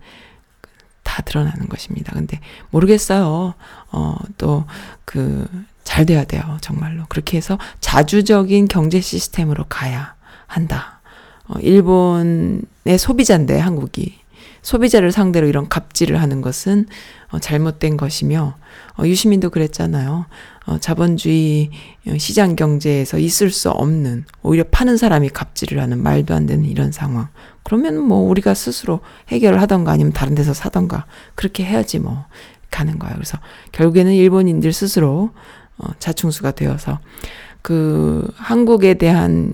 다 1.03 1.21
드러나는 1.23 1.67
것입니다. 1.67 2.13
근데 2.13 2.39
모르겠어요. 2.69 3.53
어, 3.91 4.15
또, 4.37 4.65
그, 5.05 5.47
잘 5.91 6.05
돼야 6.05 6.23
돼요. 6.23 6.41
정말로. 6.61 7.03
그렇게 7.09 7.35
해서 7.35 7.57
자주적인 7.81 8.69
경제 8.69 9.01
시스템으로 9.01 9.65
가야 9.67 10.15
한다. 10.47 11.01
어, 11.49 11.59
일본의 11.59 12.97
소비자인데, 12.97 13.59
한국이. 13.59 14.13
소비자를 14.61 15.11
상대로 15.11 15.47
이런 15.47 15.67
갑질을 15.67 16.21
하는 16.21 16.39
것은 16.39 16.85
어, 17.31 17.39
잘못된 17.39 17.97
것이며, 17.97 18.55
어, 18.97 19.03
유시민도 19.03 19.49
그랬잖아요. 19.49 20.27
어, 20.67 20.77
자본주의 20.77 21.71
어, 22.07 22.17
시장 22.17 22.55
경제에서 22.55 23.19
있을 23.19 23.49
수 23.49 23.69
없는, 23.69 24.23
오히려 24.43 24.63
파는 24.71 24.95
사람이 24.95 25.27
갑질을 25.31 25.81
하는 25.81 26.01
말도 26.01 26.33
안 26.33 26.45
되는 26.45 26.63
이런 26.63 26.93
상황. 26.93 27.27
그러면 27.63 27.97
뭐 27.97 28.19
우리가 28.29 28.53
스스로 28.53 29.01
해결을 29.27 29.61
하던가 29.61 29.91
아니면 29.91 30.13
다른 30.13 30.35
데서 30.35 30.53
사던가 30.53 31.05
그렇게 31.35 31.65
해야지 31.65 31.99
뭐 31.99 32.27
가는 32.69 32.97
거예요. 32.97 33.13
그래서 33.15 33.37
결국에는 33.73 34.13
일본인들 34.13 34.71
스스로 34.71 35.31
어, 35.81 35.89
자충수가 35.99 36.51
되어서 36.51 36.99
그 37.61 38.27
한국에 38.35 38.95
대한 38.95 39.53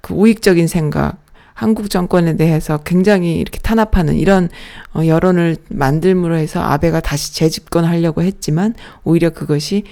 그 0.00 0.14
우익적인 0.14 0.66
생각, 0.66 1.18
한국 1.54 1.88
정권에 1.88 2.36
대해서 2.36 2.78
굉장히 2.78 3.38
이렇게 3.38 3.58
탄압하는 3.60 4.16
이런 4.16 4.48
어, 4.94 5.06
여론을 5.06 5.56
만들므로 5.68 6.36
해서 6.36 6.60
아베가 6.60 7.00
다시 7.00 7.34
재집권하려고 7.34 8.22
했지만 8.22 8.74
오히려 9.04 9.30
그것이 9.30 9.84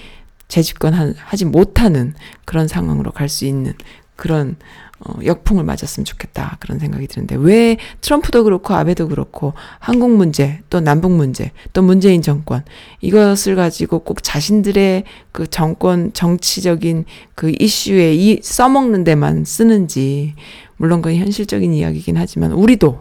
재집권하지 0.48 1.46
못하는 1.46 2.14
그런 2.44 2.68
상황으로 2.68 3.12
갈 3.12 3.28
수 3.28 3.46
있는 3.46 3.72
그런 4.16 4.56
어, 5.04 5.18
역풍을 5.24 5.64
맞았으면 5.64 6.04
좋겠다 6.04 6.58
그런 6.60 6.78
생각이 6.78 7.08
드는데 7.08 7.34
왜 7.36 7.76
트럼프도 8.00 8.44
그렇고 8.44 8.74
아베도 8.74 9.08
그렇고 9.08 9.52
한국 9.80 10.10
문제 10.10 10.60
또 10.70 10.80
남북 10.80 11.12
문제 11.12 11.50
또 11.72 11.82
문재인 11.82 12.22
정권 12.22 12.62
이것을 13.00 13.56
가지고 13.56 14.00
꼭 14.00 14.22
자신들의 14.22 15.04
그 15.32 15.48
정권 15.48 16.12
정치적인 16.12 17.04
그 17.34 17.52
이슈에 17.58 18.14
이 18.14 18.40
써먹는 18.42 19.02
데만 19.02 19.44
쓰는지 19.44 20.34
물론 20.76 21.02
그건 21.02 21.18
현실적인 21.18 21.72
이야기긴 21.72 22.16
하지만 22.16 22.52
우리도 22.52 23.00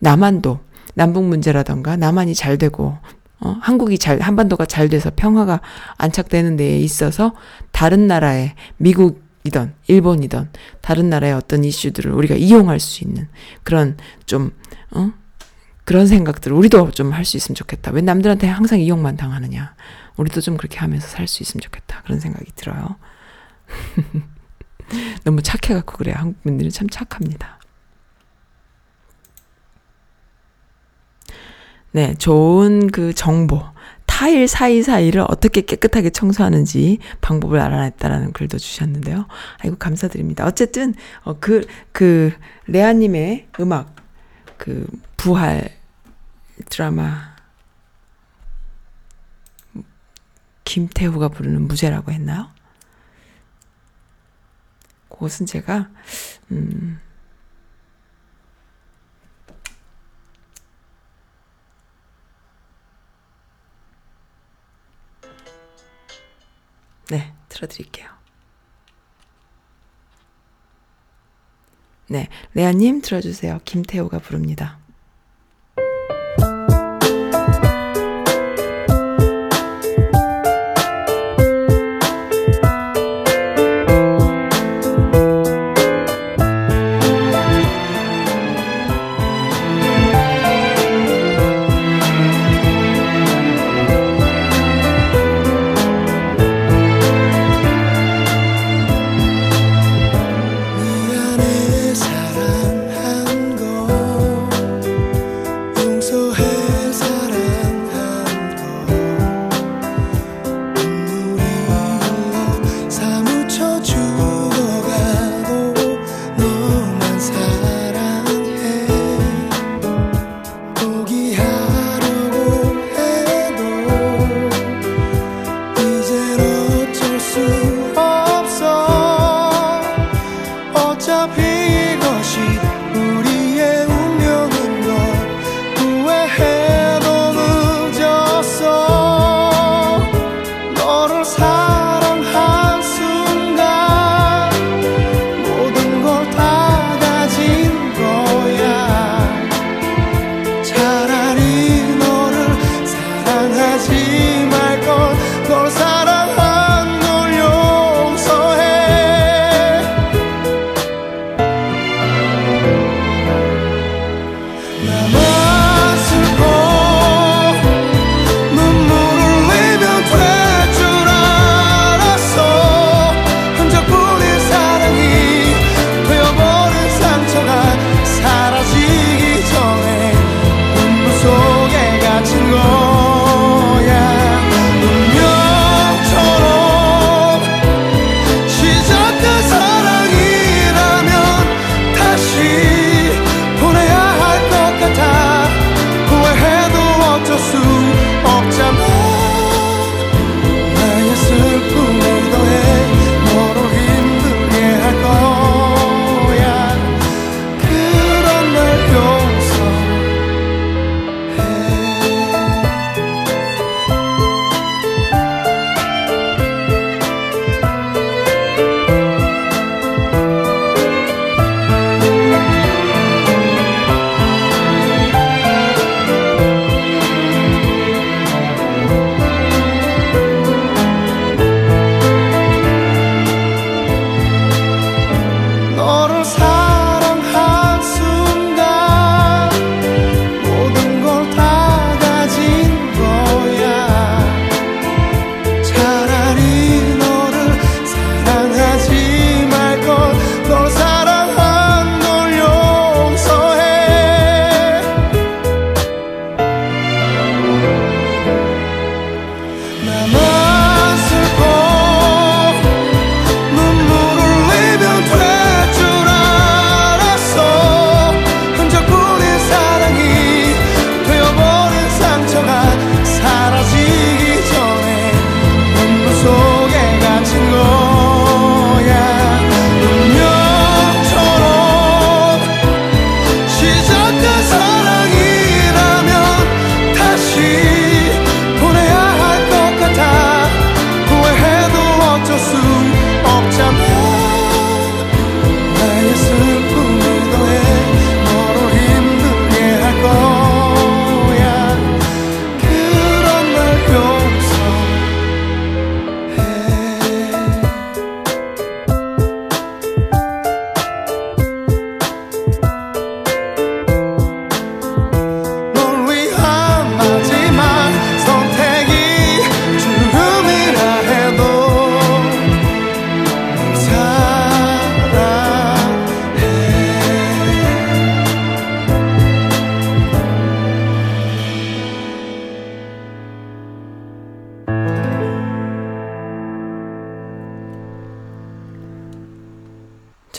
남한도 0.00 0.60
남북 0.94 1.24
문제라던가 1.24 1.96
남한이 1.96 2.34
잘 2.34 2.58
되고 2.58 2.98
어, 3.40 3.56
한국이 3.60 3.98
잘 3.98 4.20
한반도가 4.20 4.66
잘 4.66 4.88
돼서 4.88 5.10
평화가 5.14 5.60
안착되는 5.96 6.56
데에 6.56 6.78
있어서 6.80 7.32
다른 7.70 8.06
나라의 8.06 8.54
미국 8.76 9.27
이던 9.44 9.74
일본이던 9.86 10.50
다른 10.80 11.10
나라의 11.10 11.32
어떤 11.34 11.64
이슈들을 11.64 12.10
우리가 12.12 12.34
이용할 12.34 12.80
수 12.80 13.04
있는 13.04 13.28
그런 13.62 13.96
좀 14.26 14.50
어? 14.90 15.12
그런 15.84 16.06
생각들을 16.06 16.56
우리도 16.56 16.90
좀 16.90 17.12
할 17.12 17.24
수 17.24 17.36
있으면 17.38 17.54
좋겠다. 17.54 17.92
왜 17.92 18.00
남들한테 18.02 18.46
항상 18.46 18.78
이용만 18.80 19.16
당하느냐. 19.16 19.74
우리도 20.16 20.40
좀 20.40 20.56
그렇게 20.56 20.78
하면서 20.78 21.06
살 21.08 21.26
수 21.28 21.42
있으면 21.42 21.62
좋겠다. 21.62 22.02
그런 22.02 22.20
생각이 22.20 22.46
들어요. 22.56 22.96
너무 25.24 25.42
착해갖고 25.42 25.96
그래요. 25.98 26.16
한국 26.18 26.42
분들은 26.42 26.70
참 26.70 26.88
착합니다. 26.88 27.58
네, 31.92 32.14
좋은 32.14 32.90
그 32.90 33.14
정보. 33.14 33.62
타일 34.18 34.48
사이사이를 34.48 35.24
어떻게 35.28 35.60
깨끗하게 35.60 36.10
청소하는지 36.10 36.98
방법을 37.20 37.60
알아냈다라는 37.60 38.32
글도 38.32 38.58
주셨는데요. 38.58 39.28
아이고, 39.60 39.76
감사드립니다. 39.76 40.44
어쨌든, 40.44 40.92
어, 41.22 41.38
그, 41.38 41.64
그, 41.92 42.32
레아님의 42.66 43.46
음악, 43.60 43.94
그, 44.56 44.88
부활 45.16 45.70
드라마, 46.68 47.36
김태후가 50.64 51.28
부르는 51.28 51.68
무죄라고 51.68 52.10
했나요? 52.10 52.48
그것은 55.10 55.46
제가, 55.46 55.90
음, 56.50 56.98
네, 67.10 67.32
틀어드릴게요. 67.48 68.08
네, 72.08 72.28
레아님 72.54 73.02
들어주세요. 73.02 73.60
김태호가 73.64 74.18
부릅니다. 74.18 74.78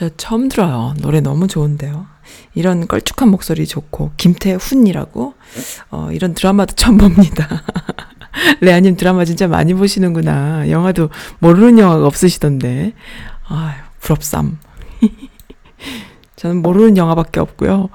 저 0.10 0.16
처음 0.18 0.50
들어요. 0.50 0.94
노래 1.02 1.22
너무 1.22 1.48
좋은데요. 1.48 2.06
이런 2.56 2.88
걸쭉한 2.88 3.30
목소리 3.30 3.66
좋고 3.68 4.12
김태훈이라고 4.18 5.34
어, 5.92 6.10
이런 6.12 6.34
드라마도 6.34 6.76
처음 6.76 6.98
봅니다. 6.98 7.64
레아님 8.62 8.96
드라마 8.96 9.26
진짜 9.26 9.48
많이 9.48 9.74
보시는구나. 9.74 10.70
영화도 10.70 11.10
모르는 11.40 11.80
영화가 11.80 12.06
없으시던데. 12.06 12.94
아유 13.48 13.76
부럽삼. 14.00 14.58
저는 16.36 16.62
모르는 16.62 16.98
영화밖에 16.98 17.40
없고요. 17.40 17.90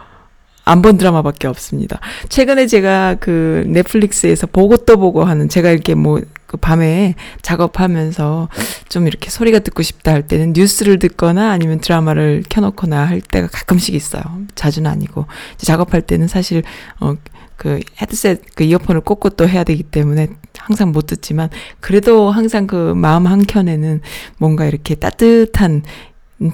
안 0.67 0.81
본 0.81 0.97
드라마밖에 0.97 1.47
없습니다. 1.47 2.01
최근에 2.31 2.67
제가 2.67 3.17
그 3.21 3.65
넷플릭스에서 3.69 4.47
보고 4.47 4.79
또 4.79 4.97
보고 4.97 5.23
하는 5.25 5.49
제가 5.49 5.71
이렇게 5.71 5.95
뭐 5.95 6.21
그 6.55 6.57
밤에 6.57 7.15
작업하면서 7.43 8.49
좀 8.89 9.07
이렇게 9.09 9.29
소리가 9.29 9.59
듣고 9.59 9.83
싶다 9.83 10.13
할 10.13 10.27
때는 10.27 10.53
뉴스를 10.55 11.01
듣거나 11.01 11.51
아니면 11.51 11.81
드라마를 11.81 12.45
켜놓거나 12.49 13.05
할 13.05 13.21
때가 13.21 13.49
가끔씩 13.49 13.95
있어요. 13.95 14.23
자주는 14.55 14.89
아니고 14.89 15.27
작업할 15.59 16.03
때는 16.03 16.29
사실 16.29 16.63
어 17.01 17.17
그 17.57 17.81
헤드셋 18.01 18.43
그 18.57 18.65
이어폰을 18.65 19.01
꽂고 19.03 19.31
또 19.31 19.49
해야 19.49 19.65
되기 19.65 19.83
때문에 19.83 20.29
항상 20.59 20.93
못 20.93 21.07
듣지만 21.07 21.51
그래도 21.81 22.31
항상 22.31 22.67
그 22.67 22.95
마음 22.95 23.27
한 23.27 23.45
켠에는 23.47 24.01
뭔가 24.39 24.67
이렇게 24.67 24.95
따뜻한 24.95 25.83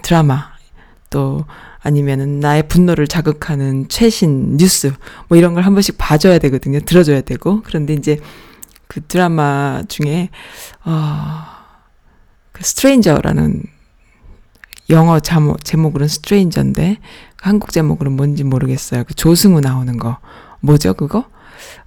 드라마 0.02 0.50
또 1.08 1.44
아니면은 1.80 2.40
나의 2.40 2.68
분노를 2.68 3.06
자극하는 3.08 3.88
최신 3.88 4.58
뉴스 4.58 4.92
뭐 5.28 5.38
이런 5.38 5.54
걸 5.54 5.64
한 5.64 5.72
번씩 5.72 5.96
봐줘야 5.96 6.38
되거든요. 6.38 6.80
들어줘야 6.80 7.22
되고 7.22 7.62
그런데 7.64 7.94
이제 7.94 8.20
그 8.90 9.00
드라마 9.06 9.82
중에 9.88 10.30
어 10.84 11.60
그 12.60 12.64
스트레인저라는 12.64 13.62
영어 14.90 15.18
제목 15.20 15.64
제목으로는 15.64 16.08
스트레인저인데 16.08 16.98
한국 17.40 17.72
제목으로는 17.72 18.16
뭔지 18.18 18.44
모르겠어요. 18.44 19.04
그 19.04 19.14
조승우 19.14 19.60
나오는 19.60 19.96
거 19.96 20.18
뭐죠 20.60 20.92
그거? 20.92 21.24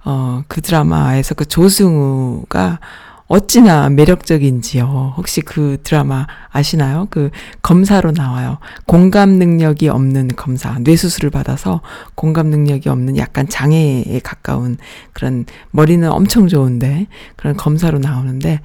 어 0.04 0.42
그 0.48 0.60
드라마에서 0.62 1.36
그 1.36 1.44
조승우가 1.44 2.80
어찌나 3.26 3.88
매력적인지요. 3.88 5.14
혹시 5.16 5.40
그 5.40 5.78
드라마 5.82 6.26
아시나요? 6.50 7.06
그 7.08 7.30
검사로 7.62 8.12
나와요. 8.12 8.58
공감 8.86 9.30
능력이 9.30 9.88
없는 9.88 10.28
검사. 10.36 10.78
뇌수술을 10.78 11.30
받아서 11.30 11.80
공감 12.14 12.48
능력이 12.48 12.88
없는 12.88 13.16
약간 13.16 13.48
장애에 13.48 14.20
가까운 14.22 14.76
그런 15.14 15.46
머리는 15.70 16.10
엄청 16.10 16.48
좋은데 16.48 17.06
그런 17.36 17.56
검사로 17.56 17.98
나오는데 17.98 18.60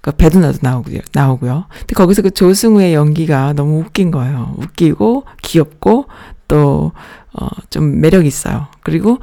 그 0.00 0.10
배도 0.10 0.40
나도 0.40 0.58
나오고요. 0.62 0.98
나오고요. 1.12 1.66
근데 1.70 1.94
거기서 1.94 2.22
그 2.22 2.30
조승우의 2.32 2.94
연기가 2.94 3.52
너무 3.52 3.78
웃긴 3.78 4.10
거예요. 4.10 4.54
웃기고 4.58 5.24
귀엽고 5.42 6.06
또 6.48 6.92
어, 7.34 7.48
좀 7.70 8.00
매력 8.00 8.26
있어요. 8.26 8.66
그리고 8.82 9.18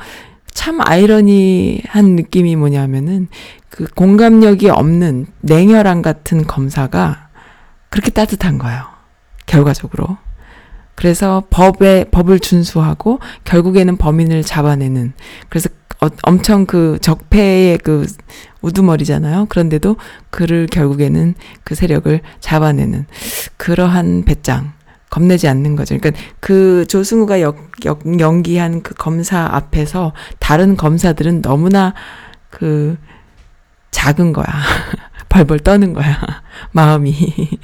참 0.52 0.80
아이러니한 0.82 2.16
느낌이 2.16 2.56
뭐냐면은 2.56 3.28
그 3.70 3.88
공감력이 3.96 4.70
없는 4.70 5.28
냉혈한 5.42 6.02
같은 6.02 6.46
검사가 6.46 7.30
그렇게 7.90 8.12
따뜻한 8.12 8.58
거예요. 8.58 8.84
결과적으로. 9.46 10.18
그래서 10.96 11.44
법에, 11.50 12.06
법을 12.12 12.40
준수하고 12.40 13.20
결국에는 13.46 13.98
범인을 13.98 14.44
잡아내는. 14.44 15.14
그래서 15.48 15.70
어, 16.02 16.08
엄청 16.24 16.66
그 16.66 16.98
적폐의 17.02 17.78
그 17.80 18.06
우두머리잖아요. 18.62 19.48
그런데도 19.50 19.98
그를 20.30 20.68
결국에는 20.68 21.36
그 21.64 21.76
세력을 21.76 22.20
잡아내는 22.40 23.06
그러한 23.58 24.24
배짱. 24.26 24.74
겁내지 25.10 25.48
않는 25.48 25.76
거죠. 25.76 25.98
그러니까 25.98 26.22
그 26.40 26.86
조승우가 26.88 27.42
역, 27.42 27.58
역, 27.86 28.20
연기한 28.20 28.84
그 28.84 28.94
검사 28.94 29.40
앞에서 29.40 30.14
다른 30.38 30.78
검사들은 30.78 31.42
너무나 31.42 31.96
그 32.52 32.96
작은 34.00 34.32
거야. 34.32 34.46
벌벌 35.28 35.60
떠는 35.60 35.94
거야. 35.94 36.18
마음이. 36.72 37.14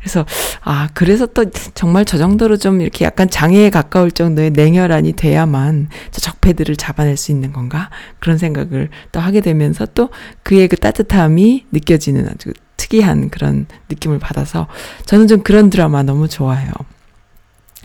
그래서, 0.00 0.26
아, 0.60 0.90
그래서 0.92 1.24
또 1.26 1.50
정말 1.50 2.04
저 2.04 2.18
정도로 2.18 2.58
좀 2.58 2.82
이렇게 2.82 3.06
약간 3.06 3.30
장애에 3.30 3.70
가까울 3.70 4.10
정도의 4.10 4.50
냉혈한이 4.50 5.14
돼야만 5.14 5.88
저 6.10 6.20
적폐들을 6.20 6.76
잡아낼 6.76 7.16
수 7.16 7.32
있는 7.32 7.54
건가? 7.54 7.88
그런 8.18 8.36
생각을 8.36 8.90
또 9.12 9.20
하게 9.20 9.40
되면서 9.40 9.86
또 9.94 10.10
그의 10.42 10.68
그 10.68 10.76
따뜻함이 10.76 11.66
느껴지는 11.72 12.28
아주 12.28 12.52
특이한 12.76 13.30
그런 13.30 13.66
느낌을 13.88 14.18
받아서 14.18 14.68
저는 15.06 15.26
좀 15.26 15.42
그런 15.42 15.70
드라마 15.70 16.02
너무 16.02 16.28
좋아해요. 16.28 16.70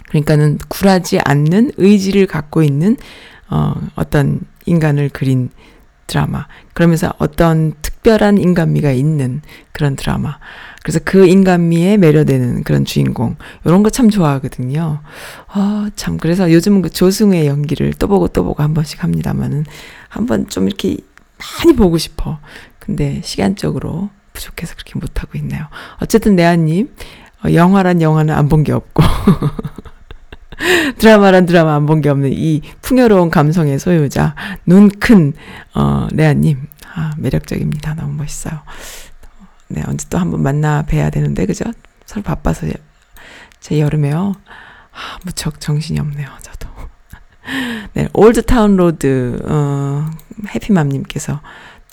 그러니까는 0.09 0.57
굴하지 0.67 1.19
않는 1.23 1.71
의지를 1.77 2.27
갖고 2.27 2.63
있는 2.63 2.97
어, 3.49 3.73
어떤 3.95 4.41
인간을 4.65 5.09
그린 5.09 5.49
드라마. 6.07 6.47
그러면서 6.73 7.13
어떤 7.17 7.73
특별한 7.81 8.37
인간미가 8.37 8.91
있는 8.91 9.41
그런 9.73 9.95
드라마. 9.95 10.37
그래서 10.83 10.99
그 11.03 11.27
인간미에 11.27 11.97
매료되는 11.97 12.63
그런 12.63 12.85
주인공. 12.85 13.35
이런 13.65 13.83
거 13.83 13.89
참 13.89 14.09
좋아하거든요. 14.09 15.01
아, 15.49 15.89
참. 15.95 16.17
그래서 16.17 16.51
요즘은 16.51 16.81
그 16.81 16.89
조승우의 16.89 17.45
연기를 17.47 17.93
또 17.93 18.07
보고 18.07 18.27
또 18.29 18.43
보고 18.45 18.63
한 18.63 18.73
번씩 18.73 19.03
합니다만은 19.03 19.65
한 20.09 20.25
번 20.25 20.47
좀 20.47 20.67
이렇게 20.67 20.97
많이 21.59 21.75
보고 21.75 21.97
싶어. 21.97 22.39
근데 22.79 23.21
시간적으로 23.23 24.09
부족해서 24.33 24.75
그렇게 24.75 24.93
못하고 24.97 25.37
있네요. 25.39 25.65
어쨌든 26.01 26.35
내아님, 26.35 26.89
어, 27.45 27.51
영화란 27.53 28.01
영화는 28.01 28.33
안 28.33 28.47
본 28.47 28.63
게 28.63 28.71
없고. 28.71 29.03
드라마란 30.97 31.45
드라마 31.45 31.75
안 31.75 31.85
본 31.85 32.01
게 32.01 32.09
없는 32.09 32.31
이 32.33 32.61
풍요로운 32.81 33.29
감성의 33.29 33.79
소유자, 33.79 34.35
눈 34.65 34.89
큰, 34.89 35.33
어, 35.75 36.07
레아님. 36.11 36.67
아, 36.95 37.11
매력적입니다. 37.17 37.93
너무 37.93 38.13
멋있어요. 38.13 38.59
네, 39.67 39.83
언제 39.87 40.07
또 40.09 40.17
한번 40.17 40.41
만나 40.41 40.81
뵈야 40.83 41.09
되는데, 41.11 41.45
그죠? 41.45 41.65
서로 42.05 42.23
바빠서 42.23 42.67
제 43.59 43.79
여름에요. 43.79 44.33
아, 44.91 45.19
무척 45.23 45.59
정신이 45.59 45.99
없네요, 45.99 46.27
저도. 46.41 46.69
네, 47.93 48.07
Old 48.13 48.41
Town 48.41 48.77
Road, 48.77 49.41
어, 49.45 50.09
해피맘님께서 50.55 51.41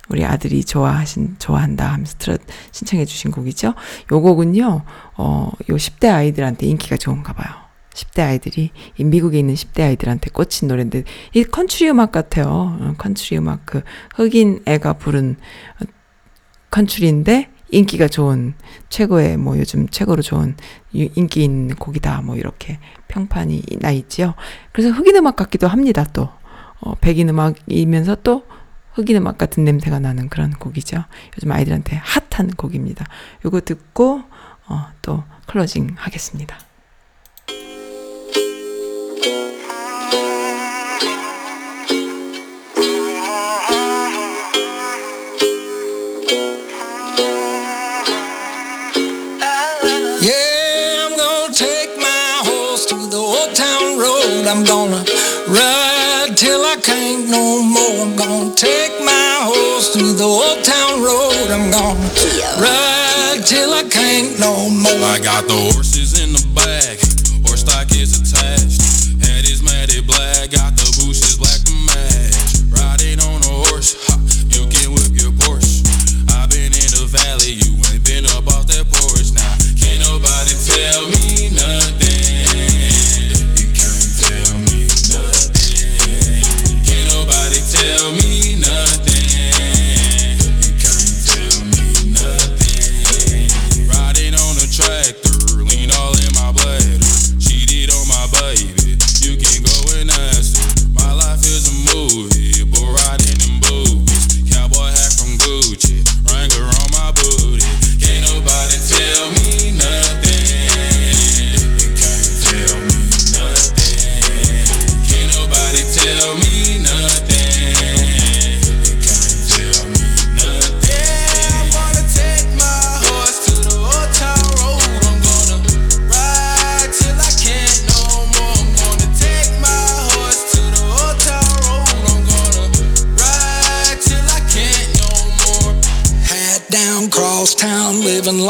우리 0.08 0.24
아들이 0.24 0.64
좋아하신, 0.64 1.36
좋아한다 1.38 1.92
하면서 1.92 2.14
틀어, 2.18 2.36
신청해 2.72 3.04
주신 3.04 3.30
곡이죠. 3.30 3.68
요 4.12 4.20
곡은요, 4.20 4.82
어, 5.16 5.50
요 5.70 5.76
10대 5.76 6.10
아이들한테 6.14 6.66
인기가 6.66 6.96
좋은가 6.96 7.32
봐요. 7.34 7.63
10대 7.94 8.20
아이들이, 8.20 8.70
이 8.98 9.04
미국에 9.04 9.38
있는 9.38 9.54
10대 9.54 9.80
아이들한테 9.82 10.30
꽂힌 10.30 10.68
노래인데, 10.68 11.04
이 11.32 11.44
컨트리 11.44 11.88
음악 11.90 12.12
같아요. 12.12 12.46
어, 12.80 12.94
컨트리 12.98 13.38
음악, 13.38 13.64
그, 13.64 13.82
흑인 14.14 14.60
애가 14.66 14.94
부른 14.94 15.36
어, 15.80 15.84
컨트리인데, 16.70 17.50
인기가 17.70 18.06
좋은, 18.06 18.54
최고의, 18.88 19.36
뭐 19.36 19.58
요즘 19.58 19.88
최고로 19.88 20.22
좋은 20.22 20.56
인기 20.92 21.42
있는 21.42 21.74
곡이다. 21.74 22.20
뭐 22.22 22.36
이렇게 22.36 22.78
평판이 23.08 23.62
나 23.80 23.90
있지요. 23.90 24.34
그래서 24.72 24.94
흑인 24.94 25.16
음악 25.16 25.36
같기도 25.36 25.66
합니다, 25.66 26.04
또. 26.12 26.28
어, 26.80 26.94
백인 27.00 27.28
음악이면서 27.30 28.16
또 28.22 28.44
흑인 28.92 29.16
음악 29.16 29.38
같은 29.38 29.64
냄새가 29.64 29.98
나는 29.98 30.28
그런 30.28 30.52
곡이죠. 30.52 31.04
요즘 31.36 31.50
아이들한테 31.50 32.00
핫한 32.30 32.50
곡입니다. 32.56 33.06
요거 33.44 33.62
듣고 33.62 34.22
어, 34.66 34.86
또 35.02 35.24
클로징 35.46 35.94
하겠습니다. 35.96 36.56
I'm 54.46 54.64
gonna 54.64 55.04
ride 55.48 56.36
till 56.36 56.60
I 56.64 56.76
can't 56.82 57.28
no 57.28 57.62
more. 57.62 58.04
I'm 58.04 58.16
gonna 58.16 58.54
take 58.54 58.92
my 59.00 59.38
horse 59.42 59.92
to 59.94 60.12
the 60.12 60.24
old 60.24 60.62
town 60.64 61.02
road. 61.02 61.48
I'm 61.50 61.70
gonna 61.70 62.08
ride 62.60 63.40
till 63.46 63.72
I 63.72 63.84
can't 63.88 64.38
no 64.38 64.68
more. 64.70 65.08
I 65.08 65.18
got 65.22 65.46
the 65.46 65.54
horses 65.72 66.20
in 66.22 66.32
the 66.32 66.44
back, 66.54 66.98
horse 67.46 67.60
stock 67.60 67.90
is 67.92 68.20
attached. 68.20 68.63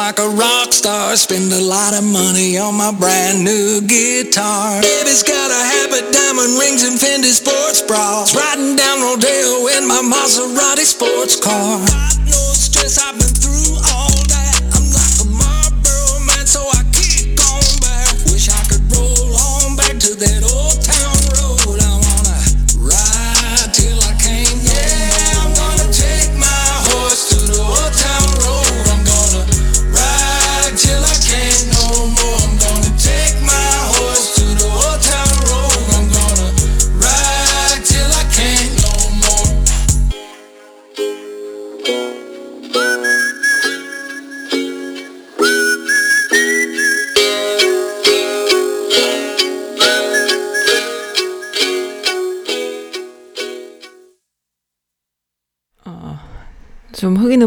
Like 0.06 0.18
a 0.18 0.28
rock 0.36 0.70
star. 0.72 1.16
Spend 1.16 1.50
a 1.50 1.60
lot 1.60 1.94
of 1.96 2.04
money 2.04 2.58
on 2.58 2.74
my 2.74 2.92
brand 2.92 3.42
new 3.42 3.80
guitar. 3.80 4.82
Baby's 4.82 5.22
got 5.22 5.48
a 5.50 5.62
habit, 5.74 6.12
diamond 6.12 6.58
rings, 6.60 6.84
and 6.84 7.00
Fendi 7.00 7.32
sports 7.32 7.80
bras. 7.80 8.36
Riding 8.36 8.76
down 8.76 9.00
Rodeo 9.00 9.66
in 9.76 9.88
my 9.88 10.02
Maserati 10.04 10.84
sports 10.84 11.40
car. 11.40 12.03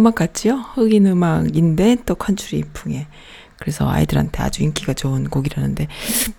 음악 0.08 0.16
같지요? 0.16 0.56
흑인 0.74 1.06
음악인데 1.06 1.98
또 2.06 2.16
컨츄리 2.16 2.64
풍의. 2.72 3.08
그래서 3.60 3.90
아이들한테 3.90 4.42
아주 4.42 4.64
인기가 4.64 4.94
좋은 4.94 5.30
곡이라는데 5.30 5.88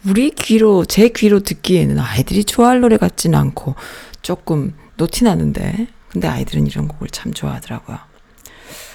우리 0.06 0.30
귀로 0.30 0.86
제 0.86 1.08
귀로 1.08 1.40
듣기에는 1.40 1.98
아이들이 1.98 2.44
좋아할 2.44 2.80
노래 2.80 2.96
같지는 2.96 3.38
않고 3.38 3.74
조금 4.22 4.72
노티 4.96 5.24
나는데 5.24 5.88
근데 6.10 6.28
아이들은 6.28 6.66
이런 6.66 6.88
곡을 6.88 7.08
참 7.08 7.34
좋아하더라고요. 7.34 7.98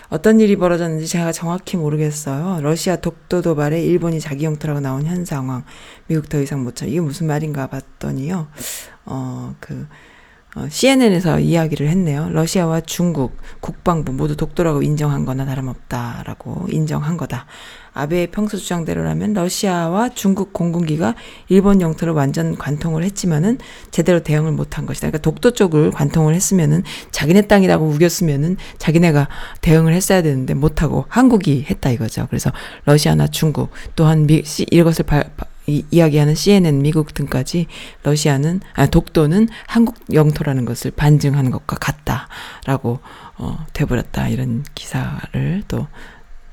어떤 0.10 0.40
일이 0.40 0.56
벌어졌는지 0.56 1.08
제가 1.08 1.32
정확히 1.32 1.78
모르겠어요. 1.78 2.62
러시아 2.62 2.96
독도 2.96 3.42
도발에 3.42 3.84
일본이 3.84 4.20
자기 4.20 4.46
영토라고 4.46 4.80
나온 4.80 5.06
현 5.06 5.26
상황. 5.26 5.64
미국 6.08 6.30
더 6.30 6.42
이상 6.42 6.64
못 6.64 6.76
참. 6.76 6.90
이게 6.90 7.00
무슨 7.00 7.28
말인가 7.28 7.68
봤더니요. 7.68 8.48
어, 9.06 9.56
그, 9.60 9.74
어, 9.74 9.88
CNN에서 10.70 11.40
이야기를 11.40 11.90
했네요. 11.90 12.30
러시아와 12.30 12.82
중국 12.82 13.38
국방부 13.60 14.12
모두 14.14 14.38
독도라고 14.38 14.84
인정한 14.84 15.26
거나 15.26 15.46
다름없다라고 15.46 16.68
인정한 16.70 17.18
거다. 17.18 17.48
아베의 17.96 18.28
평소 18.32 18.58
주장대로라면 18.58 19.34
러시아와 19.34 20.10
중국 20.10 20.54
공군기가 20.54 21.16
일본 21.50 21.82
영토를 21.82 22.14
완전 22.14 22.56
관통을 22.56 23.04
했지만은 23.04 23.58
제대로 23.92 24.20
대응을 24.22 24.52
못한 24.52 24.86
것이다. 24.86 25.08
그러니까 25.08 25.22
독도 25.22 25.52
쪽을 25.52 25.92
관통을 25.92 26.34
했으면은 26.36 26.84
자기네 27.12 27.44
땅이라고 27.48 27.86
우겼으면은 27.88 28.58
자기네가 28.78 29.28
대응을 29.62 29.94
했어야 29.94 30.22
되는데 30.22 30.54
못하고 30.54 31.06
한국이 31.08 31.66
했다 31.70 31.90
이거죠. 31.92 32.28
그래서 32.30 32.52
러시아나 32.86 33.28
중국 33.28 33.70
또한 33.96 34.26
미, 34.28 34.44
시- 34.44 34.66
이것을 34.72 35.06
발, 35.06 35.32
이, 35.66 35.86
이야기하는 35.92 36.36
CNN 36.36 36.82
미국 36.82 37.14
등까지 37.14 37.68
러시아는 38.04 38.62
아 38.74 38.86
독도는 38.88 39.48
한국 39.68 39.96
영토라는 40.14 40.66
것을 40.66 40.92
반증하는 40.92 41.52
것과 41.52 41.78
같다라고 41.78 43.00
어 43.38 43.66
돼버렸다 43.74 44.28
이런 44.28 44.64
기사를 44.76 45.64
또 45.68 45.88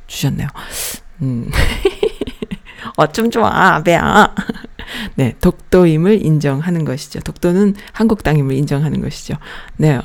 주셨네요. 0.07 0.49
음. 1.23 1.51
어쩜 2.97 3.31
좋아, 3.31 3.77
아베야. 3.77 4.35
네, 5.15 5.35
독도임을 5.41 6.25
인정하는 6.25 6.85
것이죠. 6.85 7.21
독도는 7.21 7.75
한국 7.93 8.23
땅임을 8.23 8.55
인정하는 8.55 9.01
것이죠. 9.01 9.35
네, 9.77 10.01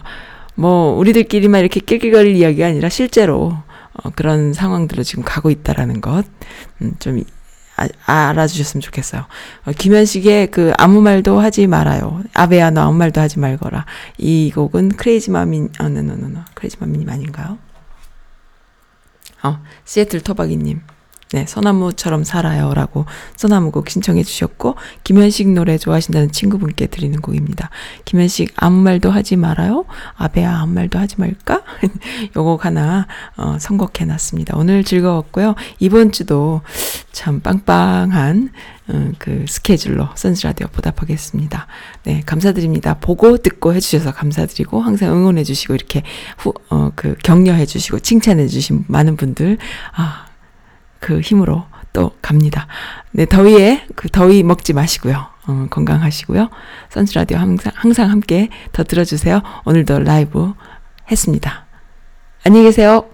뭐 0.56 0.96
우리들끼리만 0.98 1.62
이렇게 1.62 1.80
낄낄거릴 1.80 2.36
이야기가 2.36 2.68
아니라 2.68 2.90
실제로 2.90 3.58
어, 3.94 4.10
그런 4.16 4.54
상황들로 4.54 5.04
지금 5.04 5.24
가고 5.24 5.50
있다라는 5.50 6.02
것, 6.02 6.26
음, 6.82 6.94
좀 7.00 7.24
아, 7.78 7.88
알아주셨으면 8.06 8.82
좋겠어요. 8.82 9.26
어, 9.66 9.72
김현식의 9.72 10.52
그 10.52 10.72
아무 10.78 11.02
말도 11.02 11.40
하지 11.40 11.68
말아요. 11.68 12.24
아베야 12.34 12.72
너 12.72 12.82
아무 12.82 12.98
말도 12.98 13.20
하지 13.20 13.40
말거라. 13.40 13.86
이 14.18 14.52
곡은 14.54 14.90
크레이지 14.90 15.32
마민, 15.32 15.70
아, 15.78 15.90
no 15.90 16.01
no 16.01 16.12
no 16.12 16.23
no, 16.23 16.40
크레이지 16.54 16.78
마민님 16.80 17.10
아닌가요? 17.10 17.58
어, 19.44 19.60
시애틀 19.84 20.22
토박이님. 20.22 20.82
네, 21.36 21.46
소나무처럼 21.46 22.24
살아요라고 22.24 23.06
소나무곡 23.36 23.90
신청해 23.90 24.24
주셨고 24.24 24.76
김현식 25.04 25.50
노래 25.50 25.78
좋아하신다는 25.78 26.32
친구분께 26.32 26.88
드리는 26.88 27.20
곡입니다. 27.20 27.72
김현식 28.06 28.54
아무 28.56 28.82
말도 28.82 29.12
하지 29.12 29.36
말아요. 29.36 29.84
아베야 30.16 30.60
아무 30.60 30.72
말도 30.72 30.98
하지 30.98 31.20
말까? 31.20 31.62
요곡 32.38 32.64
하나 32.64 33.08
어, 33.36 33.58
선곡해 33.60 34.06
놨습니다. 34.06 34.56
오늘 34.56 34.86
즐거웠고요. 34.86 35.56
이번 35.80 36.14
주도 36.14 36.62
참 37.12 37.42
빵빵한 37.42 38.52
어, 38.88 39.12
그 39.20 39.44
스케줄로 39.50 40.08
선즈 40.16 40.48
라디오 40.48 40.68
보답하겠습니다. 40.68 41.68
네, 42.04 42.22
감사드립니다. 42.26 42.94
보고 43.02 43.36
듣고 43.36 43.74
해주셔서 43.74 44.14
감사드리고 44.14 44.80
항상 44.80 45.12
응원해 45.12 45.44
주시고 45.44 45.76
이렇게 45.76 46.04
후, 46.38 46.54
어, 46.70 46.92
그 46.96 47.18
격려해 47.24 47.66
주시고 47.66 48.00
칭찬해 48.00 48.48
주신 48.48 48.86
많은 48.88 49.18
분들 49.18 49.58
아. 49.98 50.25
그 51.06 51.22
힘으로 51.22 51.66
또 51.94 52.14
갑니다. 52.20 52.66
네, 53.12 53.28
더위에 53.28 53.86
그 53.96 54.10
더위 54.10 54.42
먹지 54.42 54.74
마시고요. 54.74 55.28
어, 55.48 55.68
건강하시고요. 55.70 56.50
선스 56.90 57.14
라디오 57.14 57.38
항상 57.38 57.72
항상 57.76 58.10
함께 58.10 58.50
더 58.72 58.84
들어주세요. 58.84 59.44
오늘도 59.66 60.00
라이브 60.00 60.56
했습니다. 61.12 61.68
안녕히 62.44 62.66
계세요. 62.66 63.08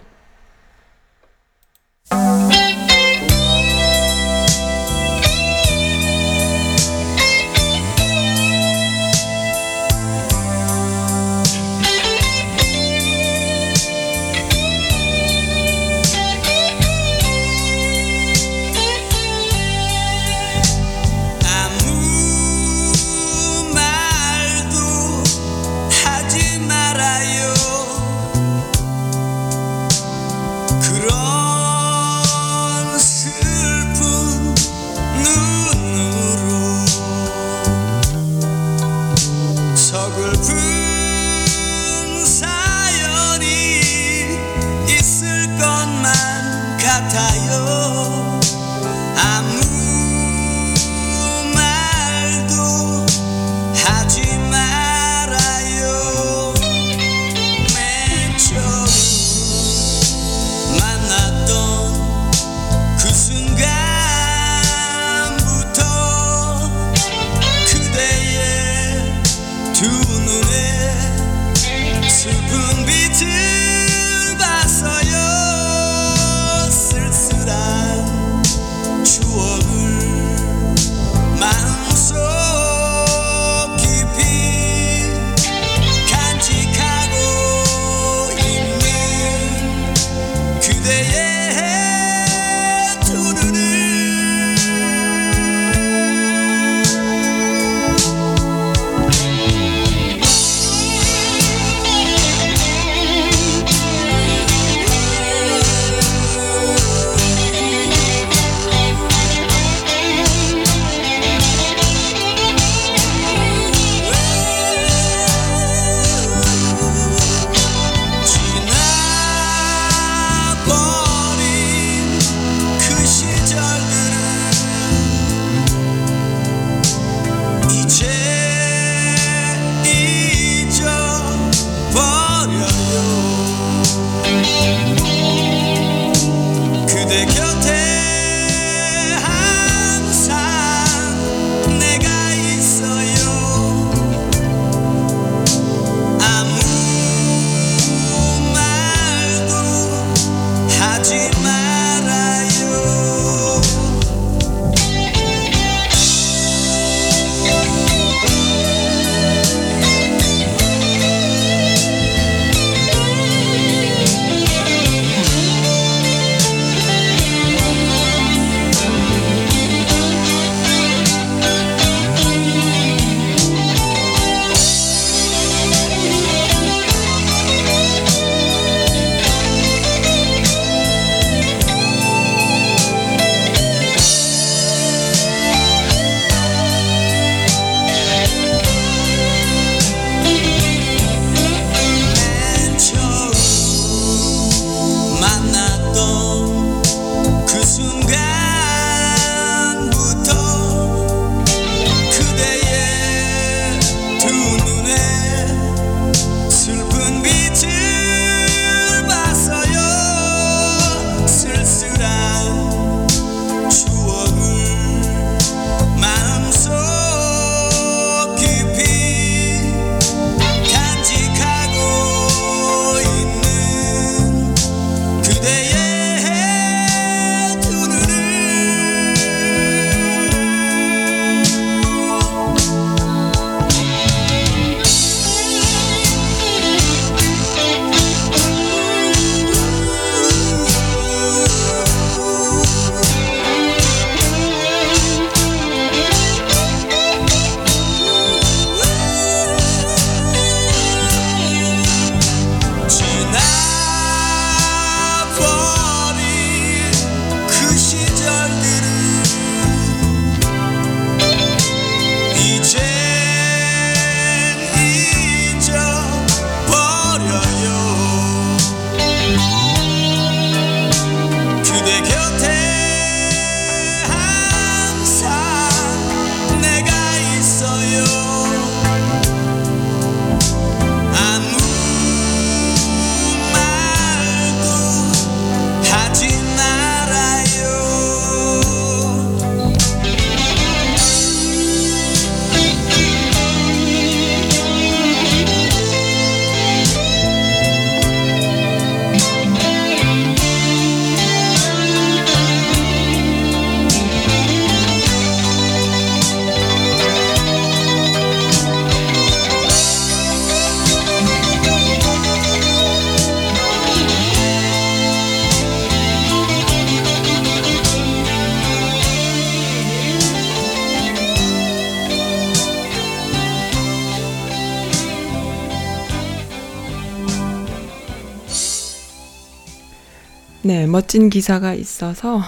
멋진 330.91 331.29
기사가 331.29 331.73
있어서 331.73 332.35
어, 332.37 332.41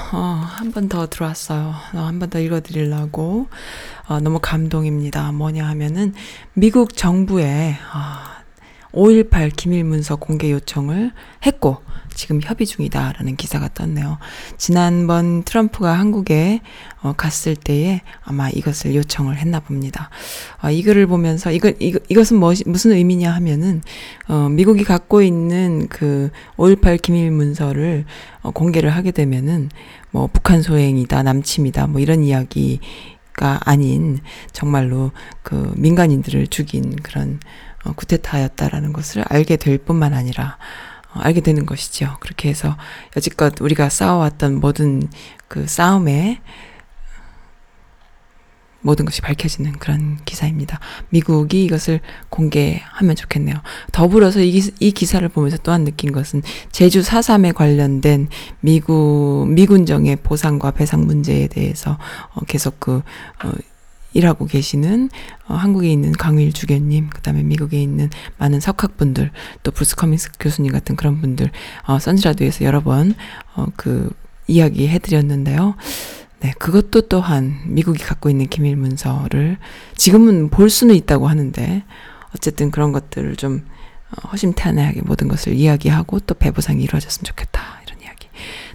한 0.45 0.71
번 0.71 0.89
더 0.89 1.07
들어왔어요. 1.07 1.73
어, 1.93 1.99
한번 1.99 2.29
더 2.29 2.39
읽어드리려고 2.39 3.47
어, 4.07 4.19
너무 4.19 4.39
감동입니다. 4.41 5.31
뭐냐 5.31 5.65
하면은 5.69 6.13
미국 6.53 6.95
정부에 6.95 7.77
아, 7.91 8.37
5.18 8.91 9.55
기밀 9.55 9.83
문서 9.83 10.15
공개 10.17 10.51
요청을 10.51 11.11
했고 11.45 11.77
지금 12.14 12.40
협의 12.41 12.68
중이다라는 12.68 13.35
기사가 13.35 13.69
떴네요. 13.73 14.18
지난번 14.57 15.44
트럼프가 15.44 15.98
한국에 15.98 16.61
어, 17.02 17.14
갔을 17.15 17.56
때에 17.56 18.02
아마 18.23 18.49
이것을 18.49 18.95
요청을 18.95 19.38
했나 19.38 19.60
봅니다. 19.60 20.10
어, 20.61 20.69
이 20.69 20.84
글을 20.84 21.07
보면서 21.07 21.52
이거, 21.52 21.72
이거 21.80 21.99
이것은 22.10 22.38
뭐, 22.38 22.53
무슨 22.65 22.91
의미냐 22.91 23.31
하면은 23.35 23.81
어, 24.27 24.49
미국이 24.49 24.84
갖고 24.84 25.22
있는 25.22 25.88
그 25.90 26.30
5.18 26.57 27.02
기밀 27.02 27.31
문서를 27.31 28.06
어, 28.41 28.52
공개를 28.52 28.90
하게 28.90 29.11
되면은 29.11 29.69
뭐 30.11 30.27
북한 30.27 30.61
소행이다, 30.61 31.23
남침이다, 31.23 31.88
뭐 31.88 31.99
이런 31.99 32.23
이야기 32.23 32.80
가 33.34 33.60
아닌 33.65 34.19
정말로 34.52 35.11
그 35.41 35.73
민간인들을 35.76 36.48
죽인 36.48 36.95
그런 36.98 37.40
어, 37.84 37.94
쿠데타였다라는 37.94 38.94
것을 38.94 39.23
알게 39.27 39.57
될 39.57 39.80
뿐만 39.80 40.14
아니라 40.14 40.57
어, 40.57 40.92
알게 41.15 41.41
되는 41.41 41.65
것이죠. 41.65 42.18
그렇게 42.19 42.49
해서 42.49 42.77
여지껏 43.15 43.60
우리가 43.61 43.90
싸워왔던 43.90 44.60
모든 44.60 45.07
그 45.48 45.68
싸움에 45.68 46.41
모든 48.84 49.06
것이 49.06 49.22
밝혀지는 49.22 49.73
그런 49.73 50.19
기사입니다. 50.26 50.80
미국이 51.10 51.64
이것을 51.64 52.02
공개하면 52.30 53.15
좋겠네요. 53.15 53.56
더불어서 53.91 54.41
이, 54.41 54.52
기, 54.52 54.72
이 54.80 54.91
기사를 54.91 55.27
보면서 55.30 55.57
또한 55.64 55.85
느낀 55.85 56.11
것은 56.11 56.44
제주 56.72 57.02
4.3에 57.02 57.56
관련된 57.56 58.27
미국, 58.60 59.48
미군정의 59.49 60.18
보상과 60.18 60.72
배상 60.72 61.06
문제에 61.06 61.48
대해서 61.48 61.98
어, 62.34 62.41
계속 62.45 62.80
그, 62.80 63.02
어, 63.44 63.52
일하고 64.14 64.45
계시는 64.45 65.10
어, 65.48 65.56
한국에 65.56 65.91
있는 65.91 66.11
강우일 66.11 66.53
주교님, 66.53 67.10
그다음에 67.10 67.44
미국에 67.44 67.81
있는 67.81 68.10
많은 68.38 68.60
석학분들, 68.60 69.31
또 69.64 69.72
브루스 69.72 69.95
커밍스 69.95 70.31
교수님 70.40 70.72
같은 70.72 70.95
그런 70.95 71.19
분들, 71.19 71.52
어, 71.85 71.99
선지라디오에서 71.99 72.65
여러 72.65 72.81
번, 72.81 73.15
어, 73.56 73.68
그, 73.76 74.10
이야기 74.48 74.88
해드렸는데요. 74.88 75.76
네, 76.41 76.53
그것도 76.60 77.07
또한 77.07 77.61
미국이 77.65 78.03
갖고 78.03 78.30
있는 78.30 78.48
기밀 78.48 78.76
문서를 78.76 79.57
지금은 79.95 80.49
볼 80.49 80.69
수는 80.69 80.95
있다고 80.95 81.27
하는데, 81.27 81.84
어쨌든 82.35 82.72
그런 82.72 82.91
것들을 82.91 83.35
좀 83.35 83.65
어, 84.11 84.27
허심탄회하게 84.30 85.02
모든 85.03 85.27
것을 85.27 85.53
이야기하고 85.53 86.19
또 86.22 86.34
배부상이 86.35 86.84
이루어졌으면 86.84 87.26
좋겠다. 87.26 87.82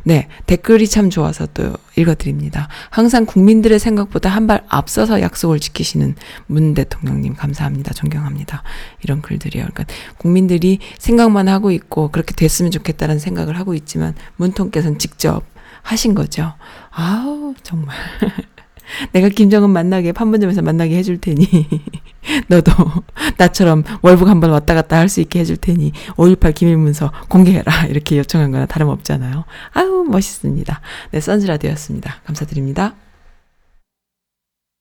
네, 0.09 0.27
댓글이 0.47 0.89
참 0.89 1.11
좋아서 1.11 1.47
또 1.53 1.75
읽어드립니다. 1.95 2.69
항상 2.89 3.27
국민들의 3.27 3.79
생각보다 3.79 4.31
한 4.31 4.47
발 4.49 4.65
앞서서 4.71 5.21
약속을 5.21 5.61
지키시는 5.61 6.15
문 6.47 6.73
대통령님 6.73 7.35
감사합니다. 7.35 7.93
존경합니다. 7.93 8.63
이런 9.03 9.21
글들이요. 9.21 9.67
그러니까 9.71 9.85
국민들이 10.17 10.79
생각만 10.99 11.49
하고 11.49 11.71
있고 11.71 12.11
그렇게 12.11 12.35
됐으면 12.35 12.71
좋겠다는 12.71 13.19
생각을 13.19 13.59
하고 13.59 13.75
있지만 13.75 14.15
문통께서는 14.37 14.99
직접 14.99 15.43
하신 15.83 16.15
거죠. 16.15 16.55
아우, 16.91 17.53
정말. 17.63 17.95
내가 19.13 19.29
김정은 19.29 19.71
만나게 19.71 20.13
판문점에서 20.13 20.63
만나게 20.63 20.97
해줄 20.97 21.19
테니 21.19 21.47
너도 22.49 22.73
나처럼 23.37 23.85
월북 24.03 24.29
한번 24.29 24.51
왔다 24.51 24.75
갔다 24.75 24.97
할 24.97 25.09
수 25.09 25.21
있게 25.21 25.41
해줄 25.41 25.57
테니 25.57 25.93
5.18 26.17 26.55
기밀문서 26.55 27.13
공개해라 27.29 27.87
이렇게 27.89 28.19
요청한 28.19 28.51
거나 28.51 28.67
다름없잖아요. 28.67 29.45
아우 29.73 30.05
멋있습니다. 30.05 30.81
네 31.13 31.21
선즈라디오였습니다. 31.21 32.21
감사드립니다. 32.27 32.95